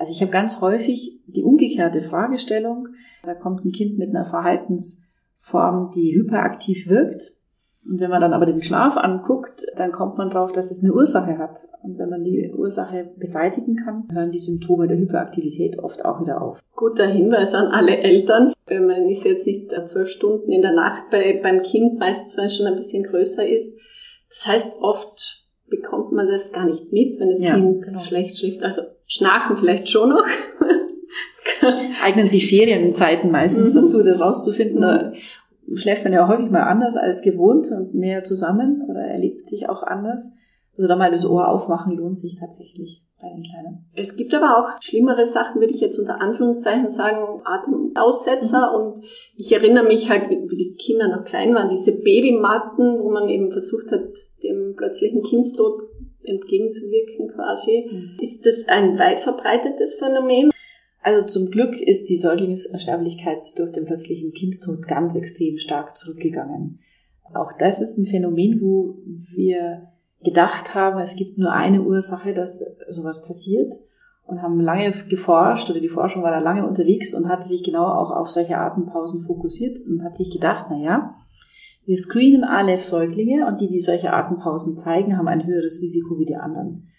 Also 0.06 0.14
ich 0.14 0.22
habe 0.22 0.32
ganz 0.32 0.62
häufig 0.62 1.20
die 1.26 1.42
umgekehrte 1.42 2.04
Fragestellung. 2.04 2.90
Da 3.24 3.34
kommt 3.34 3.66
ein 3.66 3.72
Kind 3.72 3.98
mit 3.98 4.10
einer 4.10 4.30
Verhaltensform, 4.30 5.90
die 5.96 6.14
hyperaktiv 6.14 6.88
wirkt 6.88 7.36
und 7.88 8.00
wenn 8.00 8.10
man 8.10 8.22
dann 8.22 8.34
aber 8.34 8.48
den 8.48 8.64
Schlaf 8.64 8.98
anguckt, 8.98 9.64
dann 9.78 9.92
kommt 9.92 10.18
man 10.18 10.30
drauf, 10.30 10.52
dass 10.52 10.72
es 10.72 10.84
eine 10.84 10.94
Ursache 10.94 11.38
hat. 11.38 11.68
Und 11.84 12.00
wenn 12.00 12.10
man 12.10 12.24
die 12.24 12.52
Ursache 12.52 13.12
beseitigen 13.18 13.76
kann, 13.76 14.08
hören 14.12 14.32
die 14.32 14.40
Symptome 14.40 14.88
der 14.88 14.98
Hyperaktivität 14.98 15.78
oft 15.80 16.04
auch 16.04 16.20
wieder 16.20 16.42
auf. 16.42 16.60
Guter 16.76 17.06
Hinweis 17.06 17.54
an 17.54 17.68
alle 17.68 17.98
Eltern. 17.98 18.54
Man 18.68 19.08
ist 19.08 19.24
jetzt 19.24 19.46
nicht 19.46 19.72
zwölf 19.86 20.10
Stunden 20.10 20.52
in 20.52 20.64
der 20.64 20.74
Nacht 20.74 21.12
bei, 21.12 21.40
beim 21.44 21.62
Kind, 21.62 22.00
meistens 22.00 22.36
wenn 22.36 22.46
es 22.46 22.58
schon 22.58 22.66
ein 22.66 22.76
bisschen 22.76 23.04
größer 23.04 23.48
ist. 23.48 23.80
Das 24.30 24.48
heißt, 24.48 24.78
oft 24.82 25.45
man 26.16 26.28
das 26.28 26.52
gar 26.52 26.66
nicht 26.66 26.92
mit, 26.92 27.20
wenn 27.20 27.30
das 27.30 27.42
ja, 27.42 27.56
Kind 27.56 27.84
genau. 27.84 28.00
schlecht 28.00 28.38
schläft. 28.38 28.64
Also 28.64 28.82
schnarchen 29.06 29.58
vielleicht 29.58 29.90
schon 29.90 30.10
noch. 30.10 30.26
Eignen 32.04 32.28
sich 32.28 32.50
Ferienzeiten 32.50 33.32
meistens 33.32 33.74
mhm. 33.74 33.82
dazu, 33.82 34.04
das 34.04 34.22
rauszufinden. 34.22 34.82
Mhm 34.82 35.14
schläft 35.74 36.04
man 36.04 36.14
ja 36.14 36.28
häufig 36.28 36.50
mal 36.50 36.64
anders 36.64 36.98
als 36.98 37.22
gewohnt 37.22 37.72
und 37.72 37.94
mehr 37.94 38.22
zusammen 38.22 38.86
oder 38.90 39.02
erlebt 39.02 39.48
sich 39.48 39.68
auch 39.70 39.84
anders. 39.84 40.34
Also 40.78 40.88
da 40.88 40.96
mal 40.96 41.12
das 41.12 41.28
Ohr 41.28 41.48
aufmachen 41.48 41.96
lohnt 41.96 42.18
sich 42.18 42.38
tatsächlich 42.40 43.02
bei 43.22 43.30
den 43.30 43.44
Kleinen. 43.44 43.86
Es 43.96 44.16
gibt 44.16 44.34
aber 44.36 44.58
auch 44.58 44.82
schlimmere 44.82 45.26
Sachen, 45.26 45.62
würde 45.62 45.74
ich 45.74 45.80
jetzt 45.80 45.98
unter 45.98 46.20
Anführungszeichen 46.22 46.90
sagen, 46.90 47.42
Atemaussetzer. 47.46 48.72
Mhm. 48.72 48.76
Und 48.76 49.04
ich 49.38 49.52
erinnere 49.54 49.86
mich 49.86 50.10
halt, 50.10 50.30
wie 50.30 50.58
die 50.58 50.76
Kinder 50.76 51.08
noch 51.08 51.24
klein 51.24 51.56
waren, 51.56 51.70
diese 51.70 52.02
Babymatten, 52.02 53.00
wo 53.00 53.10
man 53.10 53.30
eben 53.30 53.52
versucht 53.52 53.92
hat, 53.92 54.04
dem 54.44 54.76
plötzlichen 54.76 55.24
Kindstod 55.24 55.82
entgegenzuwirken 56.28 57.30
quasi. 57.36 57.90
Mhm. 57.92 58.18
Ist 58.22 58.46
das 58.46 58.68
ein 58.68 58.98
weit 58.98 59.20
verbreitetes 59.20 59.96
Phänomen? 59.96 60.52
Also 61.02 61.26
zum 61.26 61.52
Glück 61.52 61.80
ist 61.80 62.10
die 62.10 62.18
Säuglingssterblichkeit 62.18 63.46
durch 63.58 63.72
den 63.72 63.86
plötzlichen 63.86 64.34
Kindstod 64.34 64.88
ganz 64.88 65.16
extrem 65.16 65.58
stark 65.58 65.96
zurückgegangen. 65.96 66.80
Auch 67.34 67.54
das 67.60 67.82
ist 67.82 67.98
ein 67.98 68.08
Phänomen, 68.08 68.60
wo 68.62 68.98
wir 69.36 69.92
gedacht 70.24 70.74
haben, 70.74 71.00
es 71.00 71.16
gibt 71.16 71.38
nur 71.38 71.52
eine 71.52 71.84
Ursache, 71.84 72.34
dass 72.34 72.64
sowas 72.90 73.26
passiert 73.28 73.72
und 74.26 74.42
haben 74.42 74.60
lange 74.60 74.92
geforscht 75.08 75.70
oder 75.70 75.80
die 75.80 75.90
Forschung 75.90 76.24
war 76.24 76.32
da 76.32 76.40
lange 76.40 76.68
unterwegs 76.68 77.14
und 77.14 77.30
hatte 77.30 77.48
sich 77.48 77.64
genau 77.64 77.86
auch 77.86 78.12
auf 78.12 78.30
solche 78.30 78.58
Atempausen 78.58 79.26
fokussiert 79.26 79.78
und 79.88 80.04
hat 80.04 80.16
sich 80.16 80.32
gedacht, 80.32 80.66
na 80.70 80.78
ja, 80.78 81.16
wir 81.86 81.98
screenen 81.98 82.44
Aleph-Säuglinge 82.44 83.48
und 83.48 83.62
die, 83.62 83.68
die 83.68 83.80
solche 83.80 84.12
Atempausen 84.12 84.78
zeigen, 84.78 85.18
haben 85.18 85.28
ein 85.28 85.46
höheres 85.46 85.82
Risiko 85.82 86.18
wie 86.20 86.26
die 86.26 86.36
anderen. 86.36 86.90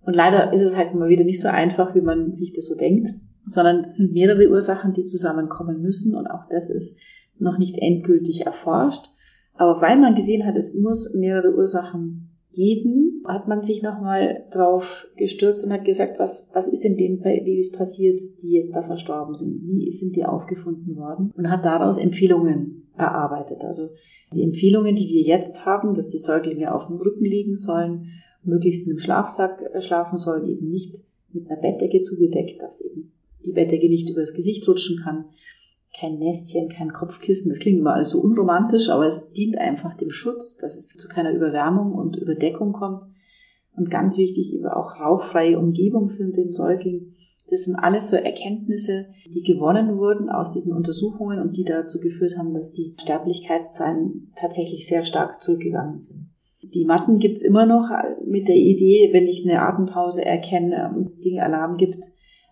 Und 0.00 0.14
leider 0.14 0.52
ist 0.52 0.62
es 0.62 0.76
halt 0.76 0.92
immer 0.92 1.08
wieder 1.08 1.24
nicht 1.24 1.40
so 1.40 1.48
einfach, 1.48 1.94
wie 1.94 2.00
man 2.00 2.32
sich 2.32 2.52
das 2.54 2.66
so 2.66 2.76
denkt 2.76 3.08
sondern 3.48 3.80
es 3.80 3.96
sind 3.96 4.12
mehrere 4.12 4.48
Ursachen, 4.48 4.92
die 4.92 5.04
zusammenkommen 5.04 5.80
müssen 5.80 6.14
und 6.14 6.26
auch 6.26 6.48
das 6.50 6.70
ist 6.70 6.98
noch 7.38 7.58
nicht 7.58 7.78
endgültig 7.78 8.46
erforscht. 8.46 9.06
Aber 9.54 9.80
weil 9.80 9.98
man 9.98 10.14
gesehen 10.14 10.46
hat, 10.46 10.56
es 10.56 10.74
muss 10.74 11.14
mehrere 11.14 11.54
Ursachen 11.54 12.30
geben, 12.52 13.07
hat 13.28 13.48
man 13.48 13.62
sich 13.62 13.82
nochmal 13.82 14.44
drauf 14.50 15.06
gestürzt 15.16 15.64
und 15.64 15.72
hat 15.72 15.84
gesagt, 15.84 16.18
was, 16.18 16.50
was 16.52 16.68
ist 16.68 16.84
denn 16.84 16.96
den 16.96 17.20
Babys 17.20 17.72
passiert, 17.72 18.20
die 18.42 18.52
jetzt 18.52 18.74
da 18.74 18.82
verstorben 18.82 19.34
sind? 19.34 19.62
Wie 19.66 19.90
sind 19.92 20.16
die 20.16 20.24
aufgefunden 20.24 20.96
worden? 20.96 21.32
Und 21.36 21.50
hat 21.50 21.64
daraus 21.64 21.98
Empfehlungen 21.98 22.88
erarbeitet. 22.96 23.62
Also 23.62 23.90
die 24.34 24.42
Empfehlungen, 24.42 24.94
die 24.94 25.08
wir 25.08 25.22
jetzt 25.22 25.64
haben, 25.64 25.94
dass 25.94 26.08
die 26.08 26.18
Säuglinge 26.18 26.74
auf 26.74 26.86
dem 26.86 26.96
Rücken 26.96 27.24
liegen 27.24 27.56
sollen, 27.56 28.08
möglichst 28.42 28.88
einem 28.88 28.98
Schlafsack 28.98 29.62
schlafen 29.80 30.18
sollen, 30.18 30.48
eben 30.48 30.68
nicht 30.68 30.96
mit 31.32 31.50
einer 31.50 31.60
Bettdecke 31.60 32.02
zugedeckt, 32.02 32.60
dass 32.62 32.80
eben 32.80 33.12
die 33.44 33.52
Bettdecke 33.52 33.88
nicht 33.88 34.10
übers 34.10 34.34
Gesicht 34.34 34.66
rutschen 34.68 35.00
kann, 35.02 35.26
kein 35.98 36.18
Nestchen, 36.18 36.68
kein 36.68 36.92
Kopfkissen. 36.92 37.50
Das 37.50 37.58
klingt 37.58 37.80
immer 37.80 37.94
alles 37.94 38.10
so 38.10 38.20
unromantisch, 38.20 38.88
aber 38.88 39.06
es 39.06 39.32
dient 39.32 39.58
einfach 39.58 39.96
dem 39.96 40.10
Schutz, 40.10 40.56
dass 40.56 40.76
es 40.76 40.88
zu 40.88 41.08
keiner 41.08 41.32
Überwärmung 41.32 41.92
und 41.92 42.16
Überdeckung 42.16 42.72
kommt. 42.72 43.04
Und 43.78 43.90
ganz 43.90 44.18
wichtig, 44.18 44.52
eben 44.52 44.66
auch 44.66 45.00
rauchfreie 45.00 45.58
Umgebung 45.58 46.10
für 46.10 46.24
den 46.24 46.50
Säugling. 46.50 47.14
Das 47.50 47.64
sind 47.64 47.76
alles 47.76 48.10
so 48.10 48.16
Erkenntnisse, 48.16 49.06
die 49.26 49.42
gewonnen 49.42 49.96
wurden 49.96 50.28
aus 50.28 50.52
diesen 50.52 50.74
Untersuchungen 50.74 51.40
und 51.40 51.56
die 51.56 51.64
dazu 51.64 52.00
geführt 52.00 52.36
haben, 52.36 52.52
dass 52.52 52.72
die 52.72 52.94
Sterblichkeitszahlen 53.00 54.32
tatsächlich 54.36 54.86
sehr 54.86 55.04
stark 55.04 55.40
zurückgegangen 55.40 56.00
sind. 56.00 56.28
Die 56.62 56.84
Matten 56.84 57.18
gibt's 57.18 57.40
immer 57.40 57.64
noch 57.64 57.88
mit 58.26 58.48
der 58.48 58.56
Idee, 58.56 59.10
wenn 59.12 59.26
ich 59.26 59.48
eine 59.48 59.62
Atempause 59.62 60.24
erkenne 60.24 60.92
und 60.94 61.24
Dinge 61.24 61.42
Alarm 61.42 61.78
gibt, 61.78 62.04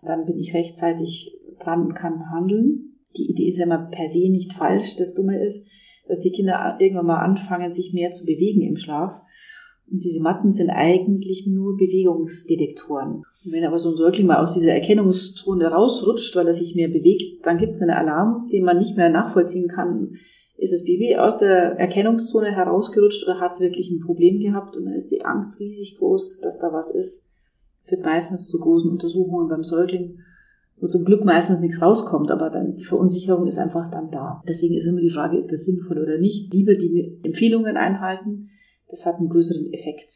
dann 0.03 0.25
bin 0.25 0.37
ich 0.37 0.53
rechtzeitig 0.53 1.37
dran 1.59 1.87
und 1.87 1.93
kann 1.93 2.31
handeln. 2.31 2.95
Die 3.17 3.29
Idee 3.29 3.49
ist 3.49 3.59
ja 3.59 3.65
immer 3.65 3.89
per 3.91 4.07
se 4.07 4.29
nicht 4.29 4.53
falsch. 4.53 4.95
Das 4.95 5.13
Dumme 5.13 5.39
ist, 5.39 5.69
dass 6.07 6.19
die 6.19 6.31
Kinder 6.31 6.77
irgendwann 6.79 7.05
mal 7.05 7.23
anfangen, 7.23 7.69
sich 7.69 7.93
mehr 7.93 8.11
zu 8.11 8.25
bewegen 8.25 8.61
im 8.61 8.77
Schlaf. 8.77 9.21
Und 9.91 10.03
diese 10.03 10.21
Matten 10.21 10.51
sind 10.51 10.69
eigentlich 10.69 11.47
nur 11.47 11.77
Bewegungsdetektoren. 11.77 13.23
Und 13.45 13.51
wenn 13.51 13.63
aber 13.63 13.79
so 13.79 13.91
ein 13.91 13.95
Säugling 13.95 14.27
mal 14.27 14.43
aus 14.43 14.53
dieser 14.53 14.73
Erkennungszone 14.73 15.67
rausrutscht, 15.67 16.35
weil 16.35 16.47
er 16.47 16.53
sich 16.53 16.75
mehr 16.75 16.89
bewegt, 16.89 17.45
dann 17.45 17.57
gibt 17.57 17.73
es 17.73 17.81
einen 17.81 17.91
Alarm, 17.91 18.49
den 18.51 18.65
man 18.65 18.77
nicht 18.77 18.97
mehr 18.97 19.09
nachvollziehen 19.09 19.69
kann. 19.69 20.15
Ist 20.57 20.73
das 20.73 20.83
Baby 20.83 21.15
aus 21.15 21.37
der 21.37 21.77
Erkennungszone 21.79 22.51
herausgerutscht 22.51 23.23
oder 23.25 23.39
hat 23.39 23.51
es 23.51 23.61
wirklich 23.61 23.89
ein 23.89 24.01
Problem 24.01 24.39
gehabt? 24.39 24.75
Und 24.75 24.85
dann 24.85 24.95
ist 24.95 25.11
die 25.11 25.23
Angst 25.23 25.59
riesig 25.59 25.97
groß, 25.97 26.41
dass 26.41 26.59
da 26.59 26.73
was 26.73 26.91
ist. 26.91 27.29
Führt 27.85 28.03
meistens 28.03 28.49
zu 28.49 28.59
großen 28.59 28.91
Untersuchungen 28.91 29.47
beim 29.47 29.63
Säugling 29.63 30.19
wo 30.79 30.87
zum 30.87 31.05
Glück 31.05 31.25
meistens 31.25 31.59
nichts 31.59 31.81
rauskommt, 31.81 32.29
aber 32.29 32.49
dann 32.49 32.75
die 32.75 32.83
Verunsicherung 32.83 33.47
ist 33.47 33.57
einfach 33.57 33.89
dann 33.89 34.11
da. 34.11 34.43
Deswegen 34.47 34.75
ist 34.75 34.85
immer 34.85 35.01
die 35.01 35.09
Frage, 35.09 35.37
ist 35.37 35.51
das 35.51 35.65
sinnvoll 35.65 35.97
oder 35.97 36.17
nicht? 36.17 36.53
Lieber 36.53 36.75
die 36.75 37.19
Empfehlungen 37.23 37.77
einhalten, 37.77 38.49
das 38.89 39.05
hat 39.05 39.17
einen 39.17 39.29
größeren 39.29 39.73
Effekt 39.73 40.11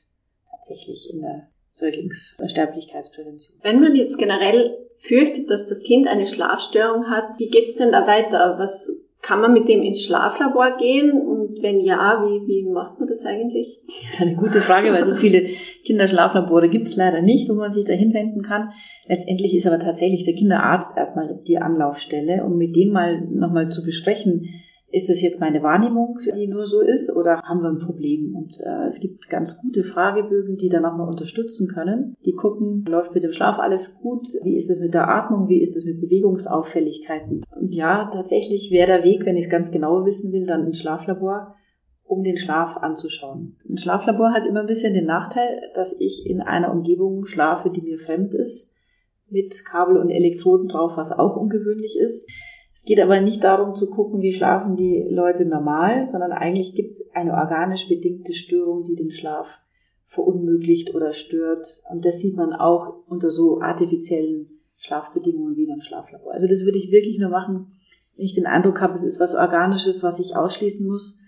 tatsächlich 0.50 1.14
in 1.14 1.22
der 1.22 1.48
Säuglingssterblichkeitsprävention. 1.70 3.60
Wenn 3.64 3.80
man 3.80 3.96
jetzt 3.96 4.18
generell 4.18 4.78
fürchtet, 5.00 5.50
dass 5.50 5.68
das 5.68 5.82
Kind 5.84 6.08
eine 6.08 6.28
Schlafstörung 6.28 7.10
hat, 7.10 7.40
wie 7.40 7.50
geht's 7.50 7.76
denn 7.76 7.92
da 7.92 8.06
weiter? 8.06 8.58
Was 8.60 8.90
kann 9.22 9.42
man 9.42 9.54
mit 9.54 9.70
dem 9.70 9.82
ins 9.84 10.04
Schlaflabor 10.04 10.78
gehen? 10.78 11.12
Und 11.12 11.62
wenn 11.62 11.80
ja, 11.80 12.24
wie, 12.26 12.48
wie 12.48 12.70
macht 12.70 13.00
man 13.00 13.08
das 13.08 13.26
eigentlich? 13.26 13.80
Das 14.04 14.14
ist 14.16 14.22
eine 14.22 14.36
gute 14.36 14.62
Frage, 14.62 14.92
weil 14.92 15.04
so 15.04 15.16
viele 15.16 15.48
Kinderschlaflabore 15.86 16.70
gibt 16.70 16.88
es 16.88 16.96
leider 16.96 17.22
nicht, 17.22 17.50
wo 17.50 17.54
man 17.54 17.72
sich 17.72 17.86
da 17.86 17.94
hinwenden 17.94 18.42
kann. 18.42 18.72
Letztendlich 19.08 19.56
ist 19.56 19.68
aber 19.68 19.80
tatsächlich 19.80 20.26
der 20.26 20.34
Kinderarzt 20.34 20.98
erstmal 20.98 21.40
die 21.48 21.58
Anlaufstelle, 21.58 22.44
um 22.44 22.58
mit 22.58 22.76
dem 22.76 22.92
mal 22.92 23.22
nochmal 23.22 23.70
zu 23.70 23.84
besprechen, 23.84 24.50
ist 24.92 25.10
das 25.10 25.22
jetzt 25.22 25.40
meine 25.40 25.64
Wahrnehmung, 25.64 26.20
die 26.36 26.48
nur 26.48 26.66
so 26.66 26.82
ist, 26.82 27.16
oder 27.16 27.42
haben 27.44 27.62
wir 27.62 27.70
ein 27.70 27.80
Problem? 27.80 28.36
Und 28.36 28.60
äh, 28.60 28.88
es 28.88 29.00
gibt 29.00 29.30
ganz 29.30 29.60
gute 29.62 29.84
Fragebögen, 29.84 30.58
die 30.58 30.70
da 30.70 30.80
nochmal 30.80 31.08
unterstützen 31.08 31.68
können. 31.68 32.16
Die 32.26 32.34
gucken, 32.34 32.84
läuft 32.86 33.14
mit 33.14 33.24
dem 33.24 33.32
Schlaf 33.32 33.60
alles 33.60 34.00
gut? 34.02 34.28
Wie 34.44 34.56
ist 34.56 34.70
es 34.70 34.80
mit 34.80 34.94
der 34.94 35.08
Atmung? 35.08 35.48
Wie 35.48 35.62
ist 35.62 35.76
es 35.78 35.86
mit 35.86 36.02
Bewegungsauffälligkeiten? 36.02 37.42
Und 37.56 37.74
ja, 37.74 38.10
tatsächlich 38.14 38.72
wäre 38.72 38.88
der 38.88 39.04
Weg, 39.04 39.26
wenn 39.26 39.38
ich 39.38 39.46
es 39.46 39.52
ganz 39.52 39.72
genau 39.72 40.06
wissen 40.06 40.34
will, 40.34 40.46
dann 40.46 40.66
ins 40.66 40.82
Schlaflabor, 40.82 41.56
um 42.04 42.24
den 42.24 42.38
Schlaf 42.38 42.76
anzuschauen. 42.78 43.56
Ein 43.70 43.78
Schlaflabor 43.78 44.34
hat 44.34 44.46
immer 44.46 44.62
ein 44.62 44.68
bisschen 44.68 44.94
den 44.94 45.06
Nachteil, 45.06 45.62
dass 45.74 45.96
ich 45.98 46.26
in 46.30 46.42
einer 46.42 46.72
Umgebung 46.72 47.26
schlafe, 47.26 47.70
die 47.70 47.82
mir 47.82 48.00
fremd 48.00 48.34
ist, 48.34 48.76
mit 49.30 49.64
Kabel 49.64 49.96
und 49.96 50.10
Elektroden 50.10 50.68
drauf, 50.68 50.92
was 50.96 51.18
auch 51.18 51.38
ungewöhnlich 51.38 51.98
ist. 51.98 52.30
Es 52.74 52.84
geht 52.84 53.00
aber 53.00 53.20
nicht 53.22 53.44
darum 53.44 53.76
zu 53.76 53.90
gucken, 53.90 54.22
wie 54.22 54.34
schlafen 54.34 54.76
die 54.76 55.06
Leute 55.10 55.46
normal, 55.46 56.06
sondern 56.06 56.32
eigentlich 56.32 56.74
gibt 56.74 56.92
es 56.92 57.10
eine 57.14 57.34
organisch 57.34 57.88
bedingte 57.88 58.34
Störung, 58.34 58.86
die 58.86 58.96
den 58.96 59.12
Schlaf 59.12 59.60
verunmöglicht 60.08 60.96
oder 60.96 61.14
stört. 61.14 61.68
Und 61.90 62.06
das 62.06 62.20
sieht 62.20 62.36
man 62.36 62.54
auch 62.54 63.04
unter 63.08 63.32
so 63.32 63.62
artifiziellen 63.62 64.62
Schlafbedingungen 64.78 65.56
wie 65.56 65.66
in 65.66 65.72
einem 65.72 65.82
Schlaflabor. 65.82 66.34
Also 66.34 66.48
das 66.48 66.66
würde 66.66 66.78
ich 66.78 66.92
wirklich 66.92 67.20
nur 67.20 67.30
machen, 67.30 67.68
wenn 68.16 68.26
ich 68.26 68.34
den 68.34 68.48
Eindruck 68.48 68.82
habe, 68.82 68.96
es 68.96 69.04
ist 69.04 69.20
was 69.20 69.36
Organisches, 69.36 70.04
was 70.04 70.20
ich 70.20 70.36
ausschließen 70.36 70.88
muss. 70.88 71.22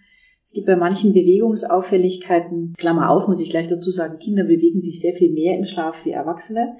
Es 0.43 0.51
gibt 0.51 0.67
bei 0.67 0.75
manchen 0.75 1.13
Bewegungsauffälligkeiten, 1.13 2.73
Klammer 2.77 3.09
auf, 3.09 3.27
muss 3.27 3.41
ich 3.41 3.49
gleich 3.49 3.69
dazu 3.69 3.91
sagen, 3.91 4.19
Kinder 4.19 4.43
bewegen 4.43 4.81
sich 4.81 4.99
sehr 4.99 5.13
viel 5.13 5.31
mehr 5.31 5.57
im 5.57 5.63
Schlaf 5.63 6.03
wie 6.03 6.11
Erwachsene 6.11 6.75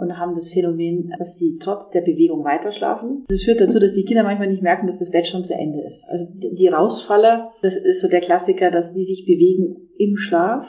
und 0.00 0.18
haben 0.18 0.34
das 0.34 0.50
Phänomen, 0.50 1.12
dass 1.18 1.36
sie 1.36 1.58
trotz 1.58 1.90
der 1.90 2.00
Bewegung 2.00 2.42
weiterschlafen. 2.44 3.26
Das 3.28 3.42
führt 3.42 3.60
dazu, 3.60 3.78
dass 3.78 3.92
die 3.92 4.04
Kinder 4.04 4.22
manchmal 4.22 4.48
nicht 4.48 4.62
merken, 4.62 4.86
dass 4.86 4.98
das 4.98 5.10
Bett 5.10 5.26
schon 5.26 5.44
zu 5.44 5.54
Ende 5.54 5.82
ist. 5.82 6.08
Also 6.08 6.26
die 6.34 6.68
Rausfaller, 6.68 7.52
das 7.60 7.76
ist 7.76 8.00
so 8.00 8.08
der 8.08 8.20
Klassiker, 8.20 8.70
dass 8.70 8.94
die 8.94 9.04
sich 9.04 9.26
bewegen 9.26 9.90
im 9.98 10.16
Schlaf, 10.16 10.66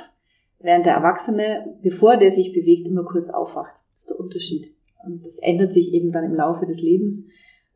während 0.59 0.85
der 0.85 0.95
Erwachsene, 0.95 1.77
bevor 1.81 2.17
der 2.17 2.29
sich 2.29 2.51
bewegt, 2.53 2.85
immer 2.85 3.05
kurz 3.05 3.29
aufwacht. 3.29 3.73
Das 3.93 4.01
ist 4.01 4.09
der 4.09 4.19
Unterschied. 4.19 4.67
Und 5.05 5.25
das 5.25 5.37
ändert 5.39 5.73
sich 5.73 5.93
eben 5.93 6.11
dann 6.11 6.25
im 6.25 6.35
Laufe 6.35 6.65
des 6.65 6.81
Lebens 6.81 7.25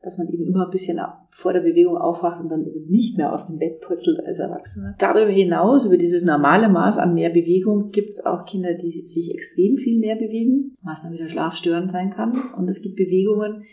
dass 0.06 0.20
man 0.20 0.30
eben 0.30 0.46
immer 0.46 0.66
ein 0.66 0.72
bisschen 0.72 1.00
vor 1.32 1.52
der 1.52 1.62
Bewegung 1.62 1.98
aufwacht 1.98 2.40
und 2.40 2.50
dann 2.50 2.64
eben 2.64 2.90
nicht 2.90 3.18
mehr 3.18 3.34
aus 3.34 3.48
dem 3.48 3.58
Bett 3.58 3.82
purzelt 3.82 4.24
als 4.24 4.38
Erwachsener. 4.38 4.96
Darüber 5.00 5.32
hinaus, 5.32 5.88
über 5.88 5.98
dieses 5.98 6.24
normale 6.24 6.70
Maß 6.70 7.00
an 7.00 7.16
mehr 7.16 7.32
Bewegung, 7.32 7.90
gibt 7.90 8.12
es 8.12 8.24
auch 8.24 8.46
Kinder, 8.46 8.76
die 8.76 9.04
sich 9.04 9.34
extrem 9.34 9.78
viel 9.78 10.00
mehr 10.00 10.16
bewegen, 10.16 10.76
was 10.84 11.02
dann 11.02 11.12
wieder 11.12 11.28
schlafstörend 11.28 11.90
sein 11.90 12.12
kann. 12.12 12.40
Und 12.56 12.70
es 12.70 12.84
gibt 12.84 12.98
Bewegungen, 12.98 13.64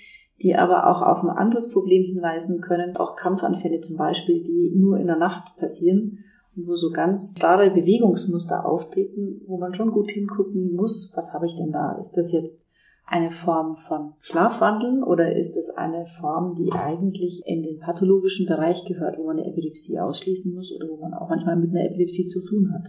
die 0.42 0.56
aber 0.56 0.90
auch 0.90 1.02
auf 1.02 1.22
ein 1.22 1.28
anderes 1.28 1.70
Problem 1.70 2.02
hinweisen 2.02 2.62
können, 2.62 2.96
auch 2.96 3.14
Kampfanfälle 3.14 3.80
zum 3.80 3.98
Beispiel, 3.98 4.42
die 4.42 4.72
nur 4.74 4.98
in 4.98 5.06
der 5.06 5.18
Nacht 5.18 5.58
passieren 5.58 6.24
und 6.56 6.66
wo 6.66 6.76
so 6.76 6.90
ganz 6.90 7.34
klare 7.34 7.70
Bewegungsmuster 7.70 8.64
auftreten, 8.64 9.42
wo 9.46 9.58
man 9.58 9.74
schon 9.74 9.90
gut 9.90 10.10
hingucken 10.10 10.74
muss, 10.74 11.12
was 11.14 11.34
habe 11.34 11.44
ich 11.46 11.56
denn 11.56 11.72
da? 11.72 11.98
Ist 12.00 12.16
das 12.16 12.32
jetzt 12.32 12.58
eine 13.06 13.30
Form 13.30 13.76
von 13.76 14.14
Schlafwandeln 14.20 15.02
oder 15.02 15.36
ist 15.36 15.56
es 15.56 15.70
eine 15.70 16.06
Form, 16.06 16.54
die 16.54 16.72
eigentlich 16.72 17.42
in 17.46 17.62
den 17.62 17.78
pathologischen 17.78 18.46
Bereich 18.46 18.84
gehört, 18.84 19.18
wo 19.18 19.26
man 19.26 19.38
eine 19.38 19.48
Epilepsie 19.48 19.98
ausschließen 19.98 20.54
muss 20.54 20.74
oder 20.74 20.88
wo 20.88 20.96
man 20.96 21.12
auch 21.12 21.28
manchmal 21.28 21.56
mit 21.56 21.70
einer 21.70 21.84
Epilepsie 21.84 22.26
zu 22.26 22.44
tun 22.44 22.72
hat? 22.72 22.88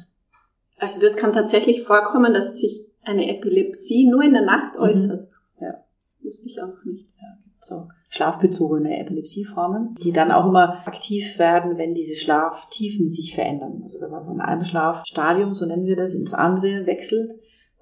Also 0.78 1.02
das 1.02 1.16
kann 1.16 1.34
tatsächlich 1.34 1.84
vorkommen, 1.84 2.34
dass 2.34 2.60
sich 2.60 2.86
eine 3.04 3.30
Epilepsie 3.36 4.08
nur 4.10 4.24
in 4.24 4.34
der 4.34 4.46
Nacht 4.46 4.76
mhm. 4.76 4.82
äußert. 4.82 5.22
Mhm. 5.22 5.66
Ja. 5.66 5.84
Wusste 6.22 6.46
ich 6.46 6.62
auch 6.62 6.84
nicht. 6.86 7.10
Ja, 7.22 7.38
so 7.60 7.88
schlafbezogene 8.10 9.00
Epilepsieformen, 9.00 9.96
die 10.04 10.12
dann 10.12 10.32
auch 10.32 10.46
immer 10.46 10.86
aktiv 10.86 11.40
werden, 11.40 11.80
wenn 11.80 11.96
diese 11.96 12.14
Schlaftiefen 12.14 13.08
sich 13.08 13.34
verändern. 13.34 13.82
Also 13.82 14.00
wenn 14.02 14.12
man 14.12 14.26
von 14.26 14.40
einem 14.40 14.64
Schlafstadium, 14.64 15.52
so 15.52 15.66
nennen 15.66 15.88
wir 15.88 15.96
das, 15.96 16.14
ins 16.14 16.34
andere 16.34 16.86
wechselt, 16.86 17.32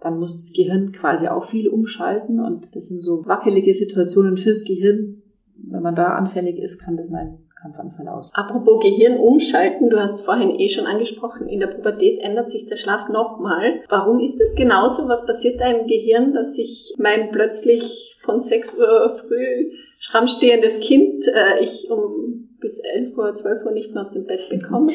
dann 0.02 0.20
muss 0.20 0.42
das 0.42 0.52
Gehirn 0.52 0.92
quasi 0.92 1.28
auch 1.28 1.46
viel 1.46 1.70
umschalten 1.70 2.40
und 2.40 2.76
das 2.76 2.88
sind 2.88 3.02
so 3.02 3.26
wackelige 3.28 3.74
Situationen 3.74 4.36
fürs 4.36 4.66
Gehirn. 4.66 5.22
Wenn 5.56 5.84
man 5.84 5.96
da 5.96 6.16
anfällig 6.16 6.58
ist, 6.58 6.80
kann 6.80 6.98
das 6.98 7.10
mal 7.10 7.20
ein 7.20 7.38
Kampfanfall 7.62 8.08
aus. 8.08 8.32
Apropos 8.34 8.82
Gehirn 8.82 9.18
umschalten, 9.18 9.92
du 9.92 10.00
hast 10.00 10.16
es 10.16 10.22
vorhin 10.22 10.60
eh 10.60 10.70
schon 10.70 10.88
angesprochen, 10.88 11.48
in 11.48 11.60
der 11.60 11.68
Pubertät 11.68 12.20
ändert 12.20 12.50
sich 12.50 12.66
der 12.66 12.78
Schlaf 12.78 13.10
nochmal. 13.10 13.82
Warum 13.90 14.20
ist 14.20 14.40
das 14.40 14.56
genauso? 14.56 15.08
Was 15.08 15.28
passiert 15.28 15.62
da 15.62 15.70
im 15.72 15.86
Gehirn, 15.86 16.34
dass 16.34 16.56
sich 16.56 16.96
mein 16.98 17.32
plötzlich 17.32 18.18
von 18.22 18.40
6 18.40 18.80
Uhr 18.80 19.16
früh 19.20 19.72
schrammstehendes 20.00 20.80
Kind 20.80 21.26
äh, 21.28 21.62
ich 21.62 21.92
um 21.92 22.50
bis 22.60 22.80
11 22.80 23.16
Uhr, 23.16 23.36
12 23.36 23.66
Uhr 23.66 23.72
nicht 23.72 23.94
mehr 23.94 24.02
aus 24.02 24.12
dem 24.12 24.26
Bett 24.26 24.50
bekomme? 24.50 24.92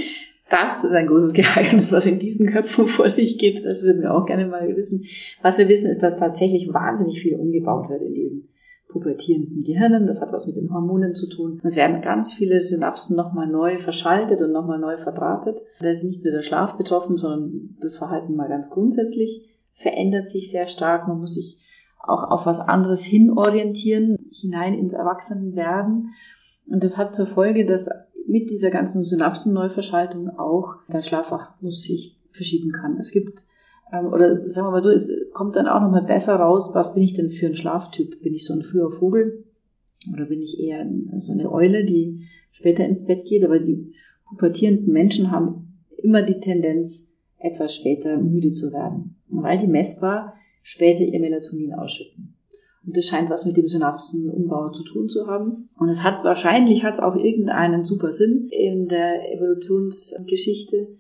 Das 0.48 0.84
ist 0.84 0.92
ein 0.92 1.08
großes 1.08 1.32
Geheimnis, 1.32 1.92
was 1.92 2.06
in 2.06 2.18
diesen 2.18 2.50
Köpfen 2.50 2.86
vor 2.86 3.08
sich 3.08 3.38
geht. 3.38 3.64
Das 3.64 3.82
würden 3.82 4.02
wir 4.02 4.14
auch 4.14 4.26
gerne 4.26 4.46
mal 4.46 4.76
wissen. 4.76 5.04
Was 5.42 5.58
wir 5.58 5.68
wissen, 5.68 5.90
ist, 5.90 6.02
dass 6.02 6.16
tatsächlich 6.16 6.72
wahnsinnig 6.72 7.20
viel 7.20 7.36
umgebaut 7.36 7.88
wird 7.88 8.02
in 8.02 8.14
diesen 8.14 8.48
pubertierenden 8.88 9.64
Gehirnen. 9.64 10.06
Das 10.06 10.20
hat 10.20 10.32
was 10.32 10.46
mit 10.46 10.56
den 10.56 10.72
Hormonen 10.72 11.14
zu 11.14 11.28
tun. 11.28 11.60
Es 11.64 11.76
werden 11.76 12.00
ganz 12.00 12.32
viele 12.32 12.60
Synapsen 12.60 13.16
nochmal 13.16 13.48
neu 13.48 13.78
verschaltet 13.78 14.40
und 14.40 14.52
nochmal 14.52 14.78
neu 14.78 14.96
verdrahtet. 14.96 15.60
Da 15.80 15.90
ist 15.90 16.04
nicht 16.04 16.22
nur 16.22 16.32
der 16.32 16.42
Schlaf 16.42 16.76
betroffen, 16.76 17.16
sondern 17.16 17.76
das 17.80 17.98
Verhalten 17.98 18.36
mal 18.36 18.48
ganz 18.48 18.70
grundsätzlich 18.70 19.42
verändert 19.74 20.26
sich 20.26 20.50
sehr 20.50 20.66
stark. 20.66 21.08
Man 21.08 21.20
muss 21.20 21.34
sich 21.34 21.58
auch 21.98 22.30
auf 22.30 22.46
was 22.46 22.60
anderes 22.60 23.04
hinorientieren, 23.04 24.16
hinein 24.32 24.74
ins 24.74 24.92
Erwachsenenwerden. 24.92 26.10
Und 26.68 26.82
das 26.82 26.96
hat 26.96 27.14
zur 27.14 27.26
Folge, 27.26 27.64
dass 27.64 27.88
mit 28.26 28.50
dieser 28.50 28.70
ganzen 28.70 29.04
Synapsenneuverschaltung 29.04 30.30
auch 30.38 30.76
der 30.92 31.02
Schlafwachmus 31.02 31.82
sich 31.82 32.18
verschieben 32.32 32.72
kann. 32.72 32.98
Es 32.98 33.10
gibt 33.10 33.44
Ähm, 33.92 34.12
oder 34.12 34.50
sagen 34.50 34.66
wir 34.66 34.72
mal 34.72 34.80
so, 34.80 34.90
es 34.90 35.12
kommt 35.32 35.54
dann 35.54 35.68
auch 35.68 35.80
nochmal 35.80 36.02
besser 36.02 36.34
raus, 36.36 36.72
was 36.74 36.94
bin 36.94 37.04
ich 37.04 37.14
denn 37.14 37.30
für 37.30 37.46
ein 37.46 37.54
Schlaftyp? 37.54 38.20
Bin 38.20 38.34
ich 38.34 38.44
so 38.44 38.54
ein 38.54 38.62
früher 38.62 38.90
Vogel? 38.90 39.44
Oder 40.12 40.26
bin 40.26 40.42
ich 40.42 40.58
eher 40.58 40.84
so 41.18 41.32
eine 41.32 41.50
Eule, 41.52 41.84
die 41.84 42.26
später 42.50 42.84
ins 42.84 43.06
Bett 43.06 43.24
geht? 43.26 43.44
Aber 43.44 43.60
die 43.60 43.92
pubertierenden 44.28 44.92
Menschen 44.92 45.30
haben 45.30 45.78
immer 45.96 46.22
die 46.22 46.40
Tendenz, 46.40 47.12
etwas 47.38 47.76
später 47.76 48.16
müde 48.16 48.50
zu 48.50 48.72
werden, 48.72 49.16
weil 49.28 49.58
die 49.58 49.68
messbar 49.68 50.34
später 50.62 51.04
ihr 51.04 51.20
Melatonin 51.20 51.74
ausschütten. 51.74 52.34
Und 52.86 52.96
das 52.96 53.06
scheint 53.06 53.30
was 53.30 53.44
mit 53.44 53.56
dem 53.56 53.66
Synapsenumbau 53.66 54.70
zu 54.70 54.84
tun 54.84 55.08
zu 55.08 55.26
haben. 55.26 55.68
Und 55.76 55.88
es 55.88 56.04
hat 56.04 56.22
wahrscheinlich 56.22 56.84
hat 56.84 56.94
es 56.94 57.00
auch 57.00 57.16
irgendeinen 57.16 57.82
super 57.82 58.12
Sinn 58.12 58.48
in 58.50 58.86
der 58.86 59.32
Evolutionsgeschichte, 59.32 60.96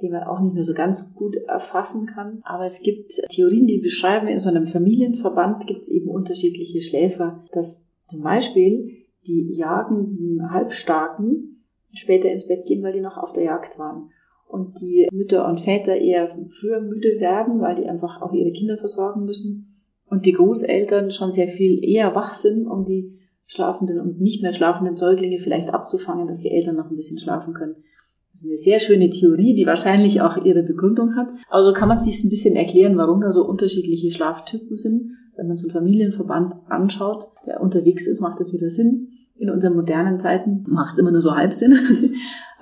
den 0.00 0.12
man 0.12 0.24
auch 0.24 0.40
nicht 0.40 0.54
mehr 0.54 0.64
so 0.64 0.72
ganz 0.72 1.14
gut 1.14 1.36
erfassen 1.46 2.06
kann. 2.06 2.40
Aber 2.44 2.64
es 2.64 2.80
gibt 2.80 3.12
Theorien, 3.28 3.66
die 3.66 3.78
beschreiben, 3.78 4.28
in 4.28 4.38
so 4.38 4.48
einem 4.48 4.66
Familienverband 4.66 5.66
gibt 5.66 5.80
es 5.80 5.90
eben 5.90 6.08
unterschiedliche 6.08 6.80
Schläfer, 6.80 7.44
dass 7.52 7.86
zum 8.06 8.22
Beispiel 8.22 8.92
die 9.26 9.52
jagenden 9.52 10.50
Halbstarken 10.50 11.64
später 11.92 12.30
ins 12.30 12.46
Bett 12.46 12.64
gehen, 12.66 12.82
weil 12.82 12.94
die 12.94 13.00
noch 13.00 13.18
auf 13.18 13.32
der 13.32 13.44
Jagd 13.44 13.78
waren. 13.78 14.10
Und 14.48 14.80
die 14.80 15.08
Mütter 15.12 15.46
und 15.46 15.60
Väter 15.60 15.96
eher 15.96 16.38
früher 16.60 16.80
müde 16.80 17.20
werden, 17.20 17.60
weil 17.60 17.74
die 17.74 17.86
einfach 17.86 18.22
auch 18.22 18.32
ihre 18.32 18.52
Kinder 18.52 18.78
versorgen 18.78 19.24
müssen 19.24 19.75
und 20.08 20.26
die 20.26 20.32
Großeltern 20.32 21.10
schon 21.10 21.32
sehr 21.32 21.48
viel 21.48 21.82
eher 21.84 22.14
wach 22.14 22.34
sind, 22.34 22.66
um 22.66 22.84
die 22.84 23.18
schlafenden 23.46 24.00
und 24.00 24.20
nicht 24.20 24.42
mehr 24.42 24.52
schlafenden 24.52 24.96
Säuglinge 24.96 25.38
vielleicht 25.38 25.70
abzufangen, 25.70 26.26
dass 26.26 26.40
die 26.40 26.50
Eltern 26.50 26.76
noch 26.76 26.90
ein 26.90 26.96
bisschen 26.96 27.18
schlafen 27.18 27.54
können. 27.54 27.76
Das 28.32 28.42
ist 28.42 28.50
eine 28.50 28.56
sehr 28.58 28.80
schöne 28.80 29.08
Theorie, 29.08 29.54
die 29.54 29.64
wahrscheinlich 29.66 30.20
auch 30.20 30.44
ihre 30.44 30.62
Begründung 30.62 31.16
hat. 31.16 31.28
Aber 31.48 31.62
so 31.62 31.72
kann 31.72 31.88
man 31.88 31.96
sich 31.96 32.22
ein 32.22 32.28
bisschen 32.28 32.54
erklären, 32.54 32.98
warum 32.98 33.20
da 33.20 33.32
so 33.32 33.48
unterschiedliche 33.48 34.10
Schlaftypen 34.10 34.76
sind. 34.76 35.12
Wenn 35.36 35.48
man 35.48 35.56
so 35.56 35.68
einen 35.68 35.72
Familienverband 35.72 36.54
anschaut, 36.68 37.24
der 37.46 37.62
unterwegs 37.62 38.06
ist, 38.06 38.20
macht 38.20 38.38
das 38.38 38.52
wieder 38.52 38.68
Sinn. 38.68 39.08
In 39.38 39.50
unseren 39.50 39.74
modernen 39.74 40.18
Zeiten 40.18 40.64
macht 40.66 40.94
es 40.94 40.98
immer 40.98 41.12
nur 41.12 41.22
so 41.22 41.34
halb 41.34 41.52
Sinn. 41.52 41.78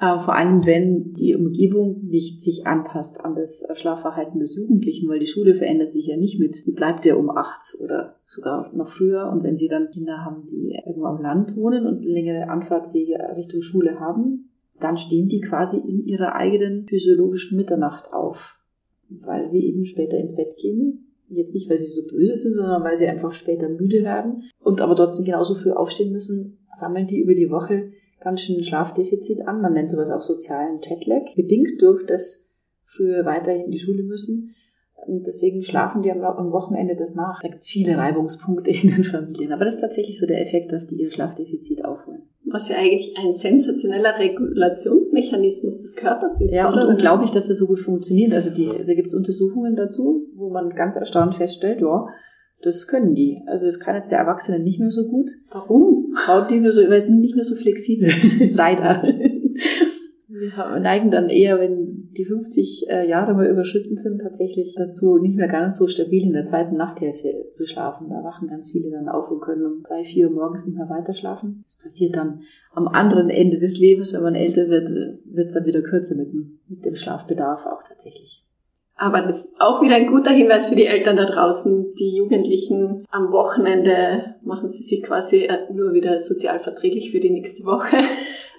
Äh, 0.00 0.18
vor 0.18 0.34
allem, 0.34 0.66
wenn 0.66 1.14
die 1.14 1.36
Umgebung 1.36 2.04
nicht 2.04 2.42
sich 2.42 2.66
anpasst 2.66 3.24
an 3.24 3.36
das 3.36 3.66
Schlafverhalten 3.74 4.40
des 4.40 4.56
Jugendlichen, 4.56 5.08
weil 5.08 5.20
die 5.20 5.28
Schule 5.28 5.54
verändert 5.54 5.90
sich 5.90 6.06
ja 6.06 6.16
nicht 6.16 6.40
mit, 6.40 6.66
die 6.66 6.72
bleibt 6.72 7.04
ja 7.04 7.14
um 7.14 7.30
acht 7.30 7.76
oder 7.80 8.16
sogar 8.26 8.74
noch 8.74 8.88
früher. 8.88 9.30
Und 9.30 9.44
wenn 9.44 9.56
sie 9.56 9.68
dann 9.68 9.90
Kinder 9.90 10.24
haben, 10.24 10.46
die 10.50 10.76
irgendwo 10.84 11.06
am 11.06 11.22
Land 11.22 11.56
wohnen 11.56 11.86
und 11.86 12.04
längere 12.04 12.48
Anfahrtswege 12.48 13.14
Richtung 13.36 13.62
Schule 13.62 14.00
haben, 14.00 14.50
dann 14.80 14.96
stehen 14.96 15.28
die 15.28 15.40
quasi 15.40 15.78
in 15.78 16.04
ihrer 16.04 16.34
eigenen 16.34 16.86
physiologischen 16.86 17.56
Mitternacht 17.56 18.12
auf, 18.12 18.58
weil 19.08 19.46
sie 19.46 19.64
eben 19.64 19.86
später 19.86 20.18
ins 20.18 20.34
Bett 20.34 20.56
gehen. 20.56 21.06
Jetzt 21.28 21.54
nicht, 21.54 21.70
weil 21.70 21.78
sie 21.78 21.86
so 21.86 22.06
böse 22.08 22.34
sind, 22.34 22.54
sondern 22.54 22.82
weil 22.82 22.96
sie 22.96 23.06
einfach 23.06 23.32
später 23.32 23.68
müde 23.68 24.02
werden 24.02 24.50
und 24.60 24.80
aber 24.80 24.94
trotzdem 24.94 25.24
genauso 25.24 25.54
früh 25.54 25.70
aufstehen 25.70 26.12
müssen, 26.12 26.58
sammeln 26.74 27.06
die 27.06 27.20
über 27.20 27.34
die 27.34 27.50
Woche 27.50 27.92
ganz 28.24 28.40
schön 28.40 28.62
Schlafdefizit 28.64 29.46
an. 29.46 29.60
Man 29.60 29.74
nennt 29.74 29.90
sowas 29.90 30.10
auch 30.10 30.22
sozialen 30.22 30.80
Jetlag, 30.80 31.34
bedingt 31.36 31.80
durch 31.80 32.04
das 32.06 32.50
früher 32.84 33.24
weiterhin 33.24 33.66
in 33.66 33.70
die 33.70 33.78
Schule 33.78 34.02
müssen. 34.02 34.54
Und 35.06 35.26
deswegen 35.26 35.62
schlafen 35.62 36.02
die 36.02 36.10
am, 36.10 36.20
Wochenende 36.20 36.96
das 36.96 37.14
nach. 37.14 37.40
Da 37.42 37.48
gibt 37.48 37.60
es 37.60 37.68
viele 37.68 37.98
Reibungspunkte 37.98 38.70
in 38.82 38.88
den 38.88 39.04
Familien. 39.04 39.52
Aber 39.52 39.64
das 39.64 39.76
ist 39.76 39.82
tatsächlich 39.82 40.18
so 40.18 40.26
der 40.26 40.40
Effekt, 40.40 40.72
dass 40.72 40.86
die 40.86 40.96
ihr 40.96 41.12
Schlafdefizit 41.12 41.84
aufholen. 41.84 42.22
Was 42.50 42.68
ja 42.68 42.76
eigentlich 42.76 43.14
ein 43.18 43.34
sensationeller 43.34 44.18
Regulationsmechanismus 44.18 45.80
des 45.80 45.96
Körpers 45.96 46.40
ist. 46.40 46.52
Ja, 46.52 46.68
und 46.70 46.78
unglaublich, 46.78 47.30
dass 47.32 47.48
das 47.48 47.58
so 47.58 47.66
gut 47.66 47.80
funktioniert. 47.80 48.32
Also 48.32 48.54
die, 48.54 48.66
da 48.66 48.94
gibt 48.94 49.08
es 49.08 49.14
Untersuchungen 49.14 49.76
dazu, 49.76 50.26
wo 50.34 50.50
man 50.50 50.70
ganz 50.70 50.96
erstaunt 50.96 51.34
feststellt, 51.34 51.80
ja, 51.80 52.06
das 52.64 52.86
können 52.86 53.14
die. 53.14 53.42
Also 53.46 53.66
das 53.66 53.78
kann 53.78 53.94
jetzt 53.94 54.10
der 54.10 54.18
Erwachsene 54.18 54.58
nicht 54.58 54.80
mehr 54.80 54.90
so 54.90 55.08
gut. 55.08 55.30
Warum? 55.50 56.14
Haut 56.26 56.50
die 56.50 56.60
nur 56.60 56.72
so, 56.72 56.88
weil 56.88 57.00
sie 57.00 57.08
sind 57.08 57.20
nicht 57.20 57.34
mehr 57.34 57.44
so 57.44 57.54
flexibel. 57.56 58.10
Leider. 58.50 59.02
Wir 60.26 60.80
neigen 60.80 61.10
dann 61.10 61.28
eher, 61.28 61.60
wenn 61.60 62.10
die 62.16 62.24
50 62.24 62.86
äh, 62.88 63.08
Jahre 63.08 63.34
mal 63.34 63.46
überschritten 63.46 63.96
sind, 63.96 64.20
tatsächlich 64.20 64.74
dazu, 64.76 65.18
nicht 65.18 65.36
mehr 65.36 65.48
ganz 65.48 65.78
so 65.78 65.86
stabil 65.86 66.24
in 66.24 66.32
der 66.32 66.44
zweiten 66.44 66.76
Nachthälfte 66.76 67.48
zu 67.50 67.66
schlafen. 67.66 68.08
Da 68.08 68.24
wachen 68.24 68.48
ganz 68.48 68.72
viele 68.72 68.90
dann 68.90 69.08
auf 69.08 69.30
und 69.30 69.40
können 69.40 69.66
um 69.66 69.82
drei, 69.82 70.04
vier 70.04 70.28
Uhr 70.28 70.34
morgens 70.34 70.66
nicht 70.66 70.78
mehr 70.78 70.88
weiter 70.88 71.14
schlafen. 71.14 71.60
Das 71.64 71.78
passiert 71.78 72.16
dann 72.16 72.40
am 72.72 72.88
anderen 72.88 73.30
Ende 73.30 73.58
des 73.58 73.78
Lebens, 73.78 74.12
wenn 74.12 74.22
man 74.22 74.34
älter 74.34 74.68
wird, 74.68 74.90
äh, 74.90 75.18
wird 75.24 75.48
es 75.48 75.54
dann 75.54 75.66
wieder 75.66 75.82
kürzer 75.82 76.16
mit 76.16 76.32
dem, 76.32 76.58
mit 76.68 76.84
dem 76.84 76.96
Schlafbedarf 76.96 77.66
auch 77.66 77.82
tatsächlich. 77.86 78.44
Aber 78.96 79.22
das 79.22 79.46
ist 79.46 79.60
auch 79.60 79.82
wieder 79.82 79.96
ein 79.96 80.06
guter 80.06 80.30
Hinweis 80.30 80.68
für 80.68 80.76
die 80.76 80.86
Eltern 80.86 81.16
da 81.16 81.24
draußen. 81.24 81.94
Die 81.98 82.16
Jugendlichen 82.16 83.04
am 83.10 83.32
Wochenende 83.32 84.36
machen 84.42 84.68
sie 84.68 84.84
sich 84.84 85.02
quasi 85.02 85.44
äh, 85.44 85.72
nur 85.72 85.92
wieder 85.94 86.20
sozial 86.20 86.60
verträglich 86.60 87.10
für 87.10 87.20
die 87.20 87.30
nächste 87.30 87.64
Woche. 87.64 87.96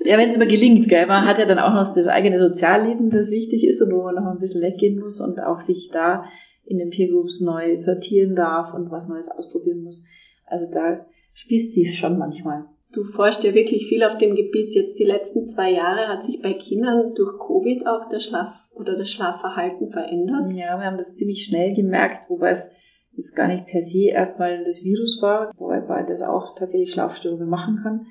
Ja, 0.03 0.19
wenn 0.19 0.27
es 0.27 0.35
immer 0.35 0.45
gelingt, 0.45 0.87
gell? 0.87 1.07
Man 1.07 1.25
hat 1.25 1.39
ja 1.39 1.45
dann 1.45 1.57
auch 1.57 1.73
noch 1.73 1.95
das 1.95 2.07
eigene 2.07 2.37
Sozialleben, 2.37 3.09
das 3.09 3.31
wichtig 3.31 3.63
ist 3.65 3.81
und 3.81 3.91
wo 3.91 4.03
man 4.03 4.13
noch 4.13 4.29
ein 4.29 4.39
bisschen 4.39 4.61
weggehen 4.61 4.99
muss 4.99 5.19
und 5.19 5.39
auch 5.39 5.59
sich 5.59 5.89
da 5.91 6.25
in 6.65 6.77
den 6.77 6.91
Peer 6.91 7.07
Groups 7.07 7.41
neu 7.41 7.75
sortieren 7.75 8.35
darf 8.35 8.73
und 8.73 8.91
was 8.91 9.07
Neues 9.07 9.31
ausprobieren 9.31 9.81
muss. 9.83 10.03
Also 10.45 10.67
da 10.71 11.05
spießt 11.33 11.73
sie 11.73 11.83
es 11.83 11.95
schon 11.95 12.19
manchmal. 12.19 12.65
Du 12.93 13.03
forschst 13.03 13.43
ja 13.43 13.53
wirklich 13.53 13.87
viel 13.87 14.03
auf 14.03 14.17
dem 14.17 14.35
Gebiet. 14.35 14.73
Jetzt 14.73 14.99
die 14.99 15.03
letzten 15.03 15.45
zwei 15.45 15.71
Jahre 15.71 16.07
hat 16.07 16.23
sich 16.23 16.41
bei 16.41 16.53
Kindern 16.53 17.13
durch 17.15 17.37
Covid 17.39 17.85
auch 17.87 18.09
der 18.09 18.19
Schlaf 18.19 18.53
oder 18.73 18.97
das 18.97 19.11
Schlafverhalten 19.11 19.89
verändert? 19.89 20.53
Ja, 20.53 20.77
wir 20.77 20.85
haben 20.85 20.97
das 20.97 21.15
ziemlich 21.15 21.45
schnell 21.45 21.73
gemerkt, 21.73 22.29
wobei 22.29 22.51
es 22.51 22.73
jetzt 23.13 23.35
gar 23.35 23.47
nicht 23.47 23.65
per 23.67 23.81
se 23.81 24.09
erstmal 24.09 24.63
das 24.63 24.83
Virus 24.83 25.21
war, 25.21 25.51
wobei 25.57 26.03
das 26.03 26.21
auch 26.21 26.55
tatsächlich 26.55 26.91
Schlafstörungen 26.91 27.49
machen 27.49 27.79
kann. 27.81 28.07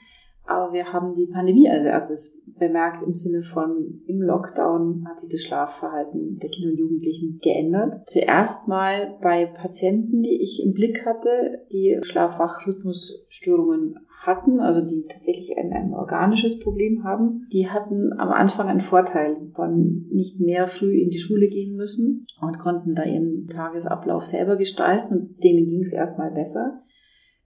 Aber 0.46 0.74
wir 0.74 0.92
haben 0.92 1.14
die 1.14 1.26
Pandemie 1.26 1.68
als 1.70 1.84
erstes 1.84 2.42
bemerkt 2.58 3.02
im 3.02 3.14
Sinne 3.14 3.42
von 3.42 4.02
im 4.06 4.20
Lockdown 4.20 5.06
hat 5.08 5.18
sich 5.18 5.30
das 5.30 5.40
Schlafverhalten 5.40 6.38
der 6.38 6.50
Kinder 6.50 6.72
und 6.72 6.78
Jugendlichen 6.78 7.38
geändert. 7.42 8.06
Zuerst 8.06 8.68
mal 8.68 9.16
bei 9.22 9.46
Patienten, 9.46 10.22
die 10.22 10.42
ich 10.42 10.62
im 10.62 10.74
Blick 10.74 11.06
hatte, 11.06 11.64
die 11.72 11.98
Schlafwachrhythmusstörungen 12.02 14.00
hatten, 14.26 14.60
also 14.60 14.80
die 14.80 15.06
tatsächlich 15.08 15.56
ein, 15.56 15.72
ein 15.72 15.92
organisches 15.92 16.60
Problem 16.60 17.04
haben, 17.04 17.46
die 17.52 17.68
hatten 17.68 18.12
am 18.18 18.30
Anfang 18.30 18.68
einen 18.68 18.80
Vorteil 18.80 19.36
von 19.54 20.06
nicht 20.10 20.40
mehr 20.40 20.68
früh 20.68 21.00
in 21.00 21.10
die 21.10 21.18
Schule 21.18 21.48
gehen 21.48 21.76
müssen 21.76 22.26
und 22.40 22.58
konnten 22.58 22.94
da 22.94 23.04
ihren 23.04 23.46
Tagesablauf 23.48 24.24
selber 24.24 24.56
gestalten 24.56 25.14
und 25.14 25.44
denen 25.44 25.66
ging 25.66 25.82
es 25.82 25.92
erstmal 25.92 26.30
besser. 26.30 26.82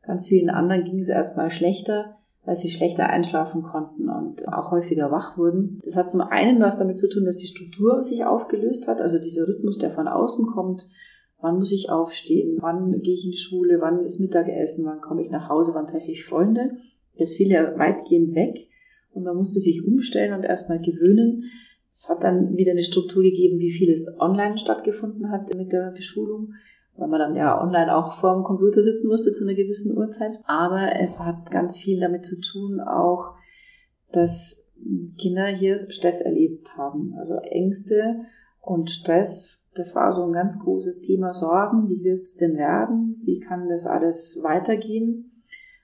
Ganz 0.02 0.28
vielen 0.28 0.50
anderen 0.50 0.84
ging 0.84 0.98
es 0.98 1.08
erstmal 1.08 1.50
schlechter, 1.50 2.16
weil 2.44 2.56
sie 2.56 2.70
schlechter 2.70 3.08
einschlafen 3.08 3.62
konnten 3.62 4.08
und 4.08 4.48
auch 4.48 4.70
häufiger 4.70 5.10
wach 5.10 5.36
wurden. 5.36 5.80
Das 5.84 5.96
hat 5.96 6.08
zum 6.08 6.22
einen 6.22 6.60
was 6.60 6.78
damit 6.78 6.96
zu 6.96 7.10
tun, 7.10 7.26
dass 7.26 7.38
die 7.38 7.46
Struktur 7.46 8.02
sich 8.02 8.24
aufgelöst 8.24 8.88
hat, 8.88 9.00
also 9.00 9.18
dieser 9.18 9.46
Rhythmus, 9.46 9.78
der 9.78 9.90
von 9.90 10.08
außen 10.08 10.46
kommt, 10.46 10.88
Wann 11.40 11.58
muss 11.58 11.72
ich 11.72 11.90
aufstehen? 11.90 12.58
Wann 12.60 13.00
gehe 13.02 13.14
ich 13.14 13.24
in 13.24 13.30
die 13.30 13.36
Schule? 13.36 13.80
Wann 13.80 14.04
ist 14.04 14.18
Mittagessen? 14.18 14.84
Wann 14.86 15.00
komme 15.00 15.22
ich 15.22 15.30
nach 15.30 15.48
Hause? 15.48 15.72
Wann 15.74 15.86
treffe 15.86 16.10
ich 16.10 16.24
Freunde? 16.24 16.78
Das 17.16 17.34
fiel 17.34 17.50
ja 17.50 17.78
weitgehend 17.78 18.34
weg 18.34 18.68
und 19.12 19.24
man 19.24 19.36
musste 19.36 19.58
sich 19.60 19.86
umstellen 19.86 20.32
und 20.32 20.44
erstmal 20.44 20.80
gewöhnen. 20.80 21.44
Es 21.92 22.08
hat 22.08 22.22
dann 22.22 22.56
wieder 22.56 22.72
eine 22.72 22.82
Struktur 22.82 23.22
gegeben, 23.22 23.58
wie 23.58 23.72
viel 23.72 23.90
es 23.90 24.08
online 24.20 24.58
stattgefunden 24.58 25.30
hat 25.30 25.52
mit 25.56 25.72
der 25.72 25.90
Beschulung, 25.90 26.54
weil 26.96 27.08
man 27.08 27.18
dann 27.18 27.34
ja 27.34 27.60
online 27.60 27.94
auch 27.94 28.20
vor 28.20 28.34
dem 28.34 28.44
Computer 28.44 28.82
sitzen 28.82 29.08
musste 29.08 29.32
zu 29.32 29.44
einer 29.44 29.56
gewissen 29.56 29.96
Uhrzeit. 29.96 30.38
Aber 30.44 30.94
es 31.00 31.18
hat 31.18 31.50
ganz 31.50 31.78
viel 31.78 32.00
damit 32.00 32.24
zu 32.24 32.40
tun, 32.40 32.80
auch, 32.80 33.34
dass 34.12 34.68
Kinder 35.18 35.46
hier 35.46 35.90
Stress 35.90 36.20
erlebt 36.20 36.76
haben. 36.76 37.14
Also 37.18 37.34
Ängste 37.34 38.20
und 38.60 38.90
Stress 38.90 39.60
das 39.78 39.94
war 39.94 40.12
so 40.12 40.24
ein 40.24 40.32
ganz 40.32 40.58
großes 40.58 41.02
Thema 41.02 41.32
Sorgen. 41.32 41.88
Wie 41.88 42.02
wird 42.02 42.20
es 42.20 42.36
denn 42.36 42.56
werden? 42.56 43.20
Wie 43.24 43.40
kann 43.40 43.68
das 43.68 43.86
alles 43.86 44.40
weitergehen? 44.42 45.42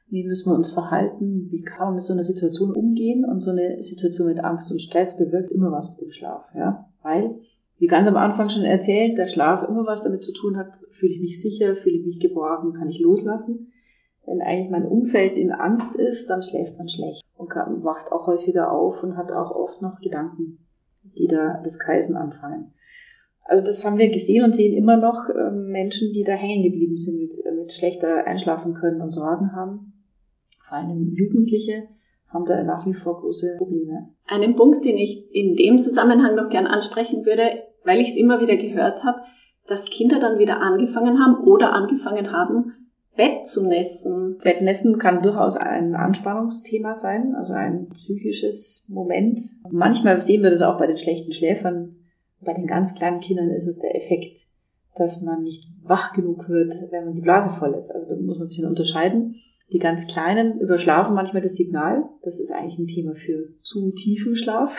Wie 0.09 0.24
müssen 0.24 0.51
wir 0.51 0.57
uns 0.57 0.72
verhalten? 0.72 1.49
Wie 1.51 1.62
kann 1.62 1.86
man 1.86 1.95
mit 1.95 2.05
so 2.05 2.12
einer 2.12 2.24
Situation 2.24 2.72
umgehen? 2.72 3.24
Und 3.24 3.40
so 3.40 3.51
eine 3.51 3.82
Situation 3.82 4.28
mit 4.28 4.42
Angst 4.42 4.70
und 4.70 4.80
Stress 4.80 5.18
bewirkt 5.18 5.51
immer 5.51 5.72
was 5.72 5.90
mit 5.92 6.01
dem 6.01 6.12
Schlaf, 6.12 6.45
ja? 6.55 6.88
Weil, 7.03 7.36
wie 7.78 7.86
ganz 7.86 8.07
am 8.07 8.16
Anfang 8.16 8.49
schon 8.49 8.64
erzählt, 8.64 9.18
der 9.18 9.26
Schlaf 9.26 9.68
immer 9.68 9.86
was 9.86 10.03
damit 10.03 10.22
zu 10.22 10.32
tun 10.32 10.57
hat, 10.57 10.72
fühle 10.92 11.14
ich 11.14 11.20
mich 11.20 11.40
sicher, 11.40 11.76
fühle 11.76 11.97
ich 11.97 12.07
mich 12.07 12.20
geborgen, 12.20 12.72
kann 12.72 12.88
ich 12.88 13.01
loslassen. 13.01 13.72
Wenn 14.26 14.40
eigentlich 14.40 14.70
mein 14.70 14.86
Umfeld 14.86 15.36
in 15.36 15.53
Angst 15.53 15.97
ist, 15.97 16.30
dann 16.30 16.42
schläft 16.42 16.78
man 16.78 16.88
schlecht 16.88 17.22
und 17.36 17.51
wacht 17.84 18.11
auch 18.12 18.26
häufiger 18.26 18.72
auf 18.72 19.03
und 19.03 19.16
hat 19.16 19.32
auch 19.32 19.51
oft 19.51 19.82
noch 19.82 20.01
Gedanken, 20.01 20.59
die 21.18 21.26
da 21.26 21.61
das 21.62 21.78
Kreisen 21.78 22.16
anfangen. 22.16 22.72
Also 23.45 23.62
das 23.62 23.84
haben 23.84 23.99
wir 23.99 24.11
gesehen 24.11 24.45
und 24.45 24.55
sehen 24.55 24.74
immer 24.74 24.97
noch 24.97 25.28
äh, 25.28 25.51
Menschen, 25.51 26.12
die 26.12 26.24
da 26.24 26.32
hängen 26.32 26.62
geblieben 26.62 26.97
sind, 26.97 27.20
mit, 27.20 27.32
äh, 27.45 27.53
mit 27.53 27.72
schlechter 27.72 28.26
einschlafen 28.26 28.74
können 28.74 29.01
und 29.01 29.11
Sorgen 29.11 29.53
haben. 29.55 29.92
Vor 30.61 30.78
allem 30.78 31.12
Jugendliche 31.12 31.88
haben 32.28 32.47
da 32.47 32.62
nach 32.64 32.86
wie 32.86 32.95
vor 32.95 33.20
große 33.20 33.57
Probleme. 33.59 34.09
Einen 34.26 34.57
Punkt, 34.57 34.84
den 34.84 34.97
ich 34.97 35.32
in 35.32 35.57
dem 35.57 35.78
Zusammenhang 35.78 36.34
noch 36.34 36.49
gern 36.49 36.66
ansprechen 36.66 37.24
würde, 37.26 37.62
weil 37.84 38.01
ich 38.01 38.09
es 38.09 38.16
immer 38.16 38.40
wieder 38.40 38.57
gehört 38.57 39.05
habe, 39.05 39.20
dass 39.66 39.90
Kinder 39.90 40.20
dann 40.20 40.38
wieder 40.38 40.61
angefangen 40.61 41.18
haben 41.22 41.45
oder 41.45 41.72
angefangen 41.72 42.32
haben, 42.32 42.72
Bett 43.16 43.47
zu 43.47 43.66
nässen. 43.66 44.38
Bettnässen 44.42 44.99
kann 44.99 45.22
durchaus 45.22 45.57
ein 45.57 45.95
Anspannungsthema 45.95 46.95
sein, 46.95 47.34
also 47.36 47.53
ein 47.53 47.88
psychisches 47.90 48.86
Moment. 48.88 49.40
Manchmal 49.70 50.20
sehen 50.20 50.42
wir 50.42 50.51
das 50.51 50.62
auch 50.62 50.78
bei 50.78 50.86
den 50.86 50.99
schlechten 50.99 51.32
Schläfern. 51.32 51.97
Bei 52.45 52.55
den 52.55 52.66
ganz 52.66 52.95
kleinen 52.95 53.20
Kindern 53.20 53.51
ist 53.51 53.66
es 53.66 53.78
der 53.78 53.95
Effekt, 53.95 54.38
dass 54.97 55.22
man 55.22 55.42
nicht 55.42 55.64
wach 55.82 56.12
genug 56.12 56.49
wird, 56.49 56.72
wenn 56.90 57.05
man 57.07 57.14
die 57.14 57.20
Blase 57.20 57.51
voll 57.51 57.74
ist. 57.74 57.90
Also 57.90 58.09
da 58.09 58.16
muss 58.16 58.38
man 58.38 58.47
ein 58.47 58.49
bisschen 58.49 58.68
unterscheiden. 58.68 59.36
Die 59.72 59.78
ganz 59.78 60.07
Kleinen 60.07 60.61
überschlafen 60.61 61.14
manchmal 61.14 61.42
das 61.42 61.57
Signal. 61.57 62.05
Das 62.22 62.38
ist 62.38 62.53
eigentlich 62.53 62.78
ein 62.78 62.86
Thema 62.86 63.14
für 63.14 63.49
zu 63.62 63.92
tiefen 63.92 64.36
Schlaf. 64.36 64.76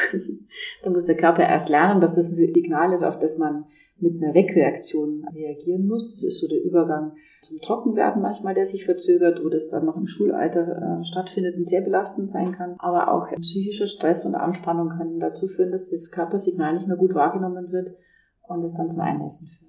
da 0.84 0.90
muss 0.90 1.06
der 1.06 1.18
Körper 1.18 1.44
erst 1.44 1.70
lernen, 1.70 2.02
dass 2.02 2.16
das 2.16 2.32
ein 2.32 2.54
Signal 2.54 2.94
ist, 2.94 3.04
auf 3.04 3.20
das 3.20 3.38
man 3.38 3.66
mit 4.00 4.22
einer 4.22 4.34
Wegreaktion 4.34 5.26
reagieren 5.34 5.88
muss. 5.88 6.12
Das 6.12 6.24
ist 6.24 6.42
so 6.42 6.48
der 6.48 6.64
Übergang 6.64 7.14
zum 7.42 7.60
Trockenwerden 7.60 8.22
manchmal, 8.22 8.54
der 8.54 8.66
sich 8.66 8.86
verzögert 8.86 9.40
oder 9.44 9.58
es 9.58 9.70
dann 9.70 9.86
noch 9.86 9.98
im 9.98 10.08
Schulalter 10.08 11.00
äh, 11.02 11.06
stattfindet 11.06 11.56
und 11.56 11.70
sehr 11.70 11.82
belastend 11.82 12.30
sein 12.30 12.52
kann. 12.52 12.76
Aber 12.80 13.14
auch 13.14 13.28
psychischer 13.40 13.88
Stress 13.88 14.26
und 14.26 14.36
Anspannung 14.36 14.90
können 14.98 15.20
dazu 15.20 15.48
führen, 15.48 15.72
dass 15.72 15.90
das 15.90 16.12
Körpersignal 16.12 16.74
nicht 16.74 16.88
mehr 16.88 16.98
gut 16.98 17.14
wahrgenommen 17.14 17.72
wird 17.72 17.96
und 18.48 18.64
es 18.64 18.76
dann 18.76 18.90
zum 18.90 19.02
Einnässen 19.02 19.50
führt. 19.50 19.66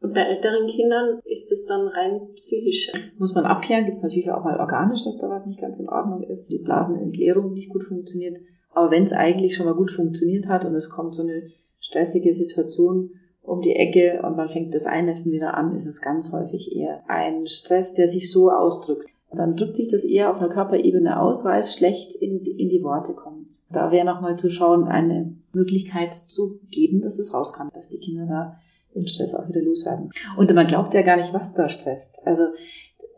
Und 0.00 0.12
bei 0.12 0.20
älteren 0.20 0.66
Kindern 0.66 1.20
ist 1.24 1.50
es 1.50 1.64
dann 1.64 1.88
rein 1.88 2.28
psychisch. 2.34 2.92
Muss 3.18 3.34
man 3.34 3.46
abklären, 3.46 3.86
gibt 3.86 3.96
es 3.96 4.02
natürlich 4.02 4.30
auch 4.30 4.44
mal 4.44 4.60
organisch, 4.60 5.02
dass 5.02 5.18
da 5.18 5.30
was 5.30 5.46
nicht 5.46 5.60
ganz 5.60 5.80
in 5.80 5.88
Ordnung 5.88 6.22
ist, 6.24 6.50
die 6.50 6.58
Blasenentleerung 6.58 7.54
nicht 7.54 7.70
gut 7.70 7.84
funktioniert. 7.84 8.38
Aber 8.74 8.90
wenn 8.90 9.04
es 9.04 9.12
eigentlich 9.12 9.56
schon 9.56 9.64
mal 9.64 9.74
gut 9.74 9.90
funktioniert 9.90 10.46
hat 10.46 10.66
und 10.66 10.74
es 10.74 10.90
kommt 10.90 11.14
so 11.14 11.22
eine 11.22 11.44
stressige 11.80 12.34
Situation 12.34 13.12
um 13.44 13.60
die 13.60 13.76
Ecke 13.76 14.22
und 14.22 14.36
man 14.36 14.48
fängt 14.48 14.74
das 14.74 14.86
Einnässen 14.86 15.32
wieder 15.32 15.54
an, 15.54 15.76
ist 15.76 15.86
es 15.86 16.00
ganz 16.00 16.32
häufig 16.32 16.74
eher 16.74 17.02
ein 17.08 17.46
Stress, 17.46 17.94
der 17.94 18.08
sich 18.08 18.32
so 18.32 18.50
ausdrückt. 18.50 19.08
Dann 19.32 19.56
drückt 19.56 19.76
sich 19.76 19.88
das 19.88 20.04
eher 20.04 20.30
auf 20.30 20.38
einer 20.38 20.48
Körperebene 20.48 21.20
aus, 21.20 21.44
weil 21.44 21.60
es 21.60 21.74
schlecht 21.74 22.14
in, 22.14 22.44
in 22.44 22.68
die 22.68 22.82
Worte 22.82 23.14
kommt. 23.14 23.62
Da 23.72 23.90
wäre 23.90 24.06
nochmal 24.06 24.36
zu 24.36 24.48
schauen, 24.48 24.84
eine 24.84 25.34
Möglichkeit 25.52 26.14
zu 26.14 26.60
geben, 26.70 27.02
dass 27.02 27.18
es 27.18 27.34
raus 27.34 27.52
kann, 27.52 27.68
dass 27.74 27.88
die 27.88 27.98
Kinder 27.98 28.26
da 28.26 28.60
den 28.94 29.08
Stress 29.08 29.34
auch 29.34 29.48
wieder 29.48 29.60
loswerden. 29.60 30.10
Und 30.36 30.54
man 30.54 30.66
glaubt 30.68 30.94
ja 30.94 31.02
gar 31.02 31.16
nicht, 31.16 31.34
was 31.34 31.52
da 31.52 31.68
stresst. 31.68 32.24
Also 32.24 32.44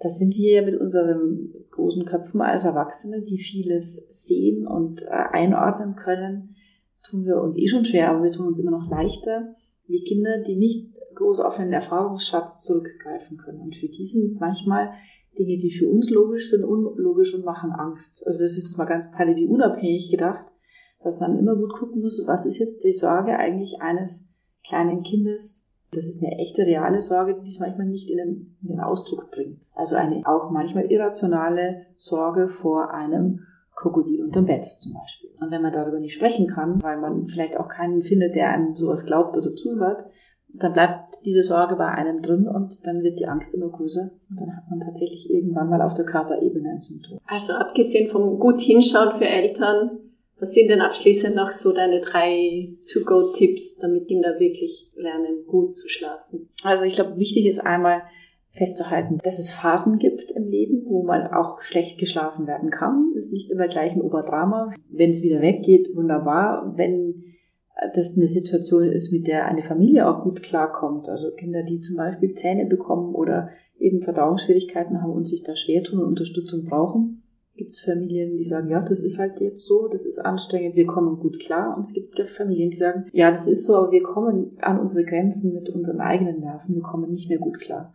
das 0.00 0.18
sind 0.18 0.34
wir 0.34 0.52
ja 0.54 0.62
mit 0.62 0.80
unseren 0.80 1.52
großen 1.70 2.04
Köpfen 2.06 2.40
als 2.40 2.64
Erwachsene, 2.64 3.22
die 3.22 3.38
vieles 3.38 4.06
sehen 4.10 4.66
und 4.66 5.02
äh, 5.02 5.08
einordnen 5.08 5.96
können, 5.96 6.56
tun 7.02 7.24
wir 7.24 7.40
uns 7.40 7.58
eh 7.58 7.68
schon 7.68 7.84
schwer, 7.84 8.10
aber 8.10 8.24
wir 8.24 8.32
tun 8.32 8.46
uns 8.46 8.60
immer 8.60 8.72
noch 8.72 8.90
leichter, 8.90 9.54
wie 9.88 10.04
Kinder, 10.04 10.38
die 10.38 10.56
nicht 10.56 10.94
groß 11.14 11.40
auf 11.40 11.58
einen 11.58 11.72
Erfahrungsschatz 11.72 12.62
zurückgreifen 12.62 13.38
können. 13.38 13.60
Und 13.60 13.76
für 13.76 13.88
die 13.88 14.04
sind 14.04 14.38
manchmal 14.40 14.92
Dinge, 15.38 15.56
die 15.58 15.70
für 15.70 15.88
uns 15.88 16.10
logisch 16.10 16.50
sind, 16.50 16.64
unlogisch 16.64 17.34
und 17.34 17.44
machen 17.44 17.72
Angst. 17.72 18.26
Also 18.26 18.40
das 18.40 18.56
ist 18.56 18.76
mal 18.76 18.84
ganz 18.84 19.12
unabhängig 19.48 20.10
gedacht, 20.10 20.44
dass 21.02 21.20
man 21.20 21.38
immer 21.38 21.56
gut 21.56 21.72
gucken 21.74 22.02
muss, 22.02 22.24
was 22.26 22.46
ist 22.46 22.58
jetzt 22.58 22.82
die 22.84 22.92
Sorge 22.92 23.36
eigentlich 23.36 23.80
eines 23.80 24.34
kleinen 24.66 25.02
Kindes, 25.02 25.66
das 25.92 26.06
ist 26.06 26.22
eine 26.22 26.36
echte, 26.38 26.62
reale 26.62 27.00
Sorge, 27.00 27.34
die 27.34 27.48
es 27.48 27.60
manchmal 27.60 27.86
nicht 27.86 28.10
in 28.10 28.16
den, 28.16 28.56
in 28.62 28.68
den 28.68 28.80
Ausdruck 28.80 29.30
bringt. 29.30 29.70
Also 29.74 29.96
eine 29.96 30.26
auch 30.26 30.50
manchmal 30.50 30.90
irrationale 30.90 31.86
Sorge 31.96 32.48
vor 32.48 32.90
einem 32.90 33.40
Krokodil 33.74 34.24
unterm 34.24 34.46
Bett 34.46 34.64
zum 34.64 34.94
Beispiel. 34.94 35.25
Und 35.40 35.50
wenn 35.50 35.62
man 35.62 35.72
darüber 35.72 36.00
nicht 36.00 36.14
sprechen 36.14 36.46
kann, 36.46 36.82
weil 36.82 36.98
man 36.98 37.28
vielleicht 37.28 37.56
auch 37.56 37.68
keinen 37.68 38.02
findet, 38.02 38.34
der 38.34 38.50
einem 38.50 38.76
sowas 38.76 39.04
glaubt 39.04 39.36
oder 39.36 39.54
zuhört, 39.54 40.04
dann 40.54 40.72
bleibt 40.72 41.14
diese 41.26 41.42
Sorge 41.42 41.76
bei 41.76 41.88
einem 41.88 42.22
drin 42.22 42.46
und 42.46 42.86
dann 42.86 43.02
wird 43.02 43.18
die 43.18 43.26
Angst 43.26 43.54
immer 43.54 43.68
größer 43.68 44.10
und 44.30 44.40
dann 44.40 44.56
hat 44.56 44.64
man 44.70 44.80
tatsächlich 44.80 45.28
irgendwann 45.30 45.68
mal 45.68 45.82
auf 45.82 45.94
der 45.94 46.04
Körperebene 46.04 46.70
ein 46.70 46.80
Symptom. 46.80 47.18
Also 47.26 47.52
abgesehen 47.52 48.10
vom 48.10 48.38
gut 48.38 48.60
hinschauen 48.60 49.18
für 49.18 49.26
Eltern, 49.26 49.98
was 50.38 50.52
sind 50.52 50.68
denn 50.68 50.82
abschließend 50.82 51.34
noch 51.34 51.50
so 51.50 51.72
deine 51.72 52.00
drei 52.00 52.68
To-Go-Tipps, 52.92 53.78
damit 53.78 54.06
Kinder 54.06 54.38
wirklich 54.38 54.90
lernen, 54.94 55.46
gut 55.46 55.76
zu 55.76 55.88
schlafen? 55.88 56.50
Also 56.62 56.84
ich 56.84 56.94
glaube, 56.94 57.16
wichtig 57.16 57.46
ist 57.46 57.60
einmal 57.60 58.02
festzuhalten, 58.56 59.18
dass 59.22 59.38
es 59.38 59.52
Phasen 59.52 59.98
gibt 59.98 60.30
im 60.32 60.48
Leben, 60.48 60.84
wo 60.86 61.04
man 61.04 61.26
auch 61.26 61.60
schlecht 61.62 61.98
geschlafen 61.98 62.46
werden 62.46 62.70
kann. 62.70 63.12
Das 63.14 63.26
ist 63.26 63.32
nicht 63.32 63.50
immer 63.50 63.68
gleich 63.68 63.92
ein 63.92 64.00
Oberdrama. 64.00 64.72
Wenn 64.90 65.10
es 65.10 65.22
wieder 65.22 65.40
weggeht, 65.40 65.94
wunderbar. 65.94 66.74
Wenn 66.76 67.24
das 67.94 68.16
eine 68.16 68.26
Situation 68.26 68.84
ist, 68.84 69.12
mit 69.12 69.26
der 69.26 69.46
eine 69.46 69.62
Familie 69.62 70.08
auch 70.08 70.24
gut 70.24 70.42
klarkommt, 70.42 71.08
also 71.08 71.30
Kinder, 71.32 71.62
die 71.62 71.80
zum 71.80 71.96
Beispiel 71.96 72.32
Zähne 72.32 72.64
bekommen 72.64 73.14
oder 73.14 73.50
eben 73.78 74.02
Verdauungsschwierigkeiten 74.02 75.02
haben 75.02 75.12
und 75.12 75.26
sich 75.26 75.42
da 75.42 75.54
schwer 75.54 75.82
tun 75.82 76.00
und 76.00 76.08
Unterstützung 76.08 76.64
brauchen, 76.64 77.22
gibt 77.54 77.70
es 77.70 77.80
Familien, 77.80 78.36
die 78.36 78.44
sagen, 78.44 78.70
ja, 78.70 78.80
das 78.80 79.00
ist 79.00 79.18
halt 79.18 79.40
jetzt 79.40 79.66
so, 79.66 79.88
das 79.88 80.06
ist 80.06 80.18
anstrengend, 80.18 80.76
wir 80.76 80.86
kommen 80.86 81.18
gut 81.18 81.38
klar. 81.38 81.74
Und 81.76 81.82
es 81.82 81.92
gibt 81.92 82.18
Familien, 82.30 82.70
die 82.70 82.76
sagen, 82.76 83.06
ja, 83.12 83.30
das 83.30 83.48
ist 83.48 83.66
so, 83.66 83.76
aber 83.76 83.92
wir 83.92 84.02
kommen 84.02 84.56
an 84.60 84.78
unsere 84.78 85.06
Grenzen 85.06 85.54
mit 85.54 85.68
unseren 85.68 86.00
eigenen 86.00 86.40
Nerven, 86.40 86.74
wir 86.74 86.82
kommen 86.82 87.10
nicht 87.10 87.28
mehr 87.28 87.38
gut 87.38 87.60
klar. 87.60 87.94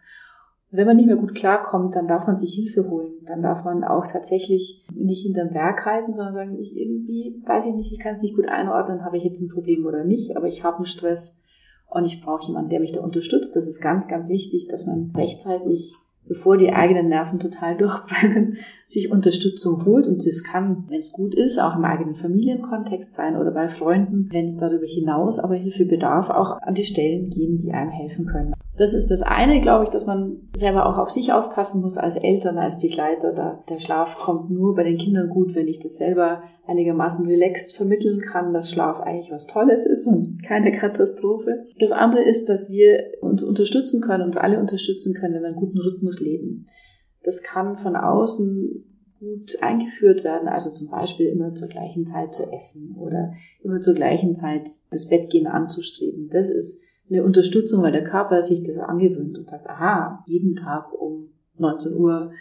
Wenn 0.74 0.88
man 0.88 0.95
nicht 0.95 1.07
mehr 1.07 1.17
gut 1.17 1.36
klarkommt, 1.36 1.97
dann 1.97 2.07
darf 2.07 2.28
man 2.28 2.38
sich 2.38 2.53
Hilfe 2.53 2.89
holen. 2.89 3.11
Dann 3.26 3.41
darf 3.41 3.65
man 3.65 3.84
auch 3.84 4.07
tatsächlich 4.07 4.86
nicht 4.93 5.24
hinterm 5.24 5.51
Berg 5.51 5.86
halten, 5.86 6.13
sondern 6.13 6.34
sagen, 6.34 6.59
ich 6.59 6.78
irgendwie, 6.78 7.41
weiß 7.45 7.65
ich 7.65 7.76
nicht, 7.76 7.91
ich 7.91 7.99
kann 7.99 8.15
es 8.15 8.22
nicht 8.22 8.38
gut 8.38 8.47
einordnen, 8.47 9.03
habe 9.03 9.17
ich 9.17 9.24
jetzt 9.24 9.41
ein 9.41 9.49
Problem 9.49 9.86
oder 9.86 10.05
nicht, 10.05 10.38
aber 10.38 10.47
ich 10.47 10.63
habe 10.63 10.78
einen 10.78 10.86
Stress 10.86 11.41
und 11.89 12.05
ich 12.05 12.22
brauche 12.24 12.47
jemanden, 12.47 12.69
der 12.69 12.80
mich 12.80 12.93
da 12.93 13.01
unterstützt. 13.01 13.53
Das 13.55 13.67
ist 13.67 13.82
ganz, 13.82 14.07
ganz 14.07 14.30
wichtig, 14.30 14.69
dass 14.69 14.88
man 14.88 15.11
rechtzeitig 15.13 15.95
bevor 16.28 16.55
die 16.55 16.72
eigenen 16.72 17.09
Nerven 17.09 17.39
total 17.39 17.76
durchbrennen, 17.78 18.57
sich 18.88 19.11
Unterstützung 19.11 19.84
holt. 19.86 20.07
Und 20.07 20.26
das 20.26 20.43
kann, 20.43 20.86
wenn 20.88 20.99
es 20.99 21.11
gut 21.11 21.36
ist, 21.36 21.59
auch 21.59 21.76
im 21.76 21.84
eigenen 21.84 22.15
Familienkontext 22.15 23.13
sein 23.13 23.36
oder 23.36 23.51
bei 23.51 23.67
Freunden, 23.67 24.30
wenn 24.32 24.45
es 24.45 24.57
darüber 24.57 24.86
hinaus 24.86 25.39
aber 25.39 25.55
Hilfe 25.55 25.86
bedarf, 25.86 26.30
auch 26.30 26.61
an 26.61 26.76
die 26.76 26.86
Stellen 26.86 27.30
gehen, 27.30 27.57
die 27.57 27.74
einem 27.74 27.91
helfen 27.91 28.26
können. 28.26 28.53
Das 28.78 28.93
ist 28.93 29.11
das 29.11 29.22
eine, 29.22 29.59
glaube 29.59 29.84
ich, 29.84 29.89
dass 29.89 30.07
man 30.07 30.49
selber 30.55 30.86
auch 30.86 30.97
auf 30.97 31.09
sich 31.09 31.34
aufpassen 31.34 31.82
muss 31.82 31.97
als 31.97 32.15
Eltern, 32.15 32.57
als 32.57 32.80
Begleiter. 32.80 33.34
Da 33.34 33.63
der 33.69 33.80
Schlaf 33.80 34.15
kommt 34.17 34.49
nur 34.49 34.76
bei 34.76 34.84
den 34.84 34.97
Kindern 34.97 35.30
gut, 35.30 35.55
wenn 35.55 35.67
ich 35.67 35.80
das 35.80 35.97
selber 35.97 36.43
einigermaßen 36.67 37.28
relaxed 37.28 37.76
vermitteln 37.76 38.22
kann, 38.22 38.53
dass 38.53 38.72
Schlaf 38.72 39.01
eigentlich 39.01 39.32
was 39.32 39.47
Tolles 39.47 39.86
ist 39.86 40.07
und 40.07 40.41
keine 40.43 40.72
Katastrophe. 40.72 41.65
Das 41.80 41.91
andere 41.91 42.24
ist, 42.24 42.47
dass 42.47 42.69
wir 42.69 43.11
uns 43.22 43.43
unterstützen 43.43 44.01
können, 44.01 44.24
uns 44.24 44.38
alle 44.38 44.59
unterstützen 44.59 45.13
können, 45.13 45.34
wenn 45.34 45.41
wir 45.41 45.49
einen 45.49 45.57
guten 45.57 45.80
Rhythmus 45.80 46.22
leben. 46.22 46.67
Das 47.24 47.43
kann 47.43 47.78
von 47.78 47.95
außen 47.95 48.86
gut 49.19 49.61
eingeführt 49.61 50.24
werden, 50.24 50.47
also 50.47 50.72
zum 50.72 50.89
Beispiel 50.89 51.28
immer 51.28 51.53
zur 51.53 51.67
gleichen 51.67 52.05
Zeit 52.05 52.34
zu 52.34 52.51
essen 52.51 52.95
oder 52.97 53.34
immer 53.63 53.80
zur 53.80 53.93
gleichen 53.93 54.34
Zeit 54.34 54.67
das 54.89 55.09
Bettgehen 55.09 55.45
anzustreben. 55.45 56.30
Das 56.32 56.49
ist 56.49 56.84
eine 57.12 57.24
Unterstützung, 57.24 57.84
weil 57.84 57.91
der 57.91 58.03
Körper 58.03 58.41
sich 58.41 58.64
das 58.64 58.78
angewöhnt 58.78 59.38
und 59.38 59.49
sagt, 59.49 59.70
aha, 59.70 60.24
jeden 60.26 60.55
Tag 60.55 60.93
um 60.93 61.30
19 61.57 61.97
Uhr 61.97 62.32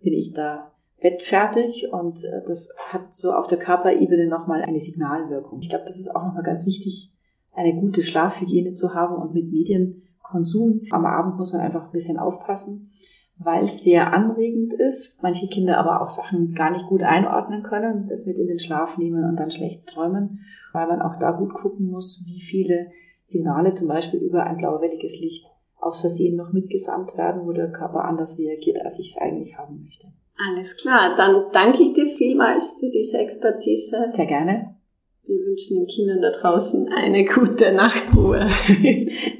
bin 0.00 0.14
ich 0.14 0.32
da 0.32 0.72
bettfertig 1.00 1.88
und 1.90 2.24
äh, 2.24 2.42
das 2.46 2.74
hat 2.90 3.12
so 3.12 3.32
auf 3.32 3.46
der 3.46 3.58
Körperebene 3.58 4.28
nochmal 4.28 4.62
eine 4.62 4.78
Signalwirkung. 4.78 5.60
Ich 5.60 5.68
glaube, 5.68 5.84
das 5.86 5.98
ist 5.98 6.14
auch 6.14 6.24
nochmal 6.24 6.42
ganz 6.42 6.66
wichtig, 6.66 7.12
eine 7.52 7.74
gute 7.74 8.02
Schlafhygiene 8.02 8.72
zu 8.72 8.94
haben 8.94 9.16
und 9.16 9.34
mit 9.34 9.50
Medienkonsum 9.50 10.82
am 10.90 11.04
Abend 11.04 11.36
muss 11.36 11.52
man 11.52 11.62
einfach 11.62 11.86
ein 11.86 11.92
bisschen 11.92 12.18
aufpassen, 12.18 12.92
weil 13.38 13.64
es 13.64 13.82
sehr 13.82 14.12
anregend 14.12 14.72
ist. 14.74 15.20
Manche 15.22 15.48
Kinder 15.48 15.78
aber 15.78 16.02
auch 16.02 16.10
Sachen 16.10 16.54
gar 16.54 16.70
nicht 16.70 16.86
gut 16.86 17.02
einordnen 17.02 17.62
können, 17.62 18.08
das 18.08 18.26
mit 18.26 18.38
in 18.38 18.46
den 18.46 18.60
Schlaf 18.60 18.98
nehmen 18.98 19.24
und 19.24 19.36
dann 19.36 19.50
schlecht 19.50 19.86
träumen, 19.86 20.40
weil 20.72 20.86
man 20.86 21.02
auch 21.02 21.18
da 21.18 21.32
gut 21.32 21.54
gucken 21.54 21.86
muss, 21.86 22.24
wie 22.26 22.40
viele 22.40 22.92
Signale 23.30 23.74
zum 23.74 23.88
Beispiel 23.88 24.20
über 24.20 24.44
ein 24.44 24.56
blauwelliges 24.56 25.20
Licht 25.20 25.46
aus 25.78 26.00
Versehen 26.00 26.36
noch 26.36 26.52
mitgesandt 26.52 27.16
werden, 27.16 27.46
wo 27.46 27.52
der 27.52 27.72
Körper 27.72 28.04
anders 28.04 28.38
reagiert, 28.38 28.78
als 28.84 28.98
ich 28.98 29.14
es 29.14 29.22
eigentlich 29.22 29.56
haben 29.56 29.82
möchte. 29.82 30.06
Alles 30.48 30.76
klar, 30.76 31.16
dann 31.16 31.46
danke 31.52 31.82
ich 31.82 31.92
dir 31.92 32.08
vielmals 32.08 32.76
für 32.78 32.90
diese 32.90 33.18
Expertise. 33.18 34.10
Sehr 34.12 34.26
gerne. 34.26 34.76
Wir 35.24 35.36
wünschen 35.36 35.78
den 35.78 35.86
Kindern 35.86 36.20
da 36.22 36.30
draußen 36.32 36.88
eine 36.92 37.24
gute 37.24 37.72
Nachtruhe. 37.72 38.48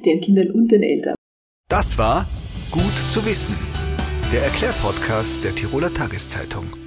den 0.04 0.20
Kindern 0.20 0.50
und 0.52 0.70
den 0.70 0.82
Eltern. 0.82 1.14
Das 1.68 1.98
war 1.98 2.26
Gut 2.70 2.84
zu 3.08 3.26
wissen, 3.26 3.56
der 4.32 4.44
Erklärpodcast 4.44 5.42
der 5.42 5.52
Tiroler 5.56 5.92
Tageszeitung. 5.92 6.79